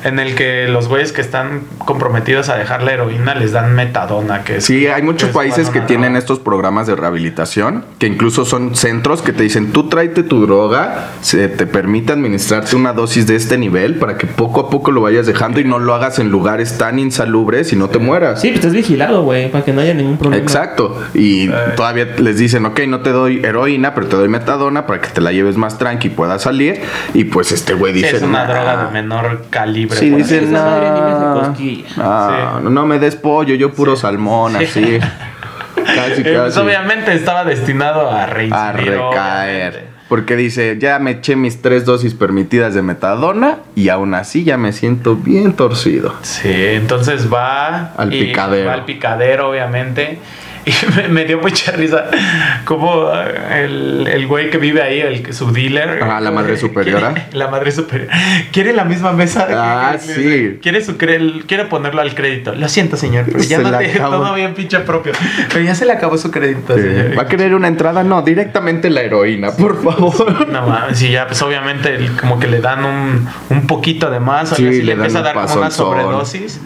en 0.04 0.18
el 0.18 0.34
que 0.34 0.66
los 0.68 0.88
güeyes 0.88 1.12
que 1.12 1.20
están 1.20 1.62
comprometidos 1.78 2.48
a 2.48 2.56
dejar 2.56 2.82
la 2.82 2.92
heroína 2.92 3.34
les 3.34 3.52
dan 3.52 3.74
metadona, 3.74 4.42
que 4.44 4.56
es... 4.56 4.64
Sí, 4.64 4.86
hay 4.86 5.02
muchos 5.02 5.30
es 5.30 5.34
países 5.34 5.70
que 5.70 5.80
tienen 5.80 6.10
droga. 6.12 6.18
estos 6.18 6.38
programas 6.40 6.86
de 6.86 6.94
rehabilitación, 6.96 7.84
que 7.98 8.06
incluso 8.06 8.44
son 8.44 8.74
centros 8.76 9.22
que 9.22 9.32
te 9.32 9.42
dicen, 9.42 9.72
tú 9.72 9.88
tráete 9.88 10.22
tu 10.22 10.46
droga, 10.46 11.08
se 11.20 11.48
te 11.48 11.66
permite 11.66 12.12
administrarte 12.12 12.76
una 12.76 12.92
dosis 12.92 13.26
de 13.26 13.36
este 13.36 13.58
nivel 13.58 13.96
para 13.96 14.16
que 14.18 14.26
poco 14.26 14.60
a 14.62 14.70
poco 14.70 14.90
lo 14.92 15.00
vayas 15.00 15.26
dejando 15.26 15.58
y 15.60 15.64
no 15.64 15.78
lo 15.78 15.94
hagas 15.94 16.18
en 16.18 16.30
lugares 16.30 16.78
tan 16.78 16.98
insalubres 16.98 17.72
y 17.72 17.76
no 17.76 17.88
te 17.88 17.98
mueras. 17.98 18.40
Sí, 18.40 18.48
pues 18.48 18.58
estás 18.60 18.72
vigilado, 18.74 19.22
güey, 19.22 19.50
para 19.50 19.64
que 19.64 19.72
no 19.72 19.80
haya 19.80 19.94
ningún 19.94 20.16
problema. 20.18 20.42
Exacto. 20.42 21.02
Y 21.14 21.48
todavía 21.76 22.06
les 22.18 22.38
dicen, 22.38 22.66
ok, 22.66 22.80
no 22.88 23.00
te 23.00 23.10
doy 23.10 23.40
heroína, 23.44 23.94
pero 23.94 24.06
te 24.06 24.16
doy 24.16 24.28
metadona 24.28 24.86
para 24.86 25.00
que 25.00 25.08
te 25.08 25.20
la 25.20 25.32
lleves 25.32 25.56
más 25.56 25.78
tranqui 25.78 26.08
y 26.08 26.10
puedas 26.10 26.42
salir. 26.42 26.80
Y 27.14 27.24
pues 27.24 27.52
este 27.52 27.74
güey 27.74 27.92
Sí, 27.94 28.02
dice, 28.02 28.16
es 28.16 28.22
una 28.22 28.44
"Nah". 28.44 28.52
droga 28.52 28.84
de 28.86 28.92
menor 28.92 29.44
calibre. 29.50 29.96
Sí, 29.96 30.10
no, 30.10 31.40
cosquillas". 31.40 31.92
ah, 31.98 32.60
no 32.62 32.86
me 32.86 32.98
des 32.98 33.16
pollo, 33.16 33.54
yo 33.54 33.72
puro 33.72 33.96
salmón, 33.96 34.56
así. 34.56 34.98
Casi, 35.76 36.20
Eh, 36.20 36.24
pues 36.24 36.54
casi. 36.54 36.60
obviamente 36.60 37.14
estaba 37.14 37.44
destinado 37.44 38.10
a 38.10 38.26
reincidir. 38.26 38.54
a 38.62 38.72
recaer. 38.72 39.02
obviamente. 39.04 39.88
Porque 40.08 40.36
dice, 40.36 40.76
ya 40.80 40.98
me 40.98 41.12
eché 41.12 41.36
mis 41.36 41.60
tres 41.62 41.84
dosis 41.84 42.14
permitidas 42.14 42.74
de 42.74 42.80
metadona 42.82 43.58
y 43.74 43.90
aún 43.90 44.14
así 44.14 44.42
ya 44.42 44.56
me 44.56 44.72
siento 44.72 45.16
bien 45.16 45.52
torcido. 45.52 46.14
Sí, 46.22 46.50
entonces 46.52 47.32
va 47.32 47.92
Al 47.96 48.12
y 48.12 48.24
picadero. 48.26 48.68
Va 48.68 48.74
al 48.74 48.84
picadero, 48.86 49.50
obviamente. 49.50 50.18
Y 51.08 51.08
me, 51.10 51.24
dio 51.24 51.38
mucha 51.40 51.72
risa 51.72 52.06
como 52.64 53.10
eh, 53.12 53.64
el, 53.64 54.06
el 54.06 54.26
güey 54.26 54.50
que 54.50 54.58
vive 54.58 54.82
ahí, 54.82 55.00
el, 55.00 55.32
su 55.32 55.52
dealer. 55.52 56.00
Ah, 56.02 56.20
la 56.20 56.30
madre 56.30 56.54
eh, 56.54 56.56
superiora. 56.56 57.12
quiere- 57.14 57.28
la 57.36 57.48
madre 57.48 57.70
superior. 57.72 58.08
Quiere 58.52 58.72
la 58.72 58.84
misma 58.84 59.12
mesa. 59.12 59.46
Ah, 59.50 59.92
que- 59.94 59.98
sí. 60.14 60.58
Quiere, 60.62 60.84
su 60.84 60.96
cre- 60.98 61.44
quiere 61.46 61.64
ponerlo 61.66 62.00
al 62.00 62.14
crédito. 62.14 62.54
Lo 62.54 62.68
siento, 62.68 62.96
señor, 62.96 63.24
pero 63.26 63.38
ya 63.40 63.58
Se 63.58 63.62
no 63.62 63.76
te 63.78 63.88
todo 63.98 64.34
bien 64.34 64.54
pinche 64.54 64.78
propio. 64.80 65.12
Pero 65.52 65.60
ya 65.64 65.74
se 65.74 65.86
le 65.86 65.92
acabó 65.92 66.18
su 66.18 66.30
crédito, 66.30 66.74
señor. 66.74 67.16
¿Va 67.18 67.22
a 67.22 67.26
querer 67.26 67.54
una 67.54 67.68
entrada? 67.68 68.02
No, 68.04 68.22
directamente 68.22 68.90
la 68.90 69.02
heroína, 69.02 69.52
por 69.52 69.82
favor. 69.82 70.48
No 70.48 70.66
mames, 70.66 70.98
sí, 70.98 71.10
ya, 71.10 71.26
pues 71.26 71.40
obviamente 71.42 71.98
como 72.20 72.38
que 72.38 72.46
le 72.46 72.60
dan 72.60 72.84
un, 72.84 73.28
un 73.50 73.66
poquito 73.66 74.10
de 74.10 74.20
más, 74.20 74.52
o 74.52 74.54
Sí, 74.56 74.62
algo 74.62 74.74
así, 74.76 74.82
le 74.82 74.92
empieza 74.92 75.18
a 75.20 75.22
dar 75.22 75.34
como 75.34 75.54
una 75.54 75.70
sobredosis. 75.70 76.60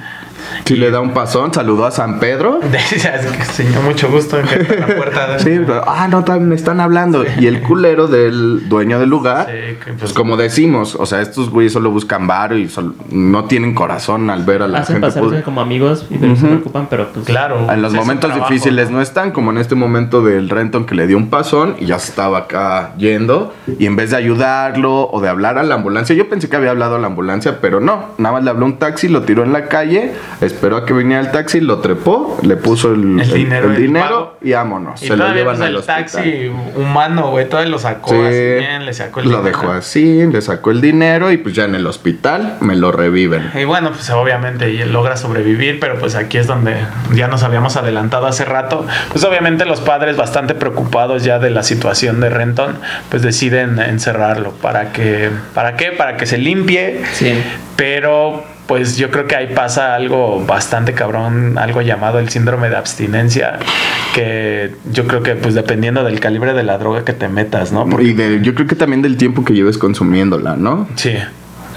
Si 0.64 0.76
le 0.76 0.90
da 0.90 1.00
un 1.00 1.10
pasón, 1.10 1.52
saludó 1.52 1.84
a 1.86 1.90
San 1.90 2.18
Pedro. 2.20 2.60
Decía, 2.70 3.16
"Es 3.16 3.26
que, 3.26 3.44
señor, 3.44 3.82
mucho 3.82 4.08
gusto 4.10 4.38
en 4.38 4.46
que 4.46 4.76
la 4.78 4.86
puerta. 4.86 5.38
Sí, 5.38 5.60
pero, 5.66 5.82
ah, 5.86 6.08
no, 6.08 6.22
me 6.40 6.54
están 6.54 6.80
hablando. 6.80 7.24
Y 7.38 7.46
el 7.46 7.62
culero 7.62 8.06
del 8.06 8.68
dueño 8.68 8.98
del 9.00 9.08
lugar, 9.10 9.46
Sí, 9.46 9.74
que, 9.76 9.92
pues 9.92 9.96
pues, 9.98 10.12
como 10.12 10.36
decimos, 10.36 10.94
o 10.94 11.06
sea, 11.06 11.20
estos 11.20 11.50
güeyes 11.50 11.72
solo 11.72 11.90
buscan 11.90 12.26
varo 12.26 12.56
y 12.56 12.70
no 13.10 13.44
tienen 13.44 13.74
corazón 13.74 14.30
al 14.30 14.44
ver 14.44 14.62
a 14.62 14.68
la 14.68 14.78
Hacen 14.80 14.96
gente. 14.96 15.08
pasarse 15.08 15.28
pues, 15.28 15.42
como 15.44 15.60
amigos 15.60 16.06
y 16.10 16.18
pero 16.18 16.36
se 16.36 16.46
preocupan, 16.46 16.86
pero 16.88 17.08
pues. 17.12 17.26
claro. 17.26 17.70
En 17.70 17.82
los 17.82 17.92
momentos 17.92 18.30
trabajo, 18.30 18.50
difíciles 18.50 18.90
¿no? 18.90 18.96
no 18.98 19.02
están, 19.02 19.32
como 19.32 19.50
en 19.50 19.58
este 19.58 19.74
momento 19.74 20.22
del 20.22 20.48
Renton 20.48 20.84
que 20.86 20.94
le 20.94 21.06
dio 21.06 21.16
un 21.16 21.28
pasón 21.28 21.76
y 21.80 21.86
ya 21.86 21.98
se 21.98 22.10
estaba 22.10 22.38
acá 22.38 22.94
yendo. 22.98 23.52
Y 23.78 23.86
en 23.86 23.96
vez 23.96 24.10
de 24.10 24.16
ayudarlo 24.16 25.08
o 25.10 25.20
de 25.20 25.28
hablar 25.28 25.58
a 25.58 25.62
la 25.62 25.74
ambulancia, 25.74 26.14
yo 26.14 26.28
pensé 26.28 26.48
que 26.48 26.56
había 26.56 26.70
hablado 26.70 26.96
a 26.96 26.98
la 26.98 27.06
ambulancia, 27.08 27.58
pero 27.60 27.80
no. 27.80 28.06
Nada 28.18 28.34
más 28.34 28.44
le 28.44 28.50
habló 28.50 28.66
un 28.66 28.78
taxi, 28.78 29.08
lo 29.08 29.22
tiró 29.22 29.42
en 29.42 29.52
la 29.52 29.66
calle, 29.68 30.12
esperó 30.52 30.76
a 30.76 30.86
que 30.86 30.92
viniera 30.92 31.20
el 31.22 31.30
taxi, 31.30 31.60
lo 31.60 31.78
trepó, 31.80 32.38
le 32.42 32.56
puso 32.56 32.92
el, 32.92 33.18
dinero, 33.32 33.70
el 33.70 33.76
el 33.76 33.82
dinero 33.82 34.36
y 34.40 34.52
vámonos. 34.52 35.02
Y 35.02 35.06
se 35.06 35.16
lo 35.16 35.24
todavía 35.24 35.40
llevan 35.42 35.56
pues, 35.56 35.66
al 35.66 35.72
el 35.72 35.76
hospital. 35.76 36.04
taxi 36.04 36.52
humano, 36.76 37.30
güey, 37.30 37.48
todavía 37.48 37.70
lo 37.70 37.78
sacó 37.78 38.10
Sí, 38.10 38.16
así 38.20 38.54
bien, 38.58 38.84
le 38.86 38.92
sacó 38.94 39.20
el 39.20 39.26
lo 39.30 39.38
dinero. 39.38 39.58
dejó 39.58 39.72
así, 39.72 40.26
le 40.26 40.40
sacó 40.42 40.70
el 40.70 40.80
dinero 40.80 41.30
y 41.32 41.36
pues 41.38 41.54
ya 41.54 41.64
en 41.64 41.74
el 41.74 41.86
hospital 41.86 42.56
me 42.60 42.76
lo 42.76 42.92
reviven. 42.92 43.50
Y 43.58 43.64
bueno, 43.64 43.90
pues 43.90 44.08
obviamente 44.10 44.70
y 44.72 44.80
él 44.80 44.92
logra 44.92 45.16
sobrevivir, 45.16 45.80
pero 45.80 45.98
pues 45.98 46.14
aquí 46.14 46.38
es 46.38 46.46
donde 46.46 46.74
ya 47.14 47.28
nos 47.28 47.42
habíamos 47.42 47.76
adelantado 47.76 48.26
hace 48.26 48.44
rato. 48.44 48.86
Pues 49.10 49.24
obviamente 49.24 49.64
los 49.64 49.80
padres 49.80 50.16
bastante 50.16 50.54
preocupados 50.54 51.24
ya 51.24 51.38
de 51.38 51.50
la 51.50 51.62
situación 51.62 52.20
de 52.20 52.30
Renton, 52.30 52.76
pues 53.10 53.22
deciden 53.22 53.78
encerrarlo 53.78 54.50
para 54.52 54.92
que 54.92 55.30
para 55.54 55.76
qué? 55.76 55.92
Para 55.92 56.16
que 56.16 56.26
se 56.26 56.38
limpie, 56.38 57.02
Sí. 57.12 57.42
pero 57.76 58.44
pues 58.66 58.96
yo 58.96 59.10
creo 59.10 59.26
que 59.26 59.34
ahí 59.36 59.52
pasa 59.54 59.94
algo 59.94 60.44
bastante 60.46 60.92
cabrón, 60.94 61.58
algo 61.58 61.82
llamado 61.82 62.18
el 62.18 62.28
síndrome 62.28 62.68
de 62.70 62.76
abstinencia, 62.76 63.58
que 64.14 64.72
yo 64.92 65.06
creo 65.06 65.22
que 65.22 65.34
pues 65.34 65.54
dependiendo 65.54 66.04
del 66.04 66.20
calibre 66.20 66.54
de 66.54 66.62
la 66.62 66.78
droga 66.78 67.04
que 67.04 67.12
te 67.12 67.28
metas, 67.28 67.72
¿no? 67.72 67.86
Porque 67.88 68.04
Y 68.06 68.12
de, 68.12 68.40
yo 68.42 68.54
creo 68.54 68.66
que 68.66 68.76
también 68.76 69.02
del 69.02 69.16
tiempo 69.16 69.44
que 69.44 69.52
lleves 69.54 69.78
consumiéndola, 69.78 70.56
¿no? 70.56 70.88
sí, 70.96 71.14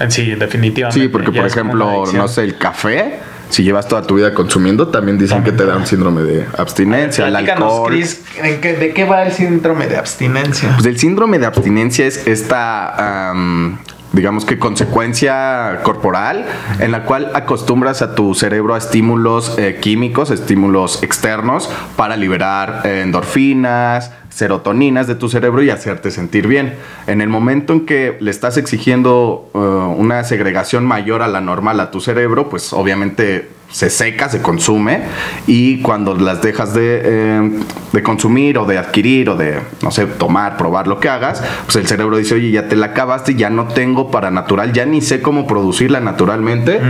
sí, 0.08 0.34
definitivamente. 0.34 1.00
Sí, 1.00 1.08
porque 1.08 1.32
por 1.32 1.46
ejemplo, 1.46 2.04
no 2.12 2.28
sé, 2.28 2.44
el 2.44 2.56
café, 2.58 3.18
si 3.50 3.62
llevas 3.62 3.88
toda 3.88 4.02
tu 4.02 4.14
vida 4.16 4.34
consumiendo, 4.34 4.88
también 4.88 5.18
dicen 5.18 5.42
que 5.44 5.52
te 5.52 5.64
da 5.66 5.76
un 5.76 5.86
síndrome 5.86 6.22
de 6.22 6.46
abstinencia, 6.56 7.26
el 7.26 7.36
alcohol. 7.36 7.90
Chris, 7.90 8.22
¿en 8.42 8.60
qué- 8.60 8.74
¿de 8.74 8.92
qué 8.92 9.04
va 9.04 9.22
el 9.24 9.32
síndrome 9.32 9.86
de 9.86 9.96
abstinencia? 9.96 10.70
Pues 10.74 10.86
el 10.86 10.98
síndrome 10.98 11.38
de 11.38 11.46
abstinencia 11.46 12.06
es 12.06 12.26
esta, 12.26 13.30
am, 13.30 13.78
digamos 14.16 14.46
que 14.46 14.58
consecuencia 14.58 15.80
corporal 15.82 16.46
en 16.80 16.90
la 16.90 17.04
cual 17.04 17.30
acostumbras 17.34 18.00
a 18.00 18.14
tu 18.14 18.34
cerebro 18.34 18.74
a 18.74 18.78
estímulos 18.78 19.56
eh, 19.58 19.78
químicos, 19.80 20.30
estímulos 20.30 21.02
externos 21.02 21.70
para 21.96 22.16
liberar 22.16 22.80
eh, 22.84 23.02
endorfinas, 23.02 24.10
serotoninas 24.30 25.06
de 25.06 25.14
tu 25.14 25.28
cerebro 25.28 25.62
y 25.62 25.70
hacerte 25.70 26.10
sentir 26.10 26.46
bien. 26.46 26.74
En 27.06 27.20
el 27.20 27.28
momento 27.28 27.74
en 27.74 27.86
que 27.86 28.16
le 28.20 28.30
estás 28.30 28.56
exigiendo 28.56 29.50
eh, 29.54 29.58
una 29.58 30.24
segregación 30.24 30.86
mayor 30.86 31.22
a 31.22 31.28
la 31.28 31.42
normal 31.42 31.78
a 31.80 31.90
tu 31.90 32.00
cerebro, 32.00 32.48
pues 32.48 32.72
obviamente 32.72 33.48
se 33.76 33.90
seca, 33.90 34.30
se 34.30 34.40
consume 34.40 35.02
y 35.46 35.82
cuando 35.82 36.14
las 36.14 36.40
dejas 36.40 36.72
de, 36.72 37.02
eh, 37.04 37.50
de 37.92 38.02
consumir 38.02 38.56
o 38.56 38.64
de 38.64 38.78
adquirir 38.78 39.28
o 39.28 39.36
de, 39.36 39.60
no 39.82 39.90
sé, 39.90 40.06
tomar, 40.06 40.56
probar 40.56 40.86
lo 40.86 40.98
que 40.98 41.10
hagas, 41.10 41.42
pues 41.66 41.76
el 41.76 41.86
cerebro 41.86 42.16
dice, 42.16 42.36
oye, 42.36 42.50
ya 42.50 42.68
te 42.68 42.76
la 42.76 42.86
acabaste, 42.86 43.34
ya 43.34 43.50
no 43.50 43.66
tengo 43.66 44.10
para 44.10 44.30
natural, 44.30 44.72
ya 44.72 44.86
ni 44.86 45.02
sé 45.02 45.20
cómo 45.20 45.46
producirla 45.46 46.00
naturalmente, 46.00 46.80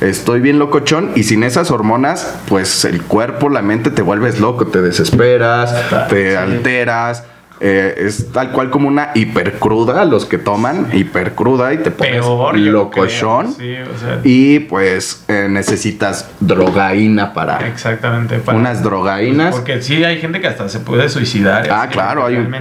estoy 0.00 0.38
bien 0.40 0.60
locochón 0.60 1.10
y 1.16 1.24
sin 1.24 1.42
esas 1.42 1.72
hormonas, 1.72 2.36
pues 2.48 2.84
el 2.84 3.02
cuerpo, 3.02 3.48
la 3.48 3.62
mente 3.62 3.90
te 3.90 4.02
vuelves 4.02 4.38
loco, 4.38 4.68
te 4.68 4.82
desesperas, 4.82 5.74
te 6.08 6.36
alteras. 6.36 7.24
Eh, 7.60 7.94
es 7.98 8.32
tal 8.32 8.50
cual 8.52 8.70
como 8.70 8.88
una 8.88 9.10
hipercruda, 9.14 10.04
los 10.04 10.26
que 10.26 10.38
toman 10.38 10.88
hipercruda 10.92 11.72
y 11.72 11.78
te 11.78 11.90
pones 11.90 12.20
Peor, 12.20 12.58
locochón. 12.58 13.54
creo, 13.54 13.84
sí, 13.86 13.90
o 13.94 13.98
sea, 13.98 14.20
Y 14.24 14.58
pues 14.60 15.24
eh, 15.28 15.46
necesitas 15.48 16.28
drogaína 16.40 17.32
para 17.32 17.66
exactamente. 17.66 18.38
para- 18.38 18.58
unas 18.58 18.82
drogaínas. 18.82 19.54
Porque 19.54 19.80
sí, 19.82 20.04
hay 20.04 20.18
gente 20.20 20.40
que 20.40 20.48
hasta 20.48 20.68
se 20.68 20.80
puede 20.80 21.08
suicidar. 21.08 21.68
Ah, 21.70 21.88
claro, 21.90 22.26
hay 22.26 22.36
un- 22.36 22.54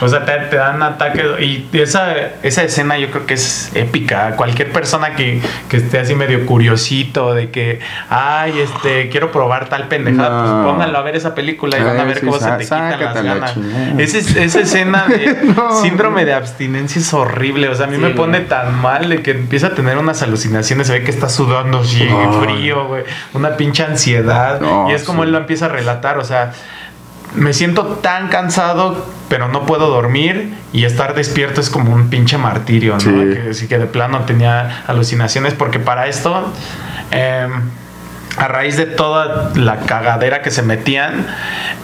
O 0.00 0.08
sea, 0.08 0.24
te, 0.24 0.32
te 0.50 0.56
dan 0.56 0.82
ataques. 0.82 1.24
Y 1.40 1.66
esa, 1.72 2.14
esa 2.42 2.62
escena 2.62 2.98
yo 2.98 3.10
creo 3.10 3.26
que 3.26 3.34
es 3.34 3.70
épica. 3.74 4.36
Cualquier 4.36 4.72
persona 4.72 5.14
que, 5.16 5.40
que 5.68 5.78
esté 5.78 5.98
así 5.98 6.14
medio 6.14 6.46
curiosito 6.46 7.34
de 7.34 7.50
que, 7.50 7.80
ay, 8.08 8.58
este, 8.60 9.08
quiero 9.08 9.30
probar 9.32 9.68
tal 9.68 9.88
pendejada, 9.88 10.28
No. 10.46 10.62
pues 10.62 10.72
pónganlo 10.72 10.98
a 10.98 11.02
ver 11.02 11.16
esa 11.16 11.34
película 11.34 11.78
y 11.78 11.82
van 11.82 11.96
a 11.98 12.02
Eh, 12.02 12.06
ver 12.06 12.18
sí, 12.20 12.26
cómo 12.26 12.38
se 12.38 12.50
te 12.50 12.64
quitan 12.64 12.90
las 12.90 12.98
sácate 13.00 13.22
la 13.22 13.34
ganas. 13.34 13.56
Esa 14.36 14.60
escena 14.60 15.06
de 15.06 15.38
No. 15.56 15.80
síndrome 15.82 16.24
de 16.24 16.34
abstinencia 16.34 17.00
es 17.00 17.12
horrible. 17.14 17.68
O 17.68 17.74
sea, 17.74 17.86
a 17.86 17.88
mí 17.88 17.96
Sí, 17.96 18.00
me 18.02 18.08
güey. 18.08 18.16
pone 18.16 18.40
tan 18.40 18.74
mal 18.80 19.08
de 19.08 19.22
que 19.22 19.32
empieza 19.32 19.68
a 19.68 19.74
tener 19.74 19.98
unas 19.98 20.22
alucinaciones. 20.22 20.86
Se 20.86 20.92
ve 20.94 21.02
que 21.04 21.10
está 21.10 21.28
sudando 21.28 21.80
así, 21.80 22.08
frío, 22.42 22.86
güey. 22.86 23.04
Una 23.34 23.56
pinche 23.56 23.82
ansiedad. 23.84 24.60
No, 24.60 24.90
y 24.90 24.94
es 24.94 25.04
como 25.04 25.22
sí. 25.22 25.26
él 25.26 25.32
lo 25.32 25.38
empieza 25.38 25.66
a 25.66 25.68
relatar. 25.68 26.18
O 26.18 26.24
sea, 26.24 26.52
me 27.34 27.52
siento 27.52 27.84
tan 28.02 28.28
cansado, 28.28 29.06
pero 29.28 29.48
no 29.48 29.66
puedo 29.66 29.88
dormir 29.88 30.54
y 30.72 30.84
estar 30.84 31.14
despierto 31.14 31.60
es 31.60 31.68
como 31.70 31.92
un 31.94 32.08
pinche 32.08 32.38
martirio, 32.38 32.94
¿no? 32.94 33.00
Sí. 33.00 33.10
Que, 33.10 33.54
sí 33.54 33.68
que 33.68 33.78
de 33.78 33.86
plano 33.86 34.20
tenía 34.20 34.82
alucinaciones 34.86 35.54
porque 35.54 35.78
para 35.78 36.06
esto... 36.06 36.52
em, 37.10 37.50
a 38.38 38.48
raíz 38.48 38.76
de 38.76 38.86
toda 38.86 39.50
la 39.56 39.80
cagadera 39.80 40.42
que 40.42 40.50
se 40.50 40.62
metían, 40.62 41.26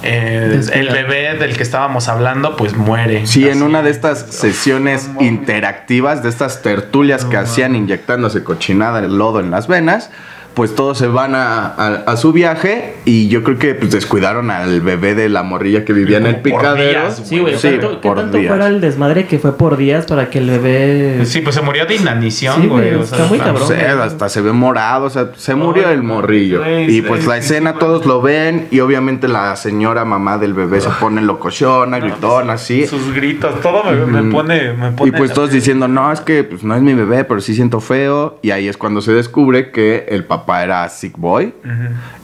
eh, 0.03 0.61
el 0.73 0.89
bebé 0.89 1.37
del 1.39 1.57
que 1.57 1.63
estábamos 1.63 2.09
hablando, 2.09 2.57
pues 2.57 2.77
muere. 2.77 3.27
Sí, 3.27 3.49
en 3.49 3.63
una 3.63 3.83
de 3.83 3.91
estas 3.91 4.21
sesiones 4.21 5.11
interactivas, 5.21 6.23
de 6.23 6.29
estas 6.29 6.63
tertulias 6.63 7.25
que 7.25 7.37
hacían 7.37 7.75
inyectándose 7.75 8.45
cochinada 8.45 9.01
de 9.01 9.09
lodo 9.09 9.41
en 9.41 9.51
las 9.51 9.67
venas, 9.67 10.11
pues 10.55 10.75
todos 10.75 10.97
se 10.99 11.07
van 11.09 11.35
a, 11.35 11.67
a- 11.67 12.03
a 12.07 12.17
su 12.17 12.33
viaje 12.33 12.95
y 13.05 13.29
yo 13.29 13.43
creo 13.43 13.59
que 13.59 13.75
pues 13.75 13.91
descuidaron 13.91 14.51
al 14.51 14.81
bebé 14.81 15.15
de 15.15 15.29
la 15.29 15.43
morrilla 15.43 15.85
que 15.85 15.93
vivía 15.93 16.19
en 16.19 16.27
el 16.27 16.37
picadero. 16.41 16.91
días, 16.91 17.23
Sí, 17.25 17.41
güey. 17.41 17.57
Sí, 17.59 17.71
¿Tanto, 17.71 18.01
¿Qué 18.01 18.09
por 18.09 18.19
tanto 18.19 18.39
días. 18.39 18.49
fuera 18.51 18.69
el 18.69 18.81
desmadre 18.81 19.27
que 19.27 19.39
fue 19.39 19.57
por 19.57 19.77
días 19.77 20.07
para 20.07 20.31
que 20.31 20.39
el 20.39 20.51
bebé. 20.51 21.27
Sí, 21.27 21.41
pues 21.41 21.55
se 21.57 21.63
murió 21.63 21.87
de 21.87 21.97
inanición, 21.97 22.63
Sí, 22.63 22.69
güey. 22.69 22.95
o 22.95 23.05
sea, 23.05 23.17
está 23.19 23.29
muy 23.29 23.39
no 23.39 23.45
cabrón. 23.45 23.63
No 23.63 23.75
sé, 23.75 23.85
hasta 23.87 24.29
se 24.29 24.41
ve 24.41 24.53
morado, 24.53 25.07
o 25.07 25.11
sea, 25.11 25.31
se 25.37 25.55
murió 25.55 25.89
el 25.91 26.03
morrillo. 26.03 26.61
güey, 26.61 26.97
Y 26.99 27.03
pues 27.03 27.27
la 27.27 27.37
escena 27.39 27.73
sí, 27.73 27.79
todos 27.81 28.07
lo 28.07 28.23
ven 28.23 28.69
y 28.71 28.81
obviamente 28.81 29.27
la 29.29 29.57
señora 29.57 30.05
mamá 30.05 30.39
del 30.39 30.55
bebé 30.55 30.81
se 30.81 30.91
pone 31.01 31.21
locochona, 31.23 31.99
gritona, 31.99 32.53
así. 32.55 32.87
Sus 32.87 33.13
gritos, 33.13 33.61
todo 33.61 33.83
me, 33.85 34.23
me 34.23 34.31
pone, 34.33 34.73
me 34.73 34.93
pone. 34.93 35.09
Y 35.09 35.13
pues 35.13 35.33
todos 35.33 35.51
diciendo, 35.51 35.89
no, 35.89 36.13
es 36.13 36.21
que 36.21 36.45
pues, 36.45 36.63
no 36.63 36.77
es 36.77 36.83
mi 36.83 36.95
bebé, 36.95 37.25
pero 37.25 37.41
sí 37.41 37.55
siento 37.55 37.81
feo. 37.81 38.39
Y 38.43 38.51
ahí 38.53 38.69
es 38.69 38.77
cuando 38.77 39.01
se 39.01 39.13
descubre 39.13 39.71
que 39.71 40.07
el 40.09 40.25
papá 40.25 40.43
era 40.49 40.88
sick 40.88 41.16
boy. 41.16 41.55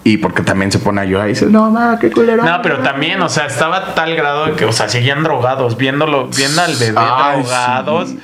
Y 0.04 0.18
porque 0.18 0.42
también 0.42 0.70
se 0.72 0.78
pone 0.78 1.00
a 1.00 1.04
llorar 1.04 1.26
y 1.26 1.30
dice, 1.30 1.46
no, 1.46 1.70
ma, 1.70 1.98
qué 2.00 2.10
culero. 2.10 2.44
No, 2.44 2.62
pero 2.62 2.78
también, 2.78 3.20
o 3.22 3.28
sea, 3.28 3.46
estaba 3.46 3.76
a 3.78 3.94
tal 3.94 4.14
grado 4.16 4.46
de 4.46 4.52
que, 4.52 4.64
o 4.64 4.72
sea, 4.72 4.88
seguían 4.88 5.22
drogados, 5.22 5.76
viéndolo, 5.76 6.28
viendo 6.28 6.62
al 6.62 6.74
bebé 6.76 6.98
Ay, 6.98 7.42
drogados. 7.42 8.10
sí. 8.10 8.20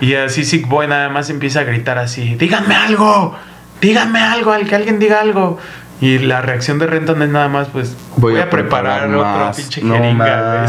Y 0.00 0.14
así 0.14 0.44
Sick 0.44 0.66
Boy 0.66 0.88
nada 0.88 1.10
más 1.10 1.28
empieza 1.28 1.60
a 1.60 1.64
gritar 1.64 1.98
así, 1.98 2.34
díganme 2.36 2.74
algo, 2.74 3.36
díganme 3.82 4.20
algo, 4.20 4.50
al 4.52 4.66
que 4.66 4.74
alguien 4.74 4.98
diga 4.98 5.20
algo. 5.20 5.58
Y 6.00 6.18
la 6.18 6.40
reacción 6.40 6.78
de 6.78 6.86
Renton 6.86 7.20
es 7.20 7.28
nada 7.28 7.48
más, 7.48 7.68
pues, 7.68 7.94
voy, 8.16 8.38
a 8.38 8.48
preparar, 8.48 9.06
otro 9.08 9.22
más. 9.22 9.56
pinche 9.56 9.82
No 9.82 9.94
jeringa. 9.94 10.64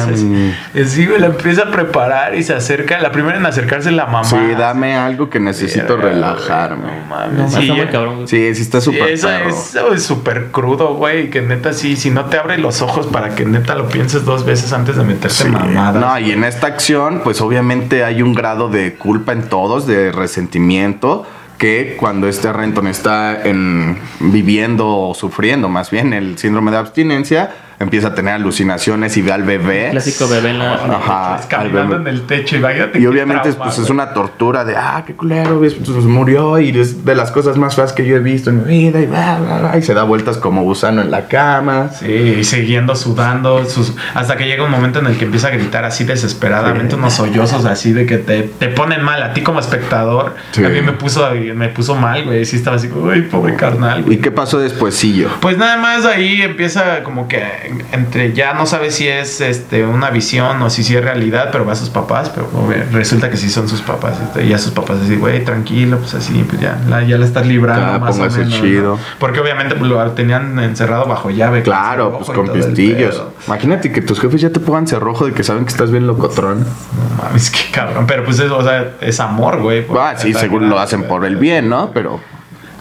Es 0.73 1.07
güey, 1.07 1.19
la 1.19 1.27
empieza 1.27 1.63
a 1.63 1.71
preparar 1.71 2.35
y 2.35 2.43
se 2.43 2.53
acerca. 2.53 2.99
La 2.99 3.13
primera 3.13 3.37
en 3.37 3.45
acercarse 3.45 3.89
es 3.89 3.95
la 3.95 4.07
mamá. 4.07 4.25
Sí, 4.25 4.35
dame 4.57 4.95
algo 4.95 5.29
que 5.29 5.39
necesito 5.39 5.95
relajarme. 5.95 6.83
No 6.99 7.05
mames. 7.05 7.53
No, 7.53 7.61
Sí, 7.61 7.71
cabrón. 7.91 8.27
Sí, 8.27 8.53
sí 8.55 8.61
está 8.61 8.81
Sí, 8.81 8.85
súper 8.91 9.19
perro. 9.21 9.49
eso 9.49 9.93
es 9.93 10.03
súper 10.03 10.47
crudo, 10.51 10.95
güey. 10.95 11.29
Que 11.29 11.41
neta, 11.41 11.71
sí, 11.71 11.95
si 11.95 12.09
no 12.09 12.25
te 12.25 12.37
abre 12.37 12.57
los 12.57 12.81
ojos 12.81 13.07
para 13.07 13.33
que 13.33 13.45
neta 13.45 13.75
lo 13.75 13.87
pienses 13.87 14.25
dos 14.25 14.45
veces 14.45 14.73
antes 14.73 14.97
de 14.97 15.03
meterte 15.03 15.43
Sí. 15.43 15.47
mamadas. 15.47 16.01
No, 16.01 16.19
y 16.19 16.31
en 16.31 16.43
esta 16.43 16.67
acción, 16.67 17.21
pues 17.23 17.39
obviamente 17.39 18.03
hay 18.03 18.21
un 18.21 18.33
grado 18.33 18.67
de 18.67 18.95
culpa 18.95 19.31
en 19.31 19.43
todos, 19.43 19.87
de 19.87 20.11
resentimiento, 20.11 21.25
que 21.61 21.95
cuando 21.95 22.27
este 22.27 22.51
Renton 22.51 22.87
está 22.87 23.43
en, 23.43 23.95
viviendo 24.19 24.97
o 24.97 25.13
sufriendo 25.13 25.69
más 25.69 25.91
bien 25.91 26.11
el 26.11 26.39
síndrome 26.39 26.71
de 26.71 26.77
abstinencia, 26.77 27.51
empieza 27.81 28.09
a 28.09 28.15
tener 28.15 28.33
alucinaciones 28.33 29.15
y 29.17 29.21
ve 29.21 29.31
al 29.31 29.43
bebé. 29.43 29.89
Clásico 29.91 30.27
bebé 30.27 30.49
en 30.51 30.59
la. 30.59 30.75
el 30.85 30.91
Ajá, 30.91 31.35
Pues 31.35 31.47
caminando 31.47 31.95
en 31.97 32.07
el 32.07 32.21
techo. 32.27 32.57
Y 32.57 32.61
qué 32.61 33.07
obviamente 33.07 33.49
trauma, 33.49 33.65
pues, 33.65 33.79
es 33.79 33.89
una 33.89 34.13
tortura 34.13 34.63
de, 34.65 34.75
ah, 34.77 35.03
qué 35.05 35.13
culero, 35.15 35.59
ves, 35.59 35.73
pues, 35.75 35.89
murió 36.05 36.59
y 36.59 36.69
es 36.77 37.03
de 37.05 37.15
las 37.15 37.31
cosas 37.31 37.57
más 37.57 37.75
feas 37.75 37.93
que 37.93 38.05
yo 38.05 38.15
he 38.15 38.19
visto 38.19 38.49
en 38.49 38.65
mi 38.65 38.77
vida 38.89 38.99
y, 38.99 39.05
bla, 39.05 39.39
bla, 39.39 39.59
bla, 39.59 39.77
y 39.77 39.81
se 39.81 39.93
da 39.93 40.03
vueltas 40.03 40.37
como 40.37 40.63
gusano 40.63 41.01
en 41.01 41.11
la 41.11 41.27
cama. 41.27 41.89
Sí, 41.91 42.05
y 42.39 42.43
siguiendo 42.43 42.95
sudando, 42.95 43.65
sus- 43.65 43.95
hasta 44.13 44.37
que 44.37 44.45
llega 44.45 44.63
un 44.63 44.71
momento 44.71 44.99
en 44.99 45.07
el 45.07 45.17
que 45.17 45.25
empieza 45.25 45.47
a 45.47 45.51
gritar 45.51 45.85
así 45.85 46.03
desesperadamente, 46.03 46.91
Sí. 46.91 46.95
unos 46.99 47.13
sollozos 47.13 47.65
así 47.65 47.93
de 47.93 48.05
que 48.05 48.17
te, 48.17 48.43
te 48.43 48.67
ponen 48.69 49.03
mal 49.03 49.21
a 49.23 49.33
ti 49.33 49.41
como 49.41 49.59
espectador. 49.59 50.35
Sí. 50.51 50.63
A 50.63 50.69
mí 50.69 50.81
me 50.81 50.93
puso, 50.93 51.27
me 51.55 51.69
puso 51.69 51.95
mal, 51.95 52.25
güey. 52.25 52.45
Sí, 52.45 52.55
estaba 52.57 52.75
así, 52.77 52.89
uy, 52.93 53.21
pobre 53.23 53.55
carnal. 53.55 54.03
güey". 54.03 54.15
¿Y 54.17 54.19
qué 54.21 54.31
pasó 54.31 54.59
despuésillo? 54.59 55.29
Pues 55.39 55.57
nada 55.57 55.77
más 55.77 56.05
ahí 56.05 56.41
empieza 56.41 57.03
como 57.03 57.27
que 57.27 57.41
entre 57.91 58.33
ya 58.33 58.53
no 58.53 58.65
sabe 58.65 58.91
si 58.91 59.07
es 59.07 59.41
este 59.41 59.85
una 59.85 60.09
visión 60.09 60.61
o 60.61 60.69
si 60.69 60.81
es 60.95 61.03
realidad, 61.03 61.49
pero 61.51 61.65
va 61.65 61.73
a 61.73 61.75
sus 61.75 61.89
papás, 61.89 62.29
pero 62.29 62.49
resulta 62.91 63.29
que 63.29 63.37
sí 63.37 63.49
son 63.49 63.67
sus 63.67 63.81
papás. 63.81 64.19
este, 64.21 64.45
y 64.45 64.49
ya 64.49 64.57
sus 64.57 64.71
papás 64.71 64.99
así, 65.03 65.15
güey, 65.15 65.43
tranquilo, 65.43 65.97
pues 65.97 66.13
así, 66.13 66.45
pues 66.47 66.61
ya, 66.61 66.79
la, 66.87 67.03
ya 67.03 67.17
la 67.17 67.25
estás 67.25 67.45
librando 67.45 67.93
Ya, 67.93 67.99
más 67.99 68.17
o 68.17 68.21
menos. 68.21 68.37
¿no? 68.37 68.61
chido. 68.61 68.99
Porque 69.19 69.39
obviamente 69.39 69.75
pues, 69.75 69.89
lo 69.89 70.11
tenían 70.11 70.59
encerrado 70.59 71.05
bajo 71.05 71.29
llave. 71.29 71.63
Claro, 71.63 72.17
pues 72.17 72.29
con 72.29 72.51
pistillos. 72.51 73.23
Imagínate 73.47 73.91
que 73.91 74.01
tus 74.01 74.19
jefes 74.19 74.41
ya 74.41 74.49
te 74.49 74.59
pongan 74.59 74.87
cerrojo 74.87 75.25
de 75.25 75.33
que 75.33 75.43
saben 75.43 75.65
que 75.65 75.71
estás 75.71 75.91
bien 75.91 76.07
locotrón. 76.07 76.59
No 76.59 77.23
mames, 77.23 77.49
qué 77.51 77.71
cabrón. 77.71 78.05
Pero 78.07 78.23
pues 78.23 78.39
eso, 78.39 78.57
o 78.57 78.63
sea, 78.63 78.95
es 79.01 79.19
amor, 79.19 79.61
güey. 79.61 79.85
Ah, 79.97 80.15
sí, 80.17 80.33
seguro 80.33 80.65
lo 80.67 80.79
hacen 80.79 81.03
por 81.03 81.25
el 81.25 81.37
bien, 81.37 81.69
¿no? 81.69 81.91
Pero 81.93 82.19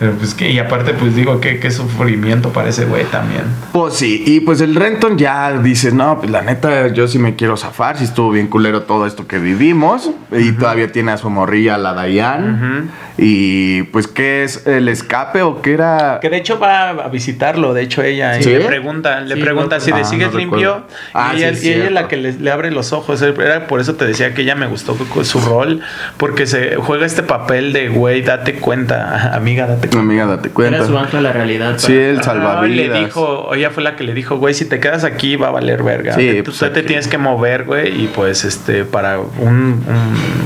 Pero 0.00 0.12
pues 0.14 0.32
que, 0.32 0.50
y 0.50 0.58
aparte, 0.58 0.94
pues 0.94 1.14
digo, 1.14 1.40
qué, 1.40 1.60
qué 1.60 1.70
sufrimiento 1.70 2.54
para 2.54 2.70
ese 2.70 2.86
güey 2.86 3.04
también. 3.04 3.42
Pues 3.70 3.94
sí, 3.94 4.24
y 4.26 4.40
pues 4.40 4.62
el 4.62 4.74
Renton 4.74 5.18
ya 5.18 5.58
dice, 5.58 5.92
no, 5.92 6.18
pues 6.18 6.30
la 6.30 6.40
neta, 6.40 6.88
yo 6.88 7.06
sí 7.06 7.18
me 7.18 7.36
quiero 7.36 7.58
zafar, 7.58 7.98
si 7.98 8.04
estuvo 8.04 8.30
bien 8.30 8.46
culero 8.46 8.84
todo 8.84 9.06
esto 9.06 9.28
que 9.28 9.38
vivimos, 9.38 10.10
y 10.32 10.52
todavía 10.52 10.90
tiene 10.90 11.12
a 11.12 11.18
su 11.18 11.28
morrilla, 11.28 11.76
la 11.76 11.92
Dayan, 11.92 12.90
y 13.18 13.82
pues, 13.84 14.08
¿qué 14.08 14.42
es 14.42 14.66
el 14.66 14.88
escape 14.88 15.42
o 15.42 15.60
qué 15.60 15.74
era? 15.74 16.18
Que 16.22 16.30
de 16.30 16.38
hecho 16.38 16.58
va 16.58 16.88
a 16.88 17.08
visitarlo, 17.08 17.74
de 17.74 17.82
hecho 17.82 18.02
ella 18.02 18.40
y 18.40 18.44
le 18.44 18.60
pregunta, 18.60 19.20
le 19.20 19.34
Sí, 19.34 19.42
pregunta 19.42 19.76
no, 19.76 19.80
si 19.82 19.92
de 19.92 20.00
ah, 20.00 20.04
sigues 20.04 20.32
no 20.32 20.38
limpio. 20.38 20.86
Ah, 21.12 21.34
y, 21.34 21.38
ella, 21.38 21.54
sí, 21.54 21.68
y 21.68 21.72
ella 21.72 21.84
es 21.84 21.92
la 21.92 22.08
que 22.08 22.16
le, 22.16 22.32
le 22.32 22.50
abre 22.50 22.70
los 22.70 22.94
ojos. 22.94 23.20
Era 23.20 23.66
por 23.66 23.80
eso 23.80 23.96
te 23.96 24.06
decía 24.06 24.32
que 24.32 24.40
ella 24.40 24.54
me 24.54 24.66
gustó 24.66 24.96
su 25.24 25.40
rol, 25.40 25.82
porque 26.16 26.46
se 26.46 26.76
juega 26.76 27.04
este 27.04 27.22
papel 27.22 27.74
de 27.74 27.88
güey, 27.88 28.22
date 28.22 28.54
cuenta, 28.54 29.34
amiga, 29.34 29.66
date 29.66 29.89
cuenta. 29.90 29.98
Amiga, 30.00 30.26
date 30.26 30.50
cuenta. 30.50 30.76
Era 30.78 30.86
su 30.86 30.96
ancla 30.98 31.20
la 31.20 31.32
realidad. 31.32 31.74
Sí, 31.78 31.88
para- 31.92 32.10
el 32.10 32.18
Ah, 32.18 32.22
salvavidas. 32.22 32.88
le 32.98 33.04
dijo, 33.04 33.54
ella 33.54 33.70
fue 33.70 33.82
la 33.82 33.96
que 33.96 34.04
le 34.04 34.14
dijo, 34.14 34.36
güey, 34.38 34.54
si 34.54 34.64
te 34.64 34.80
quedas 34.80 35.04
aquí 35.04 35.36
va 35.36 35.48
a 35.48 35.50
valer 35.50 35.82
verga. 35.82 36.14
Sí, 36.14 36.42
Tú 36.44 36.52
pues, 36.52 36.58
te 36.58 36.66
aquí. 36.66 36.82
tienes 36.88 37.08
que 37.08 37.18
mover, 37.18 37.64
güey, 37.64 38.04
y 38.04 38.06
pues 38.08 38.44
este, 38.44 38.84
para 38.84 39.18
un, 39.18 39.84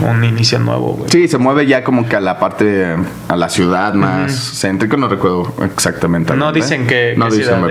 un, 0.03 0.09
un 0.09 0.24
inicio 0.24 0.59
nuevo, 0.59 0.95
güey. 0.95 1.11
Sí, 1.11 1.28
se 1.28 1.38
mueve 1.38 1.66
ya 1.66 1.84
como 1.84 2.09
que 2.09 2.16
a 2.16 2.20
la 2.20 2.38
parte, 2.38 2.97
a 3.28 3.36
la 3.36 3.49
ciudad 3.49 3.95
más 3.95 4.32
céntrica, 4.61 4.97
no 4.97 5.09
recuerdo 5.09 5.55
exactamente. 5.64 6.34
No 6.34 6.53
dicen 6.53 6.86
que- 6.86 7.14
No 7.16 7.26
qué 7.28 7.36
dicen, 7.36 7.55
ciudad 7.55 7.59
es. 7.59 7.64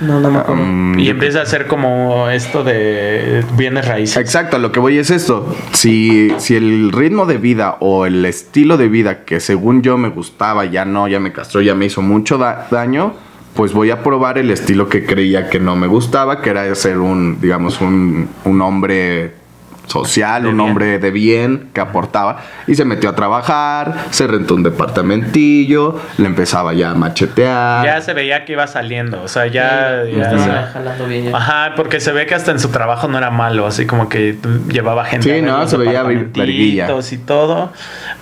No, 0.00 0.20
no 0.20 0.30
me 0.30 0.38
acuerdo. 0.38 0.62
Um, 0.62 0.98
Y 0.98 1.08
empieza 1.08 1.40
a 1.40 1.42
hacer 1.42 1.66
como 1.66 2.28
esto 2.30 2.62
de 2.64 3.44
bienes 3.56 3.86
raíces. 3.88 4.16
Exacto, 4.16 4.58
lo 4.58 4.70
que 4.72 4.78
voy 4.80 4.98
es 4.98 5.10
esto. 5.10 5.54
Si, 5.72 6.32
si 6.38 6.54
el 6.56 6.92
ritmo 6.92 7.26
de 7.26 7.38
vida 7.38 7.76
o 7.80 8.06
el 8.06 8.24
estilo 8.24 8.76
de 8.76 8.88
vida 8.88 9.24
que 9.24 9.40
según 9.40 9.82
yo 9.82 9.98
me 9.98 10.08
gustaba 10.10 10.64
ya 10.66 10.84
no, 10.84 11.08
ya 11.08 11.18
me 11.20 11.32
castró, 11.32 11.60
ya 11.60 11.74
me 11.74 11.86
hizo 11.86 12.00
mucho 12.02 12.38
da- 12.38 12.68
daño, 12.70 13.14
pues 13.54 13.72
voy 13.72 13.90
a 13.90 14.02
probar 14.04 14.38
el 14.38 14.50
estilo 14.52 14.88
que 14.88 15.04
creía 15.04 15.48
que 15.50 15.58
no 15.58 15.74
me 15.74 15.88
gustaba, 15.88 16.42
que 16.42 16.50
era 16.50 16.72
ser 16.76 16.98
un, 16.98 17.40
digamos, 17.40 17.80
un, 17.80 18.28
un 18.44 18.60
hombre 18.62 19.32
social, 19.88 20.42
De 20.42 20.48
un 20.48 20.56
bien. 20.56 20.68
hombre 20.68 20.98
de 20.98 21.10
bien 21.10 21.68
que 21.72 21.80
aportaba 21.80 22.38
y 22.66 22.74
se 22.74 22.84
metió 22.84 23.10
a 23.10 23.14
trabajar, 23.16 23.94
se 24.10 24.26
rentó 24.26 24.54
un 24.54 24.62
departamentillo, 24.62 25.98
le 26.18 26.26
empezaba 26.26 26.72
ya 26.74 26.90
a 26.90 26.94
machetear. 26.94 27.84
Ya 27.84 28.00
se 28.00 28.12
veía 28.14 28.44
que 28.44 28.52
iba 28.52 28.66
saliendo, 28.66 29.22
o 29.22 29.28
sea, 29.28 29.46
ya... 29.46 30.02
Sí, 30.06 30.12
ya- 30.16 30.70
jalando 30.72 31.06
bien. 31.06 31.34
Ajá, 31.34 31.72
porque 31.76 32.00
se 32.00 32.12
ve 32.12 32.26
que 32.26 32.34
hasta 32.34 32.50
en 32.52 32.60
su 32.60 32.68
trabajo 32.68 33.08
no 33.08 33.18
era 33.18 33.30
malo, 33.30 33.66
así 33.66 33.86
como 33.86 34.08
que 34.08 34.36
llevaba 34.68 35.04
gente 35.04 35.24
Sí, 35.32 35.38
a 35.38 35.42
no, 35.42 35.66
se 35.66 35.76
veía 35.76 36.02
y 37.12 37.18
todo. 37.18 37.72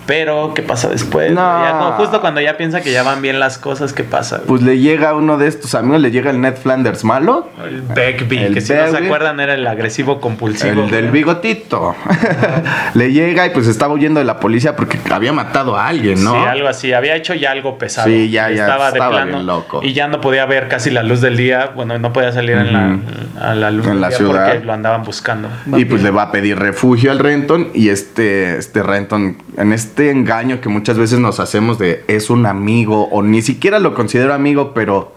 Pero, 0.07 0.53
¿qué 0.55 0.61
pasa 0.63 0.87
después? 0.89 1.31
No. 1.31 1.41
Ya 1.41 1.93
justo 1.97 2.21
cuando 2.21 2.41
ya 2.41 2.57
piensa 2.57 2.81
que 2.81 2.91
ya 2.91 3.03
van 3.03 3.21
bien 3.21 3.39
las 3.39 3.57
cosas, 3.57 3.93
¿qué 3.93 4.03
pasa? 4.03 4.41
Pues 4.47 4.61
le 4.63 4.79
llega 4.79 5.13
uno 5.13 5.37
de 5.37 5.47
estos 5.47 5.75
amigos, 5.75 6.01
le 6.01 6.09
llega 6.11 6.31
el 6.31 6.39
Ned 6.41 6.55
Flanders 6.55 7.03
malo. 7.03 7.49
el 7.63 7.81
Beckby, 7.81 8.37
el 8.37 8.53
que 8.53 8.61
si 8.61 8.73
no 8.73 8.87
se 8.89 8.97
acuerdan 8.97 9.39
era 9.39 9.53
el 9.53 9.67
agresivo 9.67 10.19
compulsivo. 10.21 10.83
El 10.85 10.89
del 10.89 11.11
bigotito. 11.11 11.95
Le 12.93 13.11
llega 13.11 13.45
y 13.45 13.49
pues 13.51 13.67
estaba 13.67 13.93
huyendo 13.93 14.19
de 14.19 14.25
la 14.25 14.39
policía 14.39 14.75
porque 14.75 14.97
había 15.11 15.33
matado 15.33 15.75
a 15.75 15.87
alguien, 15.87 16.23
¿no? 16.23 16.31
Sí, 16.31 16.37
algo 16.47 16.67
así. 16.67 16.93
Había 16.93 17.15
hecho 17.15 17.33
ya 17.33 17.51
algo 17.51 17.77
pesado. 17.77 18.07
Sí, 18.07 18.29
ya, 18.29 18.49
ya, 18.49 18.63
Estaba 18.63 18.91
de 18.91 18.97
plano. 18.99 19.25
bien 19.25 19.45
loco. 19.45 19.81
Y 19.83 19.93
ya 19.93 20.07
no 20.07 20.21
podía 20.21 20.45
ver 20.45 20.67
casi 20.69 20.89
la 20.89 21.03
luz 21.03 21.21
del 21.21 21.35
día. 21.37 21.71
Bueno, 21.75 21.97
no 21.99 22.13
podía 22.13 22.31
salir 22.31 22.57
en 22.57 22.73
la, 22.73 22.97
a 23.41 23.53
la 23.55 23.71
luz 23.71 23.85
En 23.85 23.93
del 23.93 24.01
la 24.01 24.07
día 24.09 24.17
ciudad. 24.17 24.51
porque 24.51 24.65
lo 24.65 24.73
andaban 24.73 25.03
buscando. 25.03 25.49
Y 25.75 25.85
pues 25.85 26.01
le 26.01 26.11
va 26.11 26.23
a 26.23 26.31
pedir 26.31 26.57
refugio 26.57 27.11
al 27.11 27.19
Renton 27.19 27.69
y 27.73 27.89
este, 27.89 28.57
este 28.57 28.83
Renton, 28.83 29.37
en 29.57 29.73
este 29.73 29.96
engaño 29.99 30.61
que 30.61 30.69
muchas 30.69 30.97
veces 30.97 31.19
nos 31.19 31.39
hacemos 31.39 31.77
de 31.79 32.03
es 32.07 32.29
un 32.29 32.45
amigo 32.45 33.09
o 33.09 33.21
ni 33.21 33.41
siquiera 33.41 33.79
lo 33.79 33.93
considero 33.93 34.33
amigo, 34.33 34.73
pero 34.73 35.15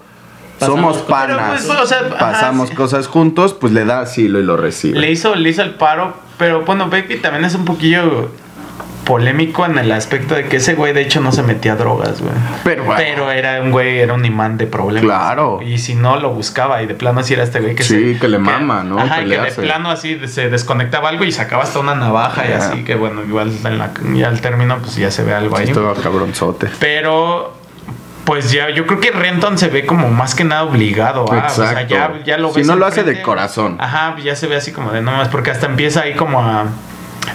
Pasamos 0.59 0.97
somos 0.97 1.09
panas, 1.09 1.65
pues, 1.65 1.79
o 1.79 1.87
sea, 1.87 2.01
ajá, 2.01 2.19
pasamos 2.19 2.69
sí. 2.69 2.75
cosas 2.75 3.07
juntos, 3.07 3.55
pues 3.55 3.73
le 3.73 3.87
da 3.87 4.01
asilo 4.01 4.39
y 4.41 4.43
lo 4.43 4.59
recibe. 4.59 4.99
Le 4.99 5.11
hizo, 5.11 5.35
le 5.35 5.49
hizo 5.49 5.63
el 5.63 5.75
paro. 5.75 6.13
Pero 6.37 6.65
bueno, 6.65 6.89
Beckby 6.89 7.17
también 7.19 7.45
es 7.45 7.55
un 7.55 7.65
poquillo 7.65 8.31
polémico 9.11 9.67
en 9.67 9.77
el 9.77 9.91
aspecto 9.91 10.37
de 10.37 10.45
que 10.45 10.59
ese 10.59 10.75
güey 10.75 10.93
de 10.93 11.01
hecho 11.01 11.21
no 11.21 11.33
se 11.33 11.43
metía 11.43 11.73
a 11.73 11.77
drogas, 11.77 12.21
güey. 12.21 12.33
Pero 12.63 12.85
bueno. 12.85 13.03
Pero 13.05 13.31
era 13.33 13.61
un 13.61 13.73
güey, 13.73 13.99
era 13.99 14.15
un 14.15 14.25
imán 14.25 14.57
de 14.57 14.69
problemas. 14.69 15.03
Claro. 15.03 15.59
Y 15.67 15.79
si 15.79 15.97
no, 15.97 16.17
lo 16.21 16.31
buscaba 16.31 16.81
y 16.81 16.87
de 16.87 16.95
plano 16.95 17.19
así 17.19 17.35
era 17.35 17.43
este 17.43 17.59
güey 17.59 17.75
que 17.75 17.83
Sí, 17.83 18.15
se... 18.15 18.21
que 18.21 18.29
le 18.29 18.39
mama, 18.39 18.85
¿no? 18.85 19.01
Ajá, 19.01 19.17
que 19.17 19.23
de 19.23 19.29
Pelearse. 19.31 19.63
plano 19.63 19.91
así 19.91 20.21
se 20.29 20.49
desconectaba 20.49 21.09
algo 21.09 21.25
y 21.25 21.33
sacaba 21.33 21.65
hasta 21.65 21.81
una 21.81 21.97
navaja 21.97 22.49
y 22.49 22.53
así 22.53 22.85
que 22.85 22.95
bueno, 22.95 23.25
igual 23.25 23.51
en 23.65 23.79
la, 23.79 23.91
ya 24.15 24.29
al 24.29 24.41
término 24.41 24.79
pues 24.79 24.95
ya 24.95 25.11
se 25.11 25.25
ve 25.25 25.35
algo 25.35 25.57
ahí. 25.57 25.65
Estaba 25.67 25.93
cabronzote. 25.97 26.69
Pero 26.79 27.57
pues 28.25 28.53
ya 28.53 28.71
yo 28.71 28.87
creo 28.87 29.01
que 29.01 29.11
Renton 29.11 29.59
se 29.59 29.67
ve 29.67 29.87
como 29.87 30.09
más 30.11 30.37
que 30.37 30.45
nada 30.45 30.63
obligado 30.63 31.23
a, 31.33 31.47
o 31.47 31.51
sea, 31.51 31.73
Exacto. 31.73 31.95
ya, 31.95 32.13
ya 32.25 32.39
lo 32.39 32.55
Si 32.55 32.63
no 32.63 32.77
lo 32.77 32.87
hace 32.87 33.03
de 33.03 33.23
corazón. 33.23 33.77
Ajá, 33.81 34.15
ya 34.23 34.37
se 34.37 34.47
ve 34.47 34.55
así 34.55 34.71
como 34.71 34.93
de 34.93 35.03
no 35.03 35.11
más, 35.11 35.27
porque 35.29 35.51
hasta 35.51 35.67
empieza 35.67 36.03
ahí 36.03 36.15
como 36.15 36.41
a, 36.41 36.67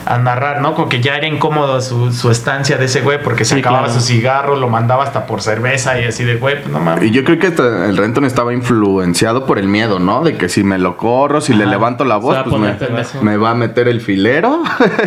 a 0.06 0.18
narrar, 0.18 0.62
¿no? 0.62 0.74
Como 0.76 0.90
que 0.90 1.02
ya 1.02 1.16
era 1.16 1.28
incómodo 1.28 1.80
su, 1.82 2.12
su 2.12 2.30
estancia 2.32 2.78
de 2.78 2.86
ese 2.86 3.02
güey 3.02 3.22
porque 3.24 3.46
se 3.46 3.56
Sí, 3.56 3.60
acababa 3.62 3.86
claro. 3.86 4.00
su 4.00 4.06
cigarro, 4.06 4.56
lo 4.56 4.68
mandaba 4.70 5.04
hasta 5.04 5.26
por 5.26 5.42
cerveza 5.42 6.00
y 6.00 6.06
así 6.06 6.24
de 6.24 6.36
güey, 6.36 6.60
pues 6.62 6.72
no 6.74 6.80
mames. 6.80 7.04
Y 7.06 7.12
yo 7.12 7.24
creo 7.24 7.40
que 7.40 7.48
el 7.48 7.96
Renton 7.98 8.26
estaba 8.26 8.54
influenciado 8.54 9.46
por 9.46 9.58
el 9.60 9.68
miedo, 9.68 10.00
¿no? 10.00 10.24
De 10.24 10.38
que 10.38 10.50
si 10.50 10.64
me 10.64 10.78
lo 10.78 10.98
corro, 10.98 11.42
si 11.42 11.54
le 11.54 11.66
levanto 11.66 12.04
la 12.06 12.18
voz, 12.18 12.38
pues 12.50 13.22
me, 13.22 13.38
va 13.38 13.52
a 13.52 13.56
meter 13.56 13.88
el 13.88 14.02
filero. 14.02 14.64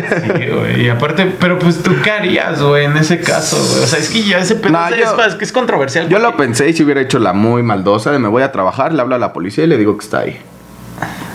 Sí, 0.09 0.47
güey. 0.51 0.85
Y 0.85 0.89
aparte, 0.89 1.25
pero 1.39 1.59
pues 1.59 1.81
tú 1.83 1.91
qué 2.03 2.11
harías, 2.11 2.61
güey, 2.61 2.85
en 2.85 2.97
ese 2.97 3.19
caso, 3.21 3.57
güey. 3.57 3.83
O 3.83 3.87
sea, 3.87 3.99
es 3.99 4.09
que 4.09 4.23
ya 4.23 4.39
ese 4.39 4.55
pedo 4.55 4.71
No, 4.73 4.87
es, 4.87 4.97
yo- 4.97 5.23
es 5.23 5.35
que 5.35 5.45
es 5.45 5.51
controversial. 5.51 6.09
Yo 6.09 6.19
lo 6.19 6.35
pensé 6.37 6.69
y 6.69 6.73
si 6.73 6.83
hubiera 6.83 7.01
hecho 7.01 7.19
la 7.19 7.33
muy 7.33 7.63
maldosa 7.63 8.11
de 8.11 8.19
me 8.19 8.27
voy 8.27 8.43
a 8.43 8.51
trabajar, 8.51 8.93
le 8.93 9.01
hablo 9.01 9.15
a 9.15 9.19
la 9.19 9.33
policía 9.33 9.63
y 9.63 9.67
le 9.67 9.77
digo 9.77 9.97
que 9.97 10.03
está 10.05 10.19
ahí. 10.19 10.39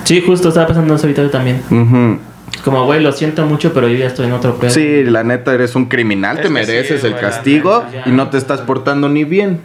Sí, 0.04 0.22
justo 0.26 0.48
estaba 0.48 0.66
pensando 0.66 0.92
en 0.92 0.96
eso 0.98 1.06
ahorita 1.06 1.30
también. 1.30 1.62
Ujú. 1.70 2.18
Como, 2.64 2.84
güey, 2.86 3.00
lo 3.02 3.12
siento 3.12 3.44
mucho, 3.46 3.72
pero 3.74 3.88
yo 3.88 3.96
ya 3.98 4.06
estoy 4.06 4.26
en 4.26 4.32
otro 4.32 4.56
pedo. 4.56 4.70
Sí, 4.70 5.04
la 5.04 5.22
neta 5.22 5.52
eres 5.52 5.74
un 5.76 5.84
criminal, 5.84 6.38
Es 6.38 6.44
te 6.44 6.48
mereces 6.48 7.00
sí, 7.02 7.06
el 7.06 7.12
güey, 7.12 7.22
castigo 7.22 7.84
neta, 7.86 8.04
ya. 8.06 8.10
y 8.10 8.14
no 8.14 8.30
te 8.30 8.38
estás 8.38 8.60
portando 8.62 9.08
ni 9.08 9.24
bien. 9.24 9.60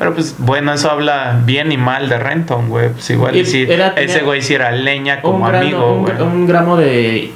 Pero 0.00 0.14
pues 0.14 0.34
bueno, 0.38 0.72
eso 0.72 0.90
habla 0.90 1.40
bien 1.44 1.70
y 1.72 1.76
mal 1.76 2.08
de 2.08 2.18
Renton, 2.18 2.68
güey. 2.70 2.88
Pues 2.88 3.08
igual 3.10 3.36
Y 3.36 3.40
era- 3.70 3.94
tenía- 3.94 4.10
ese 4.14 4.24
güey 4.24 4.40
sí 4.42 4.54
era 4.54 4.72
leña 4.72 5.20
como 5.20 5.46
grano- 5.46 5.58
amigo, 5.58 5.92
un, 5.92 6.02
güey. 6.04 6.20
un 6.22 6.46
gramo 6.46 6.76
de 6.76 7.16
eh, 7.26 7.32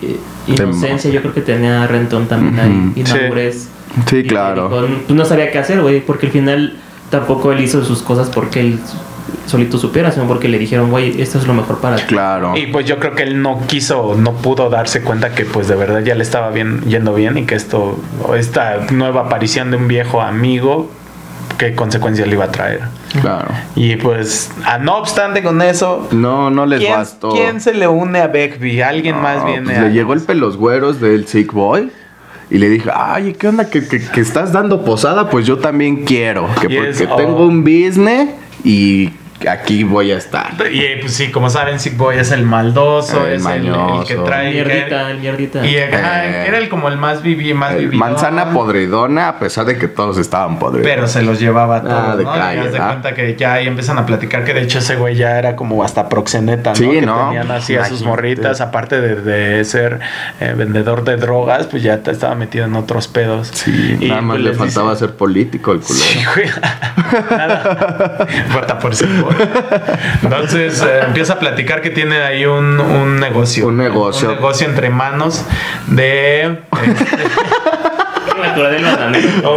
inocencia, 0.46 1.10
yo 1.10 1.20
creo 1.20 1.34
que 1.34 1.42
tenía 1.42 1.86
Renton 1.86 2.26
también 2.26 2.58
ahí. 2.58 2.92
Y 2.96 3.02
Ujú. 3.02 3.16
madurez. 3.16 3.68
Sí, 4.06 4.16
Y 4.16 4.24
claro. 4.26 4.68
dijo, 4.68 4.86
pues 5.06 5.16
no 5.16 5.24
sabía 5.26 5.50
qué 5.52 5.58
hacer, 5.58 5.80
güey, 5.80 6.00
porque 6.00 6.26
al 6.26 6.32
final 6.32 6.76
tampoco 7.10 7.52
él 7.52 7.60
hizo 7.60 7.84
sus 7.84 8.02
cosas 8.02 8.30
porque 8.30 8.60
él 8.60 8.78
solito 9.46 9.78
supiera, 9.78 10.10
sino 10.12 10.26
porque 10.26 10.48
le 10.48 10.58
dijeron, 10.58 10.90
güey, 10.90 11.20
esto 11.20 11.38
es 11.38 11.46
lo 11.46 11.54
mejor 11.54 11.80
para 11.80 11.96
ti. 11.96 12.02
Claro. 12.06 12.56
Y 12.56 12.66
pues 12.68 12.86
yo 12.86 12.98
creo 12.98 13.14
que 13.14 13.22
él 13.22 13.40
no 13.42 13.60
quiso, 13.66 14.14
no 14.18 14.32
pudo 14.34 14.70
darse 14.70 15.02
cuenta 15.02 15.34
que 15.34 15.44
pues 15.44 15.68
de 15.68 15.74
verdad 15.74 16.00
ya 16.02 16.14
le 16.14 16.22
estaba 16.22 16.50
bien, 16.50 16.82
yendo 16.82 17.14
bien 17.14 17.36
y 17.38 17.44
que 17.44 17.54
esto, 17.54 17.98
esta 18.36 18.86
nueva 18.90 19.22
aparición 19.22 19.70
de 19.70 19.76
un 19.76 19.88
viejo 19.88 20.20
amigo, 20.20 20.90
qué 21.58 21.74
consecuencias 21.74 22.26
le 22.28 22.34
iba 22.34 22.44
a 22.46 22.50
traer. 22.50 22.80
Claro. 23.20 23.48
Y 23.76 23.96
pues, 23.96 24.50
a 24.64 24.78
no 24.78 24.96
obstante 24.98 25.42
con 25.42 25.62
eso, 25.62 26.08
No, 26.10 26.50
no 26.50 26.66
les 26.66 26.80
¿quién, 26.80 26.92
bastó. 26.92 27.30
quién 27.30 27.60
se 27.60 27.74
le 27.74 27.86
une 27.86 28.20
a 28.20 28.26
Beckby? 28.26 28.82
Alguien 28.82 29.20
más 29.20 29.44
viene 29.44 29.66
pues 29.66 29.78
a- 29.78 29.82
le 29.82 29.92
llegó 29.92 30.14
el 30.14 30.20
pelos 30.20 30.56
güeros 30.56 31.00
del 31.00 31.26
Sick 31.26 31.52
Boy 31.52 31.90
y 32.50 32.58
le 32.58 32.68
dije, 32.68 32.90
ay, 32.92 33.34
¿qué 33.34 33.48
onda? 33.48 33.70
¿Que, 33.70 33.86
que, 33.86 34.00
que 34.00 34.20
estás 34.20 34.52
dando 34.52 34.84
posada? 34.84 35.30
Pues 35.30 35.46
yo 35.46 35.58
también 35.58 36.04
quiero. 36.04 36.48
Que 36.60 36.68
porque 36.68 37.06
oh. 37.10 37.16
tengo 37.16 37.46
un 37.46 37.62
business 37.64 38.30
y 38.64 39.10
aquí 39.48 39.84
voy 39.84 40.12
a 40.12 40.16
estar. 40.18 40.52
Y 40.72 40.80
eh, 40.80 40.98
pues 41.00 41.14
sí, 41.14 41.30
como 41.30 41.50
saben, 41.50 41.78
Sick 41.80 41.96
Boy 41.96 42.16
es 42.18 42.30
el 42.30 42.44
maldoso, 42.44 43.26
El 43.26 43.34
es 43.34 43.46
el- 43.46 43.66
el, 43.66 44.04
que 44.06 44.14
trae... 44.16 44.50
mierdita, 44.52 45.10
el 45.10 45.18
mierdita. 45.18 45.66
Y 45.66 45.76
ajá, 45.76 46.24
Eh. 46.26 46.46
era 46.48 46.58
el 46.58 46.68
como 46.68 46.88
el 46.88 46.96
más 46.96 47.22
viví, 47.22 47.52
más 47.54 47.72
El 47.72 47.88
vividor. 47.88 47.98
manzana 48.08 48.50
podridona, 48.52 49.28
a 49.28 49.38
pesar 49.38 49.66
de 49.66 49.76
que 49.76 49.88
todos 49.88 50.18
estaban 50.18 50.58
podridos. 50.58 50.88
Pero 50.90 51.06
se 51.08 51.22
los 51.22 51.38
llevaba 51.40 51.76
a 51.76 51.82
todos, 51.82 51.94
Ah, 52.10 52.16
de 52.16 52.24
¿no? 52.24 52.32
calle, 52.32 52.56
y 52.62 52.66
haz 52.66 52.72
de 52.72 52.78
¿ah? 52.78 52.86
cuenta 52.88 53.14
que 53.14 53.34
ya 53.36 53.54
ahí 53.54 53.66
empiezan 53.66 53.98
a 53.98 54.06
platicar 54.06 54.44
que 54.44 54.54
de 54.54 54.62
hecho 54.62 54.78
ese 54.78 54.96
güey 54.96 55.14
ya 55.16 55.38
era 55.38 55.56
como 55.56 55.82
hasta 55.84 56.08
proxeneta, 56.08 56.70
¿no? 56.70 56.76
Sí, 56.76 56.88
que 56.90 57.02
¿no? 57.02 57.24
tenían 57.28 57.50
así 57.50 57.76
a 57.76 57.84
sus 57.84 58.02
morritas, 58.02 58.60
aparte 58.60 59.00
de, 59.00 59.16
de 59.16 59.64
ser 59.64 60.00
eh, 60.40 60.54
vendedor 60.56 61.04
de 61.04 61.16
drogas, 61.16 61.66
pues 61.66 61.82
ya 61.82 61.98
te 61.98 62.10
estaba 62.10 62.34
metido 62.34 62.64
en 62.64 62.74
otros 62.76 63.08
pedos. 63.08 63.48
Sí, 63.52 63.96
Y, 64.00 64.08
nada 64.08 64.20
más 64.22 64.36
pues, 64.36 64.44
le 64.44 64.54
faltaba 64.54 64.90
dice- 64.92 65.06
ser 65.06 65.16
político 65.16 65.72
el 65.72 65.80
culero. 65.80 66.04
Sí, 66.04 66.20
güey. 66.34 66.48
Nada. 67.30 68.26
Vota 68.54 68.78
por 68.78 68.94
sí, 68.94 69.04
Entonces 70.22 70.82
eh, 70.82 71.00
empieza 71.06 71.34
a 71.34 71.38
platicar 71.38 71.80
que 71.82 71.90
tiene 71.90 72.16
ahí 72.22 72.44
un, 72.46 72.80
un 72.80 73.20
negocio. 73.20 73.68
Un 73.68 73.76
negocio. 73.76 74.28
Un 74.30 74.34
negocio 74.36 74.66
entre 74.68 74.90
manos 74.90 75.44
de. 75.86 76.42
eh. 76.42 76.58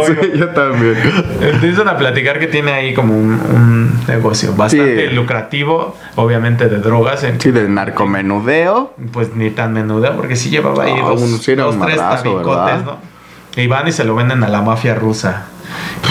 Sí, 0.06 0.14
yo 0.38 0.48
también. 0.50 0.96
Empiezan 1.40 1.88
a 1.88 1.96
platicar 1.96 2.38
que 2.38 2.46
tiene 2.46 2.72
ahí 2.72 2.94
como 2.94 3.14
un, 3.18 3.32
un 3.32 4.00
negocio 4.06 4.54
bastante 4.54 5.08
Sí. 5.08 5.14
lucrativo, 5.14 5.96
obviamente 6.16 6.68
de 6.68 6.78
drogas. 6.78 7.22
En, 7.24 7.40
Sí, 7.40 7.50
de 7.50 7.68
narcomenudeo. 7.68 8.94
Pues 9.12 9.34
ni 9.34 9.50
tan 9.50 9.72
menudo, 9.72 10.14
porque 10.16 10.36
sí 10.36 10.50
llevaba 10.50 10.84
ahí 10.84 10.94
No, 10.94 11.10
dos, 11.10 11.22
uno 11.22 11.36
sí 11.38 11.54
dos, 11.54 11.74
un 11.74 11.82
tres 11.82 11.96
madrazo, 11.98 12.22
tabicotes, 12.22 12.46
¿verdad? 12.56 12.84
¿no? 12.84 12.98
Y 13.62 13.66
van 13.66 13.88
y 13.88 13.92
se 13.92 14.04
lo 14.04 14.14
venden 14.14 14.42
a 14.44 14.48
la 14.48 14.62
mafia 14.62 14.94
rusa. 14.94 15.44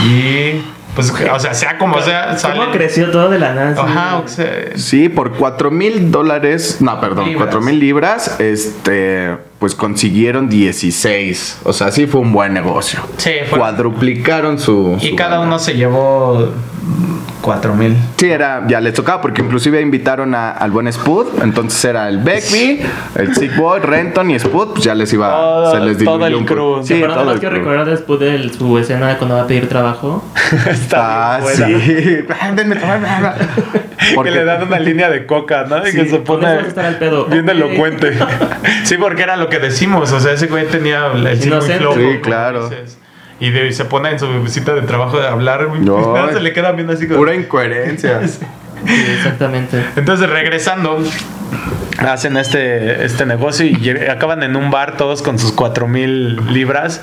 Y 0.05 0.62
pues, 0.96 1.12
o 1.12 1.40
sea, 1.40 1.54
sea 1.54 1.78
como 1.78 2.02
sea, 2.02 2.28
¿Cómo 2.28 2.38
salen- 2.40 2.72
creció 2.72 3.12
todo 3.12 3.30
de 3.30 3.38
la 3.40 3.54
nada? 3.54 3.82
Ajá, 3.82 4.18
o 4.18 4.28
sea, 4.28 4.48
Sí, 4.76 5.10
por 5.10 5.34
cuatro 5.34 5.70
mil 5.72 6.12
dólares, 6.12 6.78
no, 6.80 7.00
perdón, 7.00 7.26
Libras. 7.26 7.44
cuatro 7.44 7.62
mil 7.62 7.80
libras, 7.80 8.40
este, 8.40 9.38
pues 9.60 9.74
consiguieron 9.76 10.49
16. 10.49 11.60
O 11.64 11.74
sea, 11.74 11.91
sí 11.91 12.05
fue 12.08 12.22
un 12.22 12.32
buen 12.32 12.53
negocio. 12.53 12.99
Sí, 13.18 13.32
fue- 13.49 13.58
Cuadruplicaron 13.60 14.60
su. 14.60 14.97
Y 15.01 15.10
su 15.10 15.16
cada 15.16 15.39
uno 15.39 15.58
se 15.60 15.74
llevó 15.76 16.49
cuatro 17.41 17.74
mil. 17.76 17.95
Sí, 18.18 18.30
era, 18.30 18.66
ya 18.68 18.80
les 18.82 18.93
tocaba, 18.93 19.22
porque 19.22 19.41
inclusive 19.41 19.82
invitaron 19.82 20.36
a- 20.36 20.51
al 20.51 20.72
buen 20.72 20.91
Spud, 20.91 21.26
entonces 21.41 21.84
era 21.86 22.08
el 22.10 22.20
Beckby, 22.20 22.82
el 23.16 23.36
Sick 23.36 23.55
Boy, 23.55 23.80
Renton 23.80 24.30
y 24.32 24.39
Spud, 24.39 24.70
pues 24.74 24.84
ya 24.84 24.93
les 24.95 25.12
iba, 25.14 25.30
Todo- 25.32 25.72
se 25.72 25.80
les 25.80 25.97
todo 26.03 26.18
diluyó 26.18 26.38
el 26.39 26.45
crew. 26.45 26.84
Sí, 26.84 26.93
Pero 26.95 27.08
nada 27.10 27.24
más 27.24 27.34
el 27.36 27.39
que 27.39 27.49
recordar 27.49 27.89
después 27.89 28.20
de 28.20 28.49
su 28.55 28.78
escena 28.78 29.08
de 29.10 29.18
cuando 29.18 29.36
va 29.36 29.41
a 29.43 29.47
pedir 29.47 29.68
trabajo. 29.70 30.24
Está 30.70 31.38
Ah, 31.38 31.41
sí. 31.55 31.64
Denme 32.55 32.76
Que 34.24 34.32
le 34.32 34.43
dan 34.43 34.64
una 34.64 34.80
línea 34.80 35.10
de 35.10 35.26
coca, 35.26 35.66
¿no? 35.68 35.80
Y 35.88 35.91
que 35.91 36.06
se 36.08 36.20
pone 36.20 36.48
bien 37.30 37.50
elocuente. 37.50 38.18
sí, 38.84 38.95
porque 38.98 39.24
era 39.24 39.36
lo 39.38 39.50
que 39.50 39.60
decimos. 39.60 40.12
O 40.12 40.20
sea, 40.20 40.34
ese 40.34 40.48
güey 40.48 40.68
tenía 40.68 41.08
el 41.14 41.41
sí 41.41 41.50
muy 41.50 41.62
flojo. 41.62 41.95
Sí, 42.00 42.20
claro. 42.22 42.70
dices. 42.70 43.00
Y, 43.39 43.52
de- 43.52 43.68
y 43.68 43.74
se 43.74 43.86
pone 43.86 44.10
en 44.12 44.20
su 44.20 44.48
cita 44.48 44.74
de 44.74 44.82
trabajo 44.82 45.20
de 45.20 45.28
hablar. 45.28 45.68
No, 45.80 46.14
nada, 46.16 46.34
se 46.34 46.39
le 46.39 46.54
queda 46.54 46.72
viendo 46.72 46.93
así 46.93 47.08
como... 47.08 47.20
Pura 47.20 47.34
incoherencia. 47.36 48.22
Sí, 48.86 48.93
exactamente. 49.18 49.84
Entonces, 49.95 50.30
regresando, 50.30 51.04
hacen 52.00 52.38
este, 52.38 53.04
este 53.06 53.26
negocio 53.26 53.66
y 53.66 53.89
acaban 54.10 54.43
en 54.43 54.56
un 54.56 54.70
bar 54.70 54.98
todos 54.98 55.22
con 55.24 55.39
sus 55.39 55.52
cuatro 55.52 55.88
mil 55.88 56.36
libras. 56.54 57.02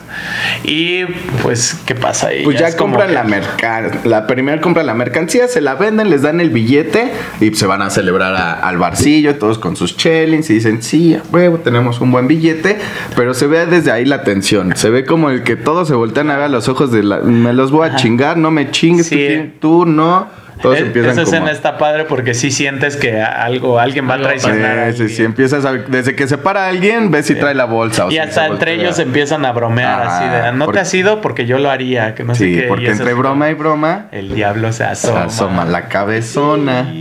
Y 0.62 1.04
pues, 1.42 1.80
¿qué 1.86 1.94
pasa 1.94 2.28
ahí? 2.28 2.44
Pues 2.44 2.58
ya 2.58 2.76
como 2.76 2.92
compran 2.96 3.08
que- 3.08 3.14
la 3.14 3.24
mercancía. 3.24 4.00
La 4.04 4.26
primera 4.26 4.60
compran 4.60 4.86
la 4.86 4.94
mercancía, 4.94 5.48
se 5.48 5.60
la 5.60 5.74
venden, 5.74 6.10
les 6.10 6.22
dan 6.22 6.40
el 6.40 6.50
billete 6.50 7.12
y 7.40 7.52
se 7.54 7.66
van 7.66 7.82
a 7.82 7.90
celebrar 7.90 8.34
a- 8.34 8.52
al 8.54 8.78
barcillo, 8.78 9.34
todos 9.36 9.58
con 9.58 9.76
sus 9.76 9.96
chelings 9.96 10.48
y 10.50 10.54
dicen, 10.54 10.82
sí, 10.82 11.14
a 11.14 11.22
huevo, 11.32 11.58
tenemos 11.58 12.00
un 12.00 12.12
buen 12.12 12.28
billete. 12.28 12.78
Pero 13.16 13.34
se 13.34 13.46
ve 13.46 13.66
desde 13.66 13.90
ahí 13.90 14.04
la 14.04 14.22
tensión. 14.22 14.76
Se 14.76 14.90
ve 14.90 15.04
como 15.04 15.30
el 15.30 15.42
que 15.42 15.56
todos 15.56 15.88
se 15.88 15.94
voltean 15.94 16.30
a 16.30 16.36
ver 16.36 16.44
a 16.44 16.48
los 16.48 16.68
ojos 16.68 16.92
de 16.92 17.02
la, 17.02 17.18
me 17.18 17.52
los 17.52 17.70
voy 17.70 17.88
a 17.88 17.96
chingar, 17.96 18.36
no 18.36 18.50
me 18.50 18.70
chingues, 18.70 19.08
tú 19.08 19.14
Sí. 19.16 19.26
quién- 19.26 19.54
tú, 19.60 19.86
no. 19.86 20.43
Todos 20.62 20.76
Es- 20.76 20.82
empiezan 20.84 21.10
esa 21.12 21.24
como... 21.24 21.34
escena 21.36 21.50
está 21.52 21.78
padre 21.78 22.04
porque 22.04 22.32
sí 22.34 22.50
sientes 22.50 22.96
que 22.96 23.20
algo, 23.20 23.78
alguien 23.80 24.08
va 24.08 24.14
a 24.14 24.18
a 24.18 24.22
traicionar. 24.22 24.78
a 24.78 24.92
Sí, 24.92 25.08
sí, 25.08 25.16
sí, 25.16 25.22
empiezas 25.24 25.64
a 25.64 25.72
desde 25.72 26.14
que 26.14 26.26
se 26.28 26.38
para 26.38 26.66
alguien, 26.68 27.10
ves 27.10 27.26
si 27.26 27.34
trae 27.34 27.54
la 27.54 27.64
bolsa. 27.64 28.06
o 28.06 28.10
Y 28.10 28.18
hasta 28.18 28.46
entre 28.46 28.74
ellos 28.74 28.98
empiezan 28.98 29.44
a 29.44 29.52
bromear 29.52 30.02
Ah, 30.02 30.18
así 30.18 30.28
de, 30.28 30.52
no 30.52 30.64
porque- 30.66 30.78
te 30.78 30.82
has 30.82 30.94
ido 30.94 31.20
porque 31.20 31.46
yo 31.46 31.58
lo 31.58 31.70
haría, 31.70 32.14
que 32.14 32.24
no 32.24 32.34
sé 32.34 32.44
Sí, 32.46 32.54
qué. 32.58 32.64
y 32.64 32.68
porque 32.68 32.90
entre 32.90 33.14
broma 33.14 33.50
y 33.50 33.54
broma 33.54 34.06
El 34.12 34.34
diablo 34.34 34.70
se 34.72 34.78
se 34.78 34.84
asoma. 34.84 35.24
asoma 35.24 35.64
la 35.64 35.88
cabezona. 35.88 36.92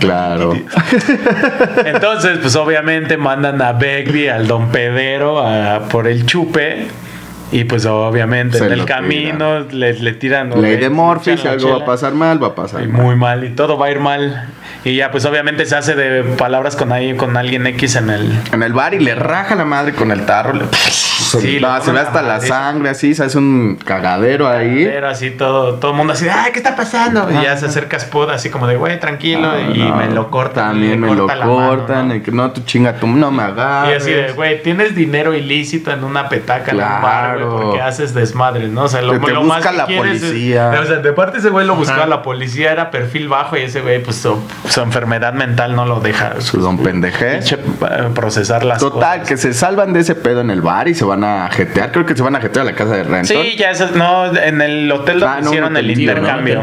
Claro. 0.00 0.54
Entonces, 1.84 2.38
pues 2.40 2.56
obviamente 2.56 3.16
mandan 3.16 3.60
a 3.62 3.72
Begbie, 3.72 4.30
al 4.30 4.46
don 4.46 4.68
Pedero, 4.68 5.40
a- 5.46 5.80
por 5.88 6.06
el 6.06 6.26
chupe. 6.26 6.86
Y 7.52 7.62
pues 7.64 7.86
obviamente 7.86 8.58
Se 8.58 8.66
en 8.66 8.72
el 8.72 8.84
camino 8.84 9.60
le, 9.60 9.92
le 9.94 10.12
tiran. 10.14 10.50
Ley 10.50 10.72
le 10.72 10.76
de 10.78 10.90
Morphy, 10.90 11.36
si 11.36 11.46
algo 11.46 11.78
va 11.78 11.84
a 11.84 11.86
pasar 11.86 12.12
mal, 12.12 12.42
va 12.42 12.48
a 12.48 12.54
pasar 12.56 12.82
Y 12.82 12.88
mal. 12.88 13.02
muy 13.02 13.14
mal, 13.16 13.44
y 13.44 13.50
todo 13.50 13.78
va 13.78 13.86
a 13.86 13.90
ir 13.92 14.00
mal. 14.00 14.48
Y 14.84 14.96
ya, 14.96 15.10
pues 15.12 15.24
obviamente 15.26 15.64
se 15.64 15.76
hace 15.76 15.94
de 15.94 16.22
palabras 16.24 16.74
con 16.76 16.92
ahí, 16.92 17.14
con 17.16 17.36
alguien 17.36 17.66
X 17.68 17.96
en 17.96 18.10
el. 18.10 18.32
En 18.52 18.62
el 18.64 18.72
bar 18.72 18.94
y 18.94 18.98
le 19.00 19.14
raja 19.14 19.54
la 19.54 19.64
madre 19.64 19.92
con 19.94 20.10
el 20.10 20.26
tarro. 20.26 20.54
le- 20.54 20.64
se, 21.40 21.46
Sí, 21.46 21.58
le 21.60 21.66
se 21.82 21.92
ve 21.92 22.00
hasta 22.00 22.22
la 22.22 22.40
sangre 22.40 22.90
así, 22.90 23.14
se 23.14 23.24
hace 23.24 23.38
un 23.38 23.76
cagadero 23.84 24.48
ahí. 24.48 24.84
Pero 24.84 25.08
así 25.08 25.30
todo, 25.30 25.74
todo 25.74 25.92
el 25.92 25.96
mundo 25.96 26.12
así, 26.12 26.26
¡ay, 26.28 26.52
qué 26.52 26.58
está 26.58 26.76
pasando! 26.76 27.28
Y 27.30 27.42
ya 27.42 27.56
se 27.56 27.66
acerca 27.66 27.98
Spud 27.98 28.30
así 28.30 28.50
como 28.50 28.66
de, 28.66 28.76
güey, 28.76 28.98
tranquilo. 29.00 29.48
Ah, 29.50 29.60
y 29.74 29.78
no, 29.78 29.96
me 29.96 30.08
lo 30.10 30.30
cortan. 30.30 30.70
También 30.70 31.00
me 31.00 31.08
lo 31.14 31.22
corta 31.26 31.34
la 31.36 31.46
mano, 31.46 31.68
cortan. 31.68 32.08
¿no? 32.08 32.14
y 32.14 32.20
que 32.22 32.30
no, 32.32 32.50
tú 32.50 32.62
chinga, 32.64 32.94
tú 32.96 33.06
no 33.06 33.30
me 33.30 33.42
Y 33.42 33.46
agarres. 33.46 34.02
así 34.02 34.12
de, 34.12 34.32
güey, 34.32 34.62
tienes 34.62 34.94
dinero 34.94 35.34
ilícito 35.34 35.90
en 35.90 36.04
una 36.04 36.28
petaca 36.28 36.70
en 36.72 36.76
un 36.78 36.82
bar, 36.82 37.34
güey, 37.38 37.46
Claro. 37.46 37.60
porque 37.62 37.80
haces 37.82 38.14
desmadre, 38.14 38.68
¿no? 38.68 38.84
O 38.84 38.88
sea, 38.88 39.02
lo, 39.02 39.12
Te- 39.12 39.18
te 39.26 39.32
lo 39.32 39.42
más 39.42 39.58
busca 39.58 39.70
que 39.70 39.76
la 39.76 39.86
quieres 39.86 40.22
es- 40.22 40.28
policía. 40.30 40.72
o 40.82 40.86
sea, 40.86 40.96
de 40.96 41.12
parte 41.12 41.38
ese 41.38 41.50
güey 41.50 41.66
lo 41.66 41.74
buscaba 41.76 42.00
Ajá. 42.02 42.06
la 42.08 42.22
policía, 42.22 42.72
era 42.72 42.90
perfil 42.90 43.28
bajo 43.28 43.56
y 43.56 43.60
ese 43.62 43.80
güey, 43.80 44.02
pues 44.02 44.16
su, 44.16 44.38
su 44.68 44.80
enfermedad 44.80 45.32
mental 45.34 45.74
no 45.76 45.84
lo 45.86 46.00
deja 46.00 46.40
Su 46.40 46.58
don 46.60 46.78
pendejé. 46.78 47.36
pinche, 47.38 47.56
eh, 47.56 48.08
procesar 48.14 48.64
las 48.64 48.78
Total, 48.78 49.20
cosas. 49.20 49.28
que 49.28 49.36
se 49.36 49.54
salvan 49.54 49.92
de 49.92 50.00
ese 50.00 50.14
pedo 50.14 50.40
en 50.40 50.50
el 50.50 50.62
bar 50.62 50.88
y 50.88 50.94
se 50.94 51.04
van 51.04 51.24
a 51.24 51.25
jetear. 51.52 51.92
Creo 51.92 52.04
que 52.06 52.16
se 52.16 52.22
van 52.22 52.36
a 52.36 52.40
jetear 52.40 52.66
a 52.66 52.70
la 52.70 52.76
casa 52.76 52.96
de 52.96 53.02
Renton. 53.04 53.24
Sí, 53.24 53.56
ya 53.56 53.70
eso, 53.70 53.88
no, 53.94 54.34
en 54.36 54.60
el 54.60 54.90
hotel 54.90 55.20
donde 55.20 55.36
Ah, 55.36 55.40
no, 55.40 55.48
hicieron 55.50 55.76
el 55.76 55.90
intercambio. 55.90 56.62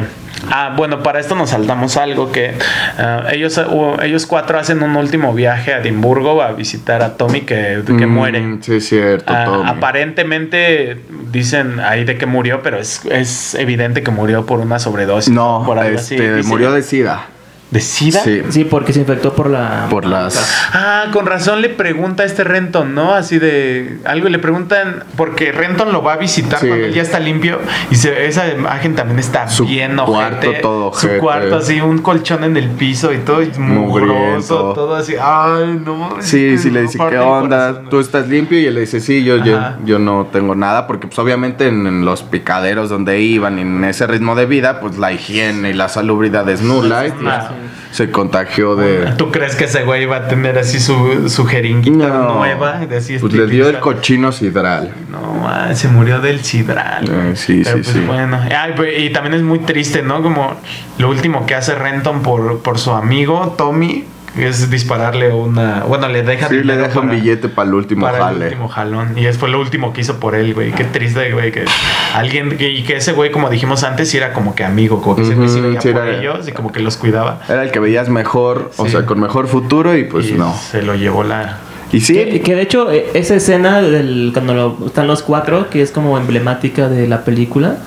Ah, 0.51 0.73
bueno, 0.75 1.01
para 1.03 1.21
esto 1.21 1.35
nos 1.35 1.51
saltamos 1.51 1.95
algo 1.95 2.31
que 2.31 2.53
ah, 2.97 3.27
ellos, 3.31 3.57
uh, 3.57 3.95
ellos 4.01 4.25
cuatro 4.25 4.59
hacen 4.59 4.83
un 4.83 4.93
último 4.97 5.33
viaje 5.33 5.73
a 5.73 5.77
Edimburgo 5.79 6.41
a 6.41 6.51
visitar 6.51 7.01
a 7.01 7.13
Tommy 7.15 7.41
que, 7.41 7.81
que 7.85 8.05
Mm, 8.05 8.09
muere. 8.13 8.57
Sí, 8.61 8.75
es 8.75 8.87
cierto. 8.89 9.31
Ah, 9.33 9.45
Tommy. 9.45 9.69
aparentemente 9.69 10.97
dicen 11.31 11.79
ahí 11.79 12.03
de 12.03 12.17
que 12.17 12.25
murió, 12.25 12.61
pero 12.61 12.77
es, 12.77 13.05
es 13.05 13.55
evidente 13.55 14.03
que 14.03 14.11
murió 14.11 14.45
por 14.45 14.59
una 14.59 14.79
sobredosis. 14.79 15.33
No, 15.33 15.63
por 15.65 15.79
algo 15.79 15.97
este, 15.97 16.43
murió 16.43 16.71
de 16.73 16.81
sida. 16.83 17.27
¿De 17.73 17.79
sida? 17.79 18.21
Sí. 18.23 18.43
Sí, 18.49 18.65
porque 18.65 18.93
se 18.93 18.99
infectó 18.99 19.33
por 19.33 19.49
la. 19.49 19.87
Por 19.89 20.05
las. 20.05 20.37
Ah, 20.73 21.05
con 21.11 21.25
razón 21.25 21.59
le 21.61 21.69
pregunta 21.69 22.21
a 22.21 22.25
este 22.27 22.43
Renton, 22.43 22.93
¿no? 22.93 23.15
Así 23.15 23.39
de 23.39 23.97
algo 24.05 24.29
le 24.29 24.37
preguntan 24.37 25.03
porque 25.17 25.51
Renton 25.51 25.91
lo 25.91 26.03
va 26.03 26.13
a 26.13 26.17
visitar 26.17 26.59
Sí. 26.59 26.67
cuando 26.67 26.85
él 26.85 26.93
ya 26.93 27.01
está 27.01 27.19
limpio 27.19 27.57
y 27.89 27.95
se- 27.95 28.27
esa 28.27 28.47
imagen 28.49 28.93
también 28.95 29.17
está 29.17 29.47
Su 29.49 29.65
bien 29.65 29.95
cuarto 29.97 30.49
ojete. 30.49 30.61
todo 30.61 30.93
Su 30.93 31.07
ojete. 31.07 31.17
cuarto 31.19 31.55
así 31.55 31.81
un 31.81 31.97
colchón 31.97 32.43
en 32.43 32.57
el 32.57 32.69
piso 32.69 33.11
y 33.11 33.17
todo 33.17 33.41
y 33.41 33.49
mugroso, 33.57 34.73
todo 34.73 34.95
así. 34.95 35.15
Ay, 35.19 35.81
no. 35.83 36.17
Sí, 36.19 36.57
sí, 36.59 36.69
le 36.69 36.83
dice, 36.83 36.99
¿qué 37.09 37.17
onda? 37.17 37.69
corazón, 37.71 37.89
¿Tú 37.89 37.99
estás 37.99 38.27
limpio? 38.27 38.59
Y 38.59 38.65
él 38.67 38.75
le 38.75 38.81
dice, 38.81 38.99
sí, 38.99 39.23
yo, 39.23 39.37
yo, 39.37 39.59
yo 39.83 39.97
no 39.97 40.27
tengo 40.31 40.53
nada, 40.55 40.85
porque 40.85 41.07
pues 41.07 41.17
obviamente 41.19 41.67
en, 41.67 41.87
en 41.87 42.05
los 42.05 42.21
picaderos 42.23 42.89
donde 42.89 43.19
iban, 43.19 43.57
en 43.57 43.83
ese 43.83 44.05
ritmo 44.05 44.35
de 44.35 44.45
vida, 44.45 44.79
pues 44.79 44.97
la 44.99 45.11
higiene 45.11 45.71
y 45.71 45.73
la 45.73 45.89
salubridad 45.89 46.47
es 46.49 46.61
nula. 46.61 47.07
y, 47.07 47.11
pues. 47.11 47.33
Se 47.91 48.11
contagió 48.11 48.75
de... 48.75 49.13
¿Tú 49.17 49.31
crees 49.31 49.55
que 49.55 49.65
ese 49.65 49.83
güey 49.83 50.03
iba 50.03 50.17
a 50.17 50.27
tener 50.27 50.57
así 50.57 50.79
su, 50.79 51.29
su 51.29 51.45
jeringuita 51.45 52.07
No, 52.07 52.35
nueva? 52.35 52.79
De 52.85 52.97
así 52.97 53.17
pues 53.19 53.33
le 53.33 53.47
dio 53.47 53.69
el 53.69 53.79
cochino 53.79 54.31
sidral. 54.31 54.93
No, 55.09 55.33
man, 55.35 55.75
se 55.75 55.87
murió 55.87 56.19
del 56.19 56.43
sidral. 56.43 57.05
Eh, 57.09 57.35
sí, 57.35 57.61
Pero, 57.63 57.77
sí, 57.77 57.83
pues, 57.83 57.95
sí. 57.95 58.03
Bueno, 58.05 58.39
Ay, 58.57 58.73
pues, 58.75 58.99
y 58.99 59.09
también 59.11 59.35
es 59.35 59.41
muy 59.41 59.59
triste, 59.59 60.01
¿no? 60.01 60.21
Como 60.21 60.55
lo 60.97 61.09
último 61.09 61.45
que 61.45 61.55
hace 61.55 61.75
Renton 61.75 62.21
por, 62.21 62.59
por 62.59 62.79
su 62.79 62.91
amigo 62.91 63.55
Tommy 63.57 64.05
es 64.37 64.69
dispararle 64.69 65.31
una. 65.31 65.83
Bueno, 65.87 66.07
le 66.09 66.23
deja 66.23 66.49
Sí, 66.49 66.63
le 66.63 66.75
deja 66.75 66.99
un 66.99 67.09
billete 67.11 67.49
para 67.49 67.67
el 67.67 67.75
último 67.75 68.05
para 68.05 68.31
el 68.31 68.41
último 68.43 68.67
jalón. 68.67 69.17
Y 69.17 69.25
eso 69.27 69.39
fue 69.39 69.49
lo 69.49 69.59
último 69.59 69.93
que 69.93 70.01
hizo 70.01 70.19
por 70.19 70.35
él, 70.35 70.53
güey. 70.53 70.71
Qué 70.71 70.83
triste, 70.85 71.31
güey. 71.31 71.51
Que 71.51 71.65
alguien. 72.15 72.57
que- 72.57 72.69
y 72.71 72.83
que 72.83 72.95
ese 72.97 73.11
güey, 73.13 73.31
como 73.31 73.49
dijimos 73.49 73.83
antes, 73.83 74.09
sí 74.09 74.17
era 74.17 74.33
como 74.33 74.55
que 74.55 74.63
amigo, 74.63 75.01
como 75.01 75.15
que 75.15 75.21
Ujú, 75.23 75.39
veía 75.41 75.81
sí 75.81 75.89
por 75.91 76.01
era- 76.07 76.19
ellos 76.19 76.47
y 76.47 76.51
como 76.51 76.71
que 76.71 76.79
los 76.79 76.97
cuidaba. 76.97 77.41
Era 77.47 77.63
el 77.63 77.71
que 77.71 77.79
veías 77.79 78.09
mejor, 78.09 78.71
o 78.77 78.87
sea, 78.87 79.05
con 79.05 79.19
mejor 79.19 79.47
futuro 79.47 79.95
y 79.95 80.03
pues 80.05 80.29
y 80.29 80.33
no. 80.33 80.53
Se 80.55 80.81
lo 80.81 80.95
llevó 80.95 81.23
la. 81.23 81.57
Y 81.91 82.01
sí, 82.01 82.15
Que, 82.15 82.41
que 82.41 82.55
de 82.55 82.61
hecho, 82.63 82.91
eh, 82.91 83.05
esa 83.13 83.35
escena 83.35 83.79
del, 83.83 84.31
cuando 84.33 84.55
lo- 84.55 84.87
están 84.87 85.05
los 85.05 85.21
cuatro, 85.21 85.69
que 85.69 85.83
es 85.83 85.91
como 85.91 86.17
emblemática 86.17 86.89
de 86.89 87.07
la 87.07 87.23
película, 87.23 87.77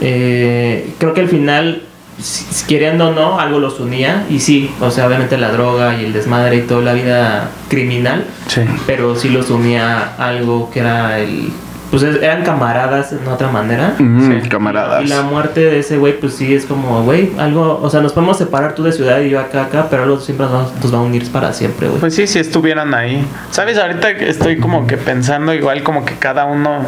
eh, 0.00 0.92
creo 0.98 1.14
que 1.14 1.20
al 1.20 1.28
final, 1.28 1.82
si, 2.20 2.66
queriendo 2.66 3.08
o 3.08 3.12
no, 3.12 3.38
algo 3.40 3.58
los 3.58 3.80
unía. 3.80 4.24
Y 4.30 4.40
sí, 4.40 4.70
o 4.80 4.90
sea, 4.90 5.06
obviamente 5.06 5.36
la 5.38 5.50
droga 5.50 5.94
y 6.00 6.04
el 6.04 6.12
desmadre 6.12 6.56
y 6.56 6.60
toda 6.62 6.82
la 6.82 6.92
vida 6.92 7.48
criminal, 7.68 8.24
Sí. 8.46 8.62
pero 8.86 9.16
sí 9.16 9.28
los 9.28 9.50
unía 9.50 10.14
algo 10.18 10.70
que 10.70 10.80
era 10.80 11.18
el. 11.18 11.50
Pues 11.90 12.02
es- 12.02 12.22
eran 12.22 12.42
camaradas 12.44 13.10
de 13.12 13.30
otra 13.30 13.48
manera. 13.50 13.94
ujú, 13.98 14.40
Sí. 14.42 14.48
camaradas. 14.50 15.02
Y 15.02 15.08
la 15.08 15.22
muerte 15.22 15.60
de 15.60 15.78
ese 15.78 15.96
güey, 15.96 16.20
pues 16.20 16.34
sí 16.34 16.54
es 16.54 16.66
como, 16.66 17.02
güey, 17.02 17.30
algo, 17.38 17.80
o 17.82 17.88
sea, 17.88 18.00
nos 18.02 18.12
podemos 18.12 18.36
separar 18.36 18.74
tú 18.74 18.82
de 18.82 18.92
ciudad 18.92 19.20
y 19.20 19.30
yo 19.30 19.40
acá, 19.40 19.62
acá, 19.62 19.86
pero 19.88 20.02
algo 20.02 20.20
siempre 20.20 20.44
nos, 20.48 20.74
nos 20.82 20.92
va 20.92 20.98
a 20.98 21.00
unir 21.00 21.26
para 21.32 21.54
siempre, 21.54 21.88
güey. 21.88 21.98
Pues 21.98 22.14
sí, 22.14 22.26
si 22.26 22.40
estuvieran 22.40 22.92
ahí. 22.92 23.24
¿Sabes? 23.50 23.78
Ahorita 23.78 24.10
estoy 24.10 24.58
como 24.58 24.86
que 24.86 24.98
pensando 24.98 25.54
igual 25.54 25.82
como 25.82 26.04
que 26.04 26.12
cada 26.16 26.44
uno, 26.44 26.84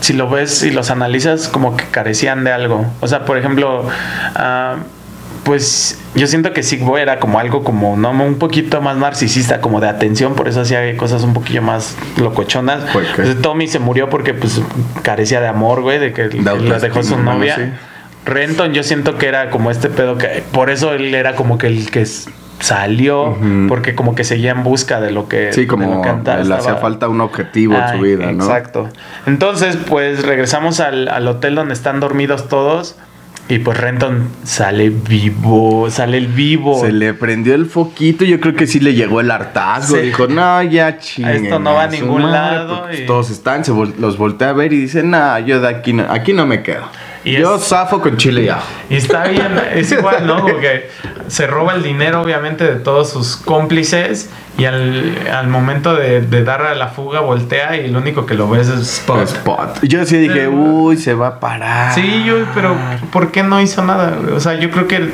si 0.00 0.12
lo 0.12 0.28
ves 0.28 0.62
y 0.62 0.70
los 0.70 0.90
analizas, 0.90 1.48
como 1.48 1.76
que 1.76 1.84
carecían 1.84 2.44
de 2.44 2.52
algo. 2.52 2.86
O 3.00 3.08
sea, 3.08 3.24
por 3.24 3.38
ejemplo, 3.38 3.86
ah, 4.34 4.76
pues 5.44 5.98
yo 6.14 6.26
siento 6.26 6.52
que 6.52 6.62
Sick 6.62 6.82
Boy 6.82 7.00
era 7.00 7.18
como 7.18 7.38
algo 7.38 7.64
como, 7.64 7.96
¿no? 7.96 8.10
Un 8.10 8.38
poquito 8.38 8.80
más 8.80 8.96
narcisista, 8.96 9.60
como 9.60 9.80
de 9.80 9.88
atención, 9.88 10.34
por 10.34 10.48
eso 10.48 10.60
hacía 10.62 10.96
cosas 10.96 11.22
un 11.22 11.34
poquillo 11.34 11.62
más 11.62 11.96
locochonas. 12.16 12.84
¿Por 12.92 13.02
qué? 13.02 13.10
Entonces, 13.10 13.42
Tommy 13.42 13.68
se 13.68 13.78
murió 13.78 14.08
porque 14.08 14.34
pues 14.34 14.60
carecía 15.02 15.40
de 15.40 15.48
amor, 15.48 15.82
güey, 15.82 15.98
de 15.98 16.12
que 16.12 16.28
la 16.28 16.78
dejó 16.78 17.02
su 17.02 17.18
novia. 17.18 17.56
sí. 17.56 17.62
Renton 18.24 18.74
yo 18.74 18.82
siento 18.82 19.16
que 19.16 19.26
era 19.26 19.50
como 19.50 19.70
este 19.70 19.88
pedo 19.88 20.18
que 20.18 20.44
por 20.52 20.68
eso 20.70 20.92
él 20.92 21.14
era 21.14 21.34
como 21.34 21.56
que 21.56 21.68
el 21.68 21.90
que 21.90 22.06
salió 22.60 23.36
porque 23.68 23.94
como 23.94 24.14
que 24.14 24.24
seguía 24.24 24.52
en 24.52 24.62
busca 24.62 25.00
de 25.00 25.10
lo 25.10 25.28
que 25.28 25.52
Sí, 25.52 25.62
de 25.62 25.66
como 25.66 25.96
lo 25.96 26.02
que 26.02 26.08
anta- 26.10 26.42
le 26.42 26.54
hacía 26.54 26.76
falta 26.76 27.08
un 27.08 27.20
objetivo 27.20 27.74
en 27.74 27.96
su 27.96 28.02
vida, 28.04 28.32
¿no? 28.32 28.44
Exacto. 28.44 28.88
Entonces, 29.26 29.76
pues 29.76 30.22
regresamos 30.24 30.80
al, 30.80 31.08
al 31.08 31.26
hotel 31.26 31.54
donde 31.54 31.74
están 31.74 32.00
dormidos 32.00 32.48
todos 32.48 32.96
y 33.48 33.58
pues 33.58 33.78
Renton 33.78 34.28
sale 34.44 34.90
vivo, 34.90 35.90
sale 35.90 36.18
el 36.18 36.28
vivo. 36.28 36.80
Se 36.80 36.92
le 36.92 37.14
prendió 37.14 37.54
el 37.56 37.66
foquito 37.66 38.24
yo 38.24 38.38
creo 38.38 38.54
que 38.54 38.66
sí 38.68 38.78
le 38.78 38.94
llegó 38.94 39.20
el 39.20 39.30
hartazgo. 39.30 39.96
Sí. 39.96 40.02
Dijo, 40.02 40.28
no, 40.28 40.62
ya 40.62 40.98
chinguen. 41.00 41.44
Esto 41.46 41.58
no 41.58 41.74
va 41.74 41.84
a 41.84 41.88
ningún 41.88 42.22
madre", 42.22 42.32
lado 42.32 42.86
y- 42.92 43.06
Todos 43.06 43.30
están, 43.30 43.64
se 43.64 43.72
vol- 43.72 43.96
los 43.98 44.18
voltea 44.18 44.50
a 44.50 44.52
ver 44.52 44.72
y 44.72 44.76
dice, 44.82 45.02
no, 45.02 45.36
yo 45.40 45.60
de 45.60 45.68
aquí 45.68 45.92
no, 45.92 46.04
aquí 46.08 46.32
no 46.32 46.46
me 46.46 46.62
quedo. 46.62 46.84
Y 47.24 47.32
yo 47.38 47.56
es- 47.56 47.64
zafo 47.68 48.00
con 48.00 48.16
chile 48.16 48.42
y 48.44 48.48
ajo. 48.48 48.66
Y 48.88 48.96
está 48.96 49.24
bien, 49.28 49.60
es 49.74 49.92
igual, 49.92 50.26
¿no? 50.26 50.40
Como 50.40 50.58
que 50.58 50.90
se 51.28 51.46
roba 51.46 51.74
el 51.74 51.82
dinero, 51.82 52.22
obviamente, 52.22 52.64
de 52.64 52.76
todos 52.80 53.10
sus 53.10 53.36
cómplices. 53.36 54.30
Y 54.58 54.64
al, 54.66 55.16
al 55.32 55.46
momento 55.48 55.94
de, 55.94 56.20
de 56.20 56.44
dar 56.44 56.62
a 56.62 56.74
la 56.74 56.88
fuga, 56.88 57.20
voltea 57.20 57.76
y 57.76 57.88
lo 57.88 57.98
único 58.00 58.26
que 58.26 58.34
lo 58.34 58.48
ves 58.50 58.68
es 58.68 58.80
Spot. 59.00 59.22
Spot. 59.22 59.78
Yo 59.82 60.04
sí 60.04 60.18
dije, 60.18 60.48
uy, 60.48 60.96
se 60.98 61.14
va 61.14 61.28
a 61.28 61.40
parar. 61.40 61.94
Sí, 61.94 62.24
yo, 62.24 62.36
pero 62.54 62.76
¿por 63.12 63.30
qué 63.30 63.42
no 63.42 63.60
hizo 63.60 63.82
nada? 63.84 64.18
O 64.34 64.40
sea, 64.40 64.54
yo 64.54 64.70
creo 64.70 64.86
que. 64.88 65.10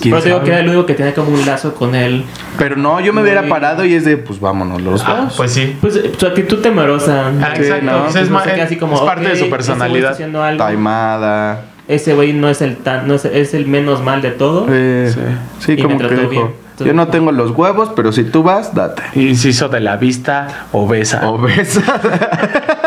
¿Quién 0.00 0.12
Pero 0.12 0.22
te 0.22 0.28
digo 0.28 0.38
sabe? 0.38 0.44
que 0.44 0.50
era 0.52 0.60
el 0.60 0.68
único 0.68 0.86
que 0.86 0.94
tenía 0.94 1.14
como 1.14 1.30
un 1.32 1.44
lazo 1.46 1.74
con 1.74 1.94
él. 1.94 2.24
Pero 2.58 2.76
no, 2.76 3.00
yo 3.00 3.12
me 3.12 3.22
hubiera 3.22 3.46
parado 3.48 3.84
y 3.84 3.94
es 3.94 4.04
de, 4.04 4.16
pues 4.16 4.40
vámonos 4.40 4.80
los 4.82 5.02
Ah, 5.06 5.22
dos. 5.24 5.34
pues 5.36 5.52
sí. 5.52 5.76
Pues 5.80 5.96
eh, 5.96 6.12
su 6.16 6.26
actitud 6.26 6.58
temerosa. 6.60 7.28
Ah, 7.40 7.52
Sí, 7.56 7.62
exacto. 7.62 7.84
¿no? 7.86 7.92
Pues 8.04 8.12
Pues 8.12 8.24
es, 8.30 8.42
sé 8.50 8.54
qué, 8.54 8.62
así 8.62 8.76
como, 8.76 8.94
es 8.96 9.00
parte 9.02 9.28
de 9.28 9.36
su 9.36 9.48
personalidad. 9.50 10.12
haciendo 10.12 10.42
algo. 10.42 10.62
Taimada. 10.62 11.66
Ese 11.88 12.14
güey 12.14 12.32
no 12.32 12.48
es 12.48 12.62
el 12.62 12.76
tan, 12.76 13.08
no 13.08 13.14
es, 13.14 13.24
es 13.24 13.54
el 13.54 13.66
menos 13.66 14.02
mal 14.02 14.22
de 14.22 14.30
todo. 14.30 14.66
Eh, 14.70 15.12
sí, 15.58 15.72
me 15.76 15.82
como 15.82 15.98
que 15.98 16.08
dijo, 16.14 16.54
yo 16.78 16.94
no 16.94 17.08
tengo 17.08 17.32
los 17.32 17.50
huevos, 17.50 17.90
pero 17.94 18.12
si 18.12 18.24
tú 18.24 18.42
vas, 18.42 18.74
date. 18.74 19.02
Y 19.14 19.34
se 19.34 19.48
hizo 19.50 19.68
de 19.68 19.80
la 19.80 19.96
vista 19.96 20.66
obesa. 20.72 21.28
Obesa. 21.28 21.82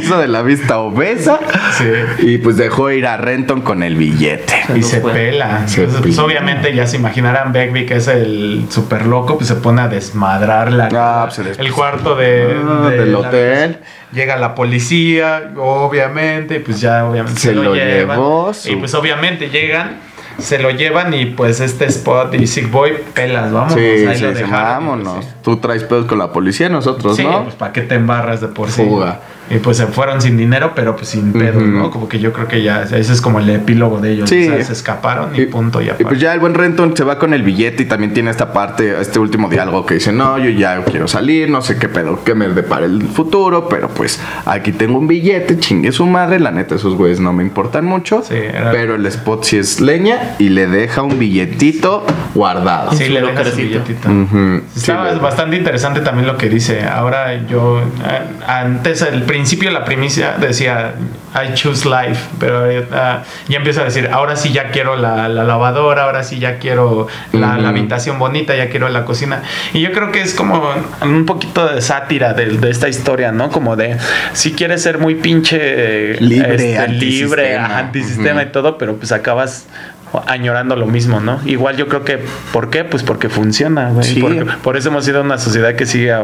se 0.00 0.06
hizo 0.06 0.18
de 0.18 0.28
la 0.28 0.42
vista 0.42 0.78
obesa. 0.78 1.38
Sí. 1.78 1.84
Y 2.26 2.38
pues 2.38 2.56
dejó 2.56 2.90
ir 2.90 3.06
a 3.06 3.16
Renton 3.16 3.60
con 3.62 3.82
el 3.82 3.96
billete. 3.96 4.54
Y 4.74 4.82
se 4.82 5.00
fue. 5.00 5.12
pela. 5.12 5.66
Se 5.66 5.80
Entonces, 5.80 6.02
pues, 6.02 6.18
obviamente 6.18 6.74
ya 6.74 6.86
se 6.86 6.96
imaginarán 6.96 7.52
Begbie 7.52 7.86
que 7.86 7.96
es 7.96 8.08
el 8.08 8.66
super 8.70 9.06
loco, 9.06 9.36
pues 9.36 9.48
se 9.48 9.56
pone 9.56 9.82
a 9.82 9.88
desmadrar 9.88 10.72
la, 10.72 10.88
Ah, 10.94 11.28
pues, 11.34 11.58
el 11.58 11.72
cuarto 11.72 12.14
de, 12.16 12.56
Ah, 12.66 12.88
del 12.90 13.12
la- 13.12 13.18
hotel. 13.18 13.78
Llega 14.12 14.36
la 14.36 14.54
policía, 14.54 15.50
obviamente, 15.56 16.56
y 16.56 16.58
pues 16.60 16.80
ya 16.80 17.04
obviamente 17.04 17.40
Se 17.40 17.52
lo 17.54 17.74
llevan. 17.74 18.16
llevó 18.16 18.54
su- 18.54 18.70
Y 18.70 18.76
pues 18.76 18.94
obviamente 18.94 19.48
llegan, 19.50 19.96
se 20.38 20.58
lo 20.60 20.70
llevan 20.70 21.12
y 21.14 21.26
pues 21.26 21.58
este 21.60 21.86
Spot 21.86 22.32
y 22.34 22.46
Sick 22.46 22.70
Boy 22.70 22.92
pelas, 23.12 23.50
vamos. 23.52 23.72
Sí, 23.74 23.80
ahí 23.80 24.16
sí, 24.16 24.22
lo 24.22 24.32
dejaron, 24.32 24.86
vámonos. 24.86 25.14
pues, 25.16 25.26
sí. 25.26 25.32
Tú 25.42 25.56
traes 25.56 25.82
pedos 25.82 26.06
con 26.06 26.18
la 26.20 26.30
policía, 26.32 26.68
nosotros, 26.68 27.16
Sí, 27.16 27.24
¿no? 27.24 27.42
pues 27.44 27.56
para 27.56 27.72
qué 27.72 27.80
te 27.82 27.96
embarras 27.96 28.40
de 28.40 28.48
por 28.48 28.70
sí. 28.70 28.82
Fuga. 28.84 29.18
Y 29.50 29.58
pues 29.58 29.76
se 29.76 29.86
fueron 29.86 30.22
sin 30.22 30.36
dinero, 30.36 30.72
pero 30.74 30.96
pues 30.96 31.08
sin 31.08 31.32
pedos, 31.32 31.56
Ujú. 31.62 31.66
¿no? 31.72 31.90
Como 31.90 32.08
que 32.08 32.18
yo 32.18 32.32
creo 32.32 32.48
que 32.48 32.62
ya, 32.62 32.82
ese 32.84 33.00
es 33.00 33.20
como 33.20 33.40
el 33.40 33.50
epílogo 33.50 34.00
de 34.00 34.12
ellos. 34.12 34.30
Sí. 34.30 34.48
o 34.48 34.54
sea, 34.56 34.64
se 34.64 34.72
escaparon 34.72 35.30
y, 35.38 35.46
punto, 35.46 35.80
ya. 35.82 35.96
Y 35.98 36.04
pues 36.04 36.18
ya 36.18 36.32
el 36.32 36.40
buen 36.40 36.54
Renton 36.54 36.96
se 36.96 37.04
va 37.04 37.18
con 37.18 37.34
el 37.34 37.42
billete 37.42 37.82
y 37.82 37.86
también 37.86 38.14
tiene 38.14 38.30
esta 38.30 38.52
parte, 38.52 38.98
este 39.00 39.18
último 39.18 39.48
diálogo 39.48 39.84
que 39.84 39.94
dice, 39.94 40.12
no, 40.12 40.38
yo 40.38 40.48
ya 40.50 40.82
quiero 40.84 41.08
salir, 41.08 41.50
no 41.50 41.60
sé 41.60 41.76
qué 41.78 41.88
pedo, 41.88 42.24
que 42.24 42.34
me 42.34 42.48
depare 42.48 42.86
el 42.86 43.02
futuro, 43.02 43.68
pero 43.68 43.88
pues 43.88 44.18
aquí 44.46 44.72
tengo 44.72 44.98
un 44.98 45.06
billete, 45.06 45.58
chingue 45.58 45.92
su 45.92 46.06
madre, 46.06 46.40
la 46.40 46.50
neta 46.50 46.74
esos 46.76 46.94
güeyes 46.94 47.20
no 47.20 47.32
me 47.32 47.42
importan 47.42 47.84
mucho, 47.84 48.22
Sí, 48.22 48.34
era- 48.34 48.70
pero 48.72 48.94
el 48.94 49.04
spot 49.06 49.44
sí 49.44 49.58
es 49.58 49.80
leña 49.80 50.36
y 50.38 50.48
le 50.48 50.66
deja 50.66 51.02
un 51.02 51.18
billetito 51.18 52.04
guardado. 52.34 52.92
Sí, 52.92 53.04
su 53.06 53.12
le 53.12 53.20
su 53.20 53.26
lockercito. 53.26 53.56
billetito. 53.62 54.08
Ujú, 54.10 54.60
sí, 54.74 54.80
Estaba 54.80 55.12
le- 55.12 55.18
bastante 55.18 55.56
interesante 55.56 56.00
también 56.00 56.26
lo 56.26 56.36
que 56.36 56.48
dice. 56.48 56.82
Ahora 56.84 57.46
yo, 57.46 57.80
eh, 57.80 58.20
antes, 58.46 59.02
al 59.02 59.22
principio 59.34 59.68
la 59.72 59.84
primicia 59.84 60.36
decía, 60.38 60.94
I 61.34 61.54
choose 61.54 61.88
life, 61.88 62.20
pero 62.38 62.64
ah, 62.92 63.24
ya 63.48 63.56
empieza 63.56 63.80
a 63.80 63.84
decir, 63.84 64.08
ahora 64.12 64.36
sí 64.36 64.52
ya 64.52 64.70
quiero 64.70 64.94
la, 64.94 65.28
la 65.28 65.42
lavadora, 65.42 66.04
ahora 66.04 66.22
sí 66.22 66.38
ya 66.38 66.60
quiero 66.60 67.08
la, 67.32 67.58
la 67.58 67.70
habitación 67.70 68.20
bonita, 68.20 68.54
ya 68.54 68.70
quiero 68.70 68.88
la 68.90 69.04
cocina. 69.04 69.42
Y 69.72 69.80
yo 69.80 69.90
creo 69.90 70.12
que 70.12 70.22
es 70.22 70.34
como 70.34 70.62
un 71.02 71.26
poquito 71.26 71.66
de 71.66 71.82
sátira 71.82 72.32
de, 72.32 72.46
de 72.46 72.70
esta 72.70 72.88
historia, 72.88 73.32
¿no? 73.32 73.50
Como 73.50 73.74
de, 73.74 73.96
si 74.34 74.52
quieres 74.52 74.82
ser 74.84 74.98
muy 74.98 75.16
pinche 75.16 75.58
eh, 75.60 76.16
Libre, 76.20 76.54
este, 76.54 76.88
libre, 76.88 77.58
antisistema. 77.58 78.44
y 78.44 78.46
todo, 78.52 78.78
pero 78.78 78.94
pues 78.94 79.10
acabas 79.10 79.66
añorando 80.28 80.76
lo 80.76 80.86
mismo, 80.86 81.18
¿no? 81.18 81.40
Igual 81.44 81.76
yo 81.76 81.88
creo 81.88 82.04
que, 82.04 82.20
¿por 82.52 82.70
qué? 82.70 82.84
Pues 82.84 83.02
porque 83.02 83.28
funciona, 83.28 83.90
güey. 83.90 84.04
Sí. 84.04 84.24
Por 84.62 84.76
eso 84.76 84.90
hemos 84.90 85.04
sido 85.04 85.22
una 85.22 85.38
sociedad 85.38 85.74
que 85.74 85.86
sigue, 85.86 86.14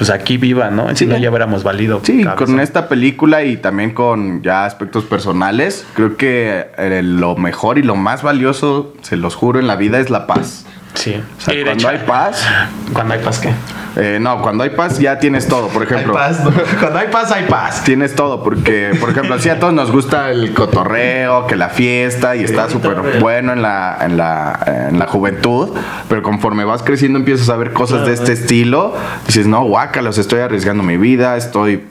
pues 0.00 0.08
aquí 0.08 0.38
viva, 0.38 0.70
¿no? 0.70 0.88
Si 0.90 0.96
Sí. 0.96 1.06
no 1.06 1.18
ya 1.18 1.28
hubiéramos 1.28 1.62
valido. 1.62 2.00
Sí, 2.02 2.24
cabeza. 2.24 2.46
con 2.46 2.58
esta 2.58 2.88
película 2.88 3.44
y 3.44 3.58
también 3.58 3.90
con 3.90 4.40
ya 4.42 4.64
aspectos 4.64 5.04
personales, 5.04 5.86
creo 5.94 6.16
que 6.16 6.68
eh, 6.78 7.02
lo 7.04 7.36
mejor 7.36 7.76
y 7.76 7.82
lo 7.82 7.96
más 7.96 8.22
valioso, 8.22 8.94
se 9.02 9.18
los 9.18 9.34
juro, 9.34 9.60
en 9.60 9.66
la 9.66 9.76
vida 9.76 9.98
es 9.98 10.08
la 10.08 10.26
paz. 10.26 10.64
Sí. 10.94 11.14
O 11.14 11.40
sea, 11.40 11.54
cuando 11.54 11.72
hecho- 11.72 11.88
hay 11.88 11.98
paz, 12.06 12.46
Cuando 12.92 13.14
hay 13.14 13.20
paz, 13.20 13.38
¿qué? 13.38 13.50
eh, 13.96 14.18
no, 14.20 14.42
cuando 14.42 14.64
hay 14.64 14.70
paz 14.70 14.98
ya 14.98 15.18
tienes 15.18 15.48
todo, 15.48 15.68
por 15.68 15.82
ejemplo. 15.82 16.12
Cuando 16.80 16.98
hay 16.98 17.08
paz, 17.08 17.32
hay 17.32 17.44
paz. 17.46 17.82
Tienes 17.84 18.14
todo, 18.14 18.42
porque, 18.42 18.90
por 19.00 19.10
ejemplo, 19.10 19.38
sí 19.38 19.48
a 19.48 19.58
todos 19.58 19.72
nos 19.72 19.90
gusta 19.90 20.30
el 20.30 20.52
cotorreo, 20.54 21.46
que 21.46 21.56
la 21.56 21.68
fiesta, 21.68 22.36
y 22.36 22.44
está 22.44 22.68
súper 22.68 23.20
bueno 23.20 23.52
en 23.52 23.62
la, 23.62 23.98
en, 24.00 24.16
la, 24.16 24.88
en 24.90 24.98
la 24.98 25.06
juventud, 25.06 25.70
pero 26.08 26.22
conforme 26.22 26.64
vas 26.64 26.82
creciendo 26.82 27.18
empiezas 27.18 27.48
a 27.48 27.56
ver 27.56 27.72
cosas 27.72 28.06
de 28.06 28.12
este 28.12 28.32
eh. 28.32 28.34
estilo, 28.34 28.94
dices, 29.26 29.46
no, 29.46 29.64
guaca, 29.64 30.02
los 30.02 30.18
estoy 30.18 30.40
arriesgando 30.40 30.82
mi 30.82 30.96
vida, 30.96 31.36
estoy 31.36 31.82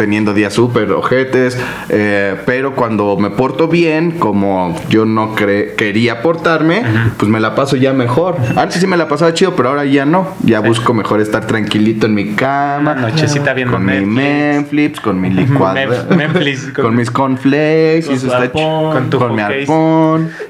teniendo 0.00 0.32
días 0.32 0.54
súper 0.54 0.90
ojetes, 0.92 1.58
eh, 1.90 2.34
pero 2.46 2.74
cuando 2.74 3.18
me 3.18 3.28
porto 3.28 3.68
bien, 3.68 4.12
como 4.12 4.74
yo 4.88 5.04
no 5.04 5.36
cre- 5.36 5.74
quería 5.76 6.22
portarme, 6.22 6.82
pues 7.18 7.30
me 7.30 7.38
la 7.38 7.54
paso 7.54 7.76
ya 7.76 7.92
mejor. 7.92 8.36
Antes 8.56 8.80
sí 8.80 8.86
me 8.86 8.96
la 8.96 9.08
pasaba 9.08 9.34
chido, 9.34 9.54
pero 9.54 9.68
ahora 9.68 9.84
ya 9.84 10.06
no. 10.06 10.28
Ya 10.42 10.60
busco 10.60 10.94
mejor 10.94 11.20
estar 11.20 11.46
tranquilito 11.46 12.06
en 12.06 12.14
mi 12.14 12.32
cama, 12.32 12.92
Una 12.92 12.94
nochecita 12.94 13.52
viendo 13.52 13.74
con 13.74 13.84
mi 13.84 13.92
Netflix. 13.92 14.14
Netflix, 14.16 15.00
con 15.00 15.20
mi 15.20 15.28
licuadora, 15.28 16.06
Netflix, 16.16 16.62
con, 16.74 16.84
con- 16.86 16.96
mis 16.96 17.10
cornflakes, 17.10 18.06
Con 18.06 18.14
y 18.14 18.16
eso 18.16 18.26
tu 18.26 18.32
está 18.32 18.42
arpón. 18.44 18.62
ch- 18.62 18.92
Con 18.94 19.10
tu 19.10 19.18
con 19.18 19.34
mi 19.34 19.42
arpón. 19.42 20.30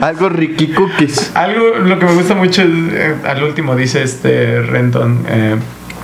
Algo 0.00 0.28
ricky 0.28 0.68
cookies. 0.68 1.32
Algo, 1.34 1.70
lo 1.84 1.98
que 1.98 2.06
me 2.06 2.12
gusta 2.14 2.34
mucho 2.36 2.62
es, 2.62 2.68
eh, 2.92 3.14
al 3.26 3.42
último 3.42 3.74
dice 3.74 4.02
este 4.04 4.62
Renton, 4.62 5.24
eh, 5.28 5.56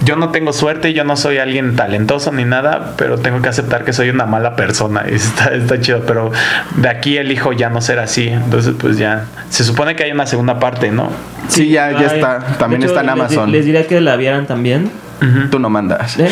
yo 0.04 0.16
no 0.16 0.30
tengo 0.30 0.52
suerte, 0.52 0.92
yo 0.92 1.04
no 1.04 1.16
soy 1.16 1.38
alguien 1.38 1.74
talentoso 1.76 2.32
ni 2.32 2.44
nada, 2.44 2.94
pero 2.96 3.18
tengo 3.18 3.42
que 3.42 3.48
aceptar 3.48 3.84
que 3.84 3.92
soy 3.92 4.10
una 4.10 4.26
mala 4.26 4.54
persona. 4.56 5.04
Y 5.10 5.14
está, 5.16 5.54
está 5.54 5.80
chido, 5.80 6.02
pero 6.06 6.30
de 6.76 6.88
aquí 6.88 7.16
elijo 7.16 7.52
ya 7.52 7.68
no 7.70 7.80
ser 7.80 7.98
así. 7.98 8.28
Entonces, 8.28 8.74
pues 8.78 8.98
ya, 8.98 9.24
se 9.50 9.64
supone 9.64 9.96
que 9.96 10.04
hay 10.04 10.12
una 10.12 10.26
segunda 10.26 10.58
parte, 10.58 10.90
¿no? 10.90 11.10
Sí, 11.48 11.70
ya, 11.70 11.90
ya 11.92 11.98
Ay, 11.98 12.16
está. 12.16 12.38
También 12.58 12.82
hecho, 12.82 12.90
está 12.90 13.00
en 13.00 13.06
les 13.06 13.12
Amazon. 13.12 13.52
Les, 13.52 13.64
diría 13.64 13.86
que 13.86 14.00
la 14.00 14.16
vieran 14.16 14.46
también. 14.46 14.90
Tú 15.50 15.58
no 15.58 15.68
mandas. 15.68 16.16
Eh, 16.20 16.28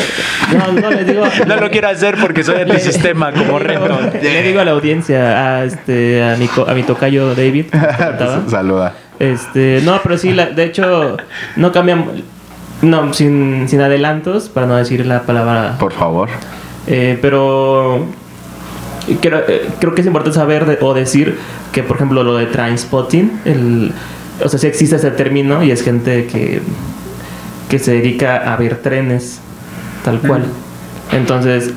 No, 0.57 0.81
no, 0.81 0.91
les 0.93 1.05
digo. 1.07 1.25
No 1.49 1.57
lo 1.57 1.71
quiero 1.71 1.89
hacer 1.89 2.17
porque 2.21 2.45
soy 2.45 2.61
antisistema 2.61 3.33
como 3.33 3.59
Renton. 3.59 4.13
Le 4.23 4.43
digo 4.43 4.61
a 4.61 4.65
la 4.65 4.71
audiencia, 4.71 5.57
a, 5.57 5.65
este, 5.65 6.23
a, 6.23 6.37
mi, 6.37 6.49
a 6.69 6.73
mi 6.73 6.83
tocayo 6.85 7.35
David. 7.35 7.67
Saluda. 8.49 8.95
Este, 9.19 9.81
no, 9.83 9.99
pero 10.03 10.17
sí, 10.19 10.33
la- 10.33 10.47
de 10.51 10.65
hecho, 10.65 11.17
no 11.57 11.73
cambian. 11.73 12.05
No, 12.83 13.13
sin, 13.15 13.69
sin 13.69 13.81
adelantos, 13.81 14.49
para 14.49 14.67
no 14.67 14.77
decir 14.77 15.05
la 15.07 15.23
palabra. 15.23 15.77
Por 15.79 15.93
favor. 15.93 16.29
Eh, 16.87 17.19
pero 17.23 18.05
creo, 19.21 19.41
eh, 19.49 19.69
creo 19.81 19.95
que 19.95 20.03
es 20.03 20.07
importante 20.07 20.39
saber 20.39 20.67
de- 20.67 20.79
o 20.83 20.93
decir 20.95 21.39
que, 21.73 21.83
por 21.83 21.97
ejemplo, 21.97 22.23
lo 22.23 22.37
de 22.37 22.47
Trainspotting, 22.47 23.41
el, 23.45 23.93
o 24.45 24.49
sea, 24.49 24.59
sí 24.59 24.67
existe 24.67 24.97
ese 24.97 25.11
término 25.11 25.63
y 25.63 25.71
es 25.71 25.83
gente 25.83 26.27
que, 26.27 26.61
que 27.71 27.79
se 27.79 27.93
dedica 27.93 28.53
a 28.53 28.57
ver 28.57 28.77
trenes, 28.83 29.41
tal 30.05 30.19
cual. 30.21 30.45
Entonces, 31.13 31.73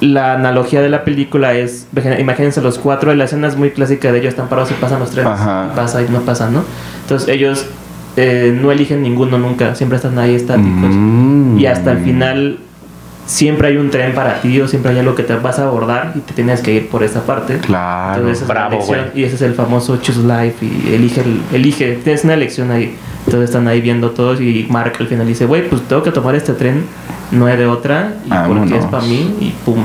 la 0.00 0.32
analogía 0.34 0.82
de 0.82 0.88
la 0.88 1.04
película 1.04 1.54
es, 1.54 1.86
imagínense 2.18 2.60
los 2.60 2.78
cuatro, 2.78 3.14
la 3.14 3.24
escena 3.24 3.46
es 3.46 3.56
muy 3.56 3.70
clásica 3.70 4.10
de 4.10 4.18
ellos, 4.18 4.30
están 4.30 4.48
parados 4.48 4.72
y 4.72 4.74
pasan 4.74 4.98
los 4.98 5.10
trenes, 5.12 5.32
Ajá. 5.32 5.70
pasa 5.76 6.02
y 6.02 6.08
no 6.08 6.20
pasan, 6.22 6.52
¿no? 6.54 6.64
Entonces 7.02 7.28
ellos 7.28 7.66
eh, 8.16 8.56
no 8.60 8.70
eligen 8.72 9.02
ninguno 9.02 9.38
nunca, 9.38 9.74
siempre 9.74 9.96
están 9.96 10.18
ahí 10.18 10.34
estáticos. 10.34 10.90
Mm. 10.94 11.58
Y 11.58 11.66
hasta 11.66 11.92
el 11.92 11.98
final 11.98 12.58
siempre 13.26 13.68
hay 13.68 13.76
un 13.76 13.88
tren 13.90 14.14
para 14.14 14.40
ti 14.40 14.60
o 14.60 14.66
siempre 14.68 14.92
hay 14.92 14.98
algo 14.98 15.14
que 15.14 15.22
te 15.22 15.34
vas 15.36 15.58
a 15.58 15.66
abordar 15.68 16.12
y 16.16 16.18
te 16.20 16.34
tienes 16.34 16.60
que 16.60 16.74
ir 16.74 16.88
por 16.88 17.02
esa 17.02 17.24
parte. 17.24 17.58
Claro. 17.58 18.16
Entonces, 18.20 18.42
esa 18.42 18.52
Bravo, 18.52 18.78
güey. 18.84 19.00
Y 19.14 19.24
ese 19.24 19.36
es 19.36 19.42
el 19.42 19.54
famoso 19.54 19.96
choose 19.98 20.20
life 20.22 20.64
y 20.64 20.94
elige, 20.94 21.20
el- 21.22 21.40
elige, 21.52 21.98
tienes 22.02 22.24
una 22.24 22.34
elección 22.34 22.70
ahí. 22.70 22.94
Entonces 23.24 23.50
están 23.50 23.68
ahí 23.68 23.80
viendo 23.80 24.10
todos 24.10 24.40
y 24.40 24.66
Mark 24.68 24.94
al 24.98 25.06
final 25.06 25.26
dice, 25.26 25.46
güey, 25.46 25.68
pues 25.68 25.80
tengo 25.82 26.02
que 26.02 26.10
tomar 26.10 26.34
este 26.34 26.52
tren, 26.54 26.82
no 27.30 27.46
hay 27.46 27.56
de 27.56 27.66
otra, 27.66 28.14
y 28.26 28.28
Vámonos. 28.30 28.64
porque 28.64 28.78
es 28.78 28.84
para 28.86 29.04
mí 29.04 29.36
y 29.40 29.50
pum. 29.64 29.84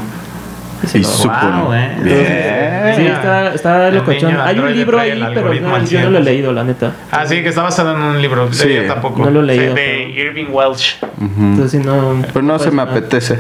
Y 0.94 0.98
lo- 1.00 1.08
supo. 1.08 1.34
Wow, 1.34 1.74
eh. 1.74 1.98
Bien. 2.04 2.96
Sí, 2.96 3.06
está, 3.08 3.54
está 3.54 3.88
El 3.90 3.96
locochón. 3.96 4.38
Hay 4.40 4.60
un 4.60 4.74
libro 4.74 5.00
ahí, 5.00 5.24
pero 5.34 5.54
no, 5.54 5.84
yo 5.86 6.02
no 6.02 6.10
lo 6.12 6.18
he 6.20 6.22
100. 6.22 6.26
leído, 6.26 6.54
la 6.54 6.64
neta. 6.64 6.94
Ah, 7.12 7.26
sí, 7.26 7.42
que 7.42 7.50
está 7.50 7.64
basado 7.64 7.96
en 7.96 8.02
un 8.02 8.22
libro. 8.22 8.52
Sí. 8.54 8.74
yo 8.74 8.86
tampoco. 8.88 9.24
No 9.26 9.32
lo 9.32 9.42
he 9.42 9.44
leído, 9.44 9.74
De 9.74 10.10
pero- 10.16 10.30
Irving 10.30 10.48
Welsh. 10.52 10.96
Ujú. 11.02 11.26
Entonces, 11.40 11.72
sí, 11.82 11.88
no, 11.88 12.22
Pero 12.32 12.42
no 12.44 12.60
se 12.60 12.72
me 12.72 12.82
apetece. 12.82 13.38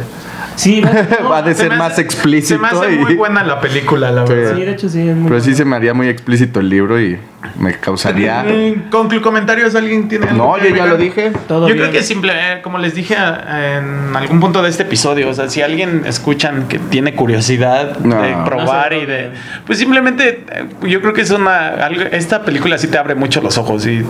Sí, 0.56 0.82
no, 1.22 1.30
Va 1.30 1.38
a 1.38 1.42
de 1.44 1.54
Se 1.54 1.64
ser 1.64 1.78
más 1.78 1.94
hace- 1.94 2.02
explícito. 2.02 2.56
Se 2.56 2.60
me 2.62 2.68
hace 2.68 2.94
y- 2.96 2.98
muy 2.98 3.16
buena 3.16 3.44
la 3.44 3.60
película, 3.62 4.12
la 4.12 4.24
verdad. 4.24 4.56
sí, 4.56 4.62
de 4.64 4.72
hecho 4.72 4.90
sí. 4.90 5.08
es 5.08 5.16
muy 5.16 5.30
Pero 5.30 5.40
sí 5.42 5.54
se 5.54 5.64
me 5.66 5.76
haría 5.76 5.94
muy 5.94 6.08
explícito 6.10 6.60
el 6.60 6.70
libro 6.70 7.00
y 7.00 7.20
me 7.60 7.74
causaría. 7.80 8.44
Mm, 8.44 8.90
Con 8.90 9.10
comentarios, 9.20 9.76
¿alguien 9.76 10.08
tiene 10.08 10.28
algo 10.28 10.56
No, 10.58 10.62
que 10.62 10.70
yo 10.70 10.76
ya 10.76 10.86
lo 10.88 10.98
dije. 10.98 11.32
Todo 11.48 11.68
Yo 11.68 11.74
bien. 11.76 11.88
creo 11.90 11.92
que 11.92 12.04
simple, 12.04 12.34
eh, 12.34 12.62
como 12.62 12.78
les 12.78 12.96
dije 12.96 13.16
a- 13.16 13.78
en 13.78 14.16
algún 14.16 14.40
punto 14.40 14.62
de 14.64 14.70
este 14.70 14.84
episodio, 14.84 15.30
o 15.30 15.34
sea, 15.34 15.48
si 15.50 15.62
alguien 15.62 16.04
escuchan 16.06 16.68
que 16.68 16.80
tiene 16.80 17.14
curiosidad 17.16 17.98
No. 18.00 18.22
de 18.22 18.36
probar 18.46 18.92
No 18.92 18.98
sé, 19.00 19.04
y 19.04 19.06
de, 19.06 19.30
pues 19.66 19.78
simplemente, 19.80 20.46
eh, 20.52 20.66
yo 20.88 21.00
creo 21.02 21.14
que 21.14 21.22
es 21.22 21.32
una, 21.32 21.68
algo- 21.86 22.04
esta 22.12 22.44
película 22.44 22.78
sí 22.78 22.88
te 22.88 22.98
abre 22.98 23.16
mucho 23.16 23.42
los 23.42 23.58
ojos 23.58 23.86
y 23.86 24.04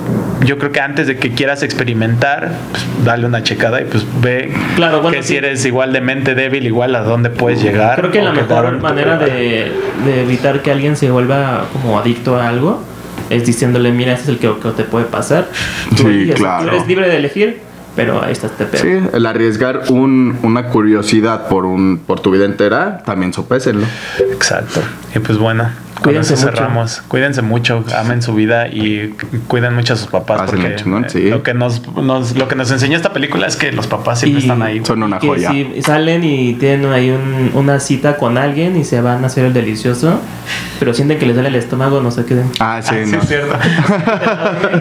yo 0.46 0.58
creo 0.58 0.72
que 0.72 0.80
antes 0.82 1.08
de 1.08 1.18
que 1.18 1.32
quieras 1.34 1.64
experimentar, 1.64 2.52
pues 2.72 2.86
dale 3.06 3.26
una 3.26 3.44
checada 3.44 3.82
y 3.82 3.86
pues 3.86 4.06
ve 4.22 4.54
Claro, 4.76 5.02
bueno, 5.02 5.16
que 5.18 5.24
sí. 5.24 5.30
si 5.30 5.36
eres 5.38 5.66
igual 5.66 5.92
de 5.94 6.02
mente 6.02 6.34
débil, 6.36 6.66
igual 6.66 6.96
a 6.96 7.02
dónde 7.02 7.30
puedes 7.30 7.62
llegar. 7.62 7.98
Creo 8.00 8.12
que 8.12 8.22
la 8.22 8.32
mejor 8.32 8.80
manera 8.80 9.18
de 9.18 9.72
evitar 10.22 10.62
que 10.62 10.72
alguien 10.72 10.96
se 10.96 11.12
vuelva 11.12 11.66
como 11.74 12.00
adicto 12.00 12.38
a 12.40 12.48
algo 12.48 12.84
es 13.30 13.46
diciéndole, 13.46 13.92
mira, 13.92 14.14
ese 14.14 14.24
es 14.24 14.30
el 14.30 14.38
que, 14.40 14.52
que 14.62 14.70
te 14.72 14.84
puede 14.84 15.06
pasar. 15.06 15.48
Tú 15.92 16.04
Sí, 16.04 16.08
eliges, 16.08 16.36
claro. 16.36 16.64
Tú 16.70 16.76
eres 16.76 16.88
libre 16.88 17.08
de 17.10 17.18
elegir, 17.18 17.60
pero 17.98 18.24
ahí 18.24 18.32
está 18.32 18.48
este 18.48 18.64
pedo. 18.66 18.82
Sí, 18.82 19.08
el 19.14 19.26
arriesgar 19.26 19.82
un, 19.90 20.38
una 20.44 20.68
curiosidad 20.68 21.50
por 21.50 21.66
un 21.66 21.98
por 22.08 22.22
tu 22.22 22.32
vida 22.32 22.46
entera, 22.46 23.00
también 23.04 23.34
sopésenlo. 23.34 23.86
Exacto. 24.32 24.80
Y 25.14 25.20
pues 25.20 25.38
bueno, 25.38 25.64
con 25.96 26.04
Cuídense 26.04 26.36
eso 26.36 26.46
mucho. 26.46 26.56
cerramos. 26.58 27.02
Cuídense 27.08 27.42
mucho, 27.42 27.84
amen 27.98 28.22
su 28.22 28.34
vida 28.36 28.68
y 28.68 29.08
cu- 29.10 29.38
cuiden 29.48 29.74
mucho 29.74 29.94
a 29.94 29.96
sus 29.98 30.08
papás. 30.08 30.44
Porque 30.50 30.76
chingón, 30.76 31.10
sí. 31.10 31.30
lo, 31.30 31.42
que 31.44 31.54
nos, 31.56 31.82
nos- 31.98 32.36
lo 32.38 32.48
que 32.48 32.56
nos 32.56 32.70
enseña 32.72 32.96
esta 32.96 33.12
película 33.14 33.48
es 33.48 33.56
que 33.56 33.72
los 33.72 33.88
papás 33.88 34.20
siempre 34.20 34.40
Y- 34.42 34.44
están 34.44 34.62
ahí. 34.62 34.82
Son 34.86 35.02
una 35.02 35.18
que 35.20 35.28
joya. 35.28 35.50
si 35.50 35.82
salen 35.82 36.24
y 36.24 36.54
tienen 36.54 36.92
ahí 36.94 37.10
un- 37.10 37.52
una 37.56 37.80
cita 37.80 38.16
con 38.18 38.38
alguien 38.38 38.78
y 38.78 38.84
se 38.84 39.02
van 39.02 39.24
a 39.24 39.28
hacer 39.28 39.46
el 39.46 39.54
delicioso, 39.54 40.20
pero 40.80 40.94
sienten 40.94 41.18
que 41.18 41.26
les 41.26 41.34
duele 41.36 41.50
el 41.50 41.56
estómago, 41.56 42.00
no 42.02 42.12
se 42.12 42.26
queden. 42.26 42.52
Ah, 42.60 42.80
sí, 42.84 42.94
Ah, 42.96 43.04
sí, 43.04 43.12
no. 43.12 43.18
es 43.18 43.28
cierto. 43.28 43.56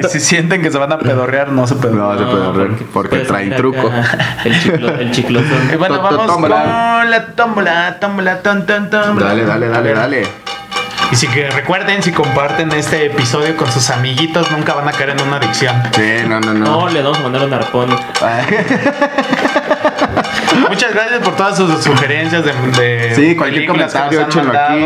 si 0.11 0.21
sienten 0.21 0.61
que 0.61 0.71
se 0.71 0.77
van 0.79 0.93
a 0.93 0.99
pedorrear, 0.99 1.51
no 1.51 1.67
se 1.67 1.77
pedorrean. 1.77 1.97
No, 1.97 2.19
se 2.19 2.25
puede 2.31 2.45
ahorrar, 2.45 2.71
porque 2.93 3.06
traen 3.09 3.49
ir 3.49 3.57
truco. 3.57 3.87
acá, 3.89 4.37
El, 4.45 4.61
chiclo, 4.63 4.89
el 4.99 5.11
chiclotón. 5.11 5.71
Y 5.73 5.77
bueno, 5.77 6.01
vamos 6.03 6.27
tómbola. 6.27 6.99
con 7.03 7.11
la 7.11 7.27
tómbola, 7.27 7.97
tómbola, 8.01 8.39
ton, 8.43 8.67
ton, 8.67 8.91
tómbola. 8.91 9.27
Dale, 9.29 9.45
dale, 9.45 9.69
dale, 9.69 9.93
dale. 9.95 10.27
Y 11.13 11.15
si 11.15 11.29
que 11.29 11.49
recuerden, 11.51 12.03
si 12.03 12.11
comparten 12.11 12.73
este 12.73 13.07
episodio 13.07 13.57
con 13.57 13.71
sus 13.71 13.91
amiguitos, 13.91 14.51
nunca 14.51 14.75
van 14.75 14.89
a 14.89 14.93
caer 14.93 15.11
en 15.11 15.21
una 15.23 15.37
adicción. 15.37 15.81
Sí, 15.95 16.15
no, 16.27 16.41
no, 16.41 16.53
no. 16.53 16.65
No, 16.65 16.89
le 16.89 17.01
vamos 17.01 17.19
a 17.19 17.23
mandar 17.23 17.45
un 17.45 17.55
arpón. 17.55 17.91
Muchas 20.69 20.93
gracias 20.93 21.21
por 21.21 21.37
todas 21.37 21.57
sus 21.57 21.83
sugerencias 21.85 22.45
de, 22.45 22.53
de 22.53 23.15
Sí, 23.15 23.37
cualquier 23.37 23.63
que 23.63 23.69
comentario, 23.69 24.21
nos 24.27 24.37
han 24.37 24.45
échenlo 24.49 24.59
aquí. 24.59 24.85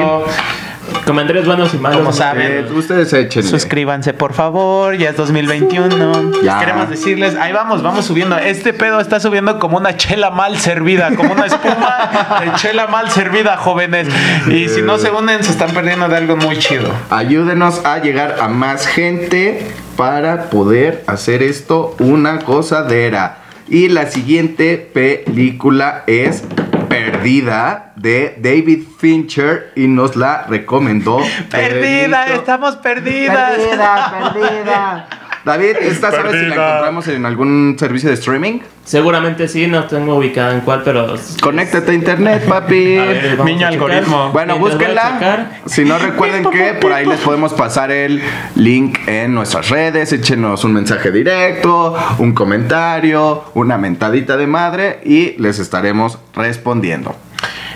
Comentarios 1.10 1.44
buenos 1.44 1.74
y 1.74 1.78
malos. 1.78 1.98
Como 1.98 2.12
saben. 2.12 2.66
Eh, 2.68 2.72
ustedes 2.72 3.12
échenle. 3.12 3.50
Suscríbanse, 3.50 4.14
por 4.14 4.32
favor. 4.32 4.96
Ya 4.96 5.10
es 5.10 5.16
2021. 5.16 6.40
Ya. 6.44 6.60
Queremos 6.60 6.88
decirles, 6.88 7.34
ahí 7.34 7.52
vamos, 7.52 7.82
vamos 7.82 8.04
subiendo. 8.04 8.38
Este 8.38 8.72
pedo 8.72 9.00
está 9.00 9.18
subiendo 9.18 9.58
como 9.58 9.76
una 9.78 9.96
chela 9.96 10.30
mal 10.30 10.56
servida, 10.58 11.12
como 11.16 11.32
una 11.32 11.46
espuma 11.46 12.38
de 12.44 12.52
chela 12.54 12.86
mal 12.86 13.10
servida, 13.10 13.56
jóvenes. 13.56 14.06
Y 14.46 14.68
si 14.68 14.82
no 14.82 14.98
se 14.98 15.10
unen, 15.10 15.42
se 15.42 15.50
están 15.50 15.72
perdiendo 15.72 16.08
de 16.08 16.16
algo 16.16 16.36
muy 16.36 16.56
chido. 16.58 16.88
Ayúdenos 17.10 17.84
a 17.84 17.98
llegar 17.98 18.36
a 18.40 18.46
más 18.46 18.86
gente 18.86 19.66
para 19.96 20.44
poder 20.44 21.02
hacer 21.08 21.42
esto 21.42 21.96
una 21.98 22.36
gozadera. 22.36 23.38
Y 23.68 23.88
la 23.88 24.06
siguiente 24.06 24.76
película 24.76 26.04
es 26.06 26.44
Perdida 26.90 27.92
de 27.94 28.36
David 28.42 28.82
Fincher 28.98 29.72
y 29.76 29.86
nos 29.86 30.16
la 30.16 30.42
recomendó. 30.48 31.20
Perdida, 31.48 32.26
estamos 32.34 32.74
perdidas. 32.78 33.52
Perdida, 33.52 34.32
perdida. 34.32 35.08
David, 35.44 35.76
¿esta 35.80 36.10
sabes 36.10 36.32
si 36.32 36.46
la 36.46 36.54
encontramos 36.54 37.08
en 37.08 37.24
algún 37.24 37.76
servicio 37.78 38.08
de 38.10 38.14
streaming? 38.14 38.58
Seguramente 38.84 39.48
sí, 39.48 39.66
no 39.66 39.84
tengo 39.84 40.16
ubicada 40.16 40.52
en 40.52 40.60
cuál, 40.60 40.82
pero. 40.82 41.14
Conéctate 41.40 41.92
a 41.92 41.94
internet, 41.94 42.44
papi. 42.46 42.96
A 42.98 43.04
ver, 43.04 43.36
vamos 43.36 43.46
Niño 43.46 43.66
a 43.66 43.70
checar. 43.70 43.90
algoritmo. 43.90 44.30
Bueno, 44.32 44.58
búsquenla. 44.58 45.50
Si 45.66 45.84
no 45.84 45.98
recuerden 45.98 46.44
que 46.50 46.74
por 46.74 46.92
ahí 46.92 47.06
les 47.06 47.20
podemos 47.20 47.54
pasar 47.54 47.90
el 47.90 48.20
link 48.56 48.98
en 49.06 49.34
nuestras 49.34 49.70
redes. 49.70 50.12
Échenos 50.12 50.64
un 50.64 50.72
mensaje 50.74 51.10
directo, 51.10 51.96
un 52.18 52.32
comentario, 52.32 53.44
una 53.54 53.78
mentadita 53.78 54.36
de 54.36 54.46
madre 54.46 55.00
y 55.04 55.40
les 55.40 55.58
estaremos 55.58 56.18
respondiendo. 56.34 57.14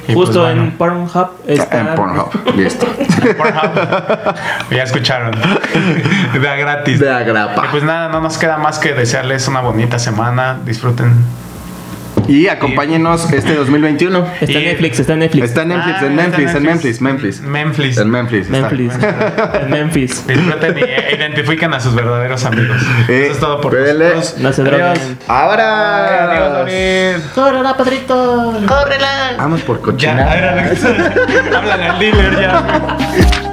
Y 0.07 0.15
Justo 0.15 0.41
pues, 0.41 0.55
bueno, 0.55 0.63
en 0.65 0.73
Pornhub 0.73 1.29
está. 1.47 1.81
En 1.81 1.95
Pornhub. 1.95 2.57
Listo. 2.57 2.87
Pornhub. 3.37 4.35
ya 4.71 4.83
escucharon. 4.83 5.33
De 6.33 6.49
a 6.49 6.57
gratis. 6.57 7.01
De 7.01 7.11
agrapa. 7.11 7.67
Y 7.67 7.69
pues 7.71 7.83
nada, 7.83 8.09
no 8.09 8.21
nos 8.21 8.37
queda 8.39 8.59
más 8.59 8.79
que 8.79 8.93
desearles 8.93 9.49
una 9.49 9.61
bonita 9.61 9.99
semana. 9.99 10.59
Disfruten. 10.65 11.44
Y 12.27 12.49
acompáñenos 12.49 13.31
este 13.33 13.55
2021. 13.55 14.27
Está 14.41 14.59
en 14.59 14.65
Netflix, 14.65 15.01
está 15.01 15.13
en 15.13 15.19
Netflix. 15.21 15.45
Está 15.45 15.63
en 15.63 15.69
Memphis, 15.69 15.95
Ah, 15.95 16.07
en 16.07 16.13
está 16.19 16.23
Memphis, 16.23 16.55
en 16.55 16.63
Memphis, 16.63 17.01
Memphis. 17.01 17.41
Memphis. 17.43 17.99
En 17.99 18.11
Memphis. 18.11 18.47
está. 18.51 18.71
Memphis. 18.71 18.93
en 19.63 19.71
Memphis. 19.71 20.27
Disfruten 20.27 20.79
y 20.79 20.83
eh, 20.83 21.17
identifiquen 21.19 21.75
a 21.75 21.81
sus 21.81 21.95
verdaderos 21.95 22.45
amigos. 22.45 22.81
Eh, 23.09 23.25
Eso 23.25 23.33
es 23.35 23.41
todo 23.41 23.61
por 23.61 23.75
nosotros. 23.75 24.37
No 24.39 24.53
se 24.53 24.63
droguen. 24.63 25.19
Ahora. 25.29 26.61
Adiós. 26.63 27.23
¡Córrela, 27.35 27.77
Pedrito! 27.77 28.59
¡Córrela! 28.67 29.35
Vamos 29.39 29.61
por 29.63 29.77
Ya, 29.79 29.83
cochina. 29.83 30.31
a 30.31 30.35
ver, 30.35 30.45
a 30.45 30.55
ver. 30.55 30.77
Háblale 31.57 31.85
al 31.85 31.99
dealer 31.99 32.41
ya. 32.41 33.51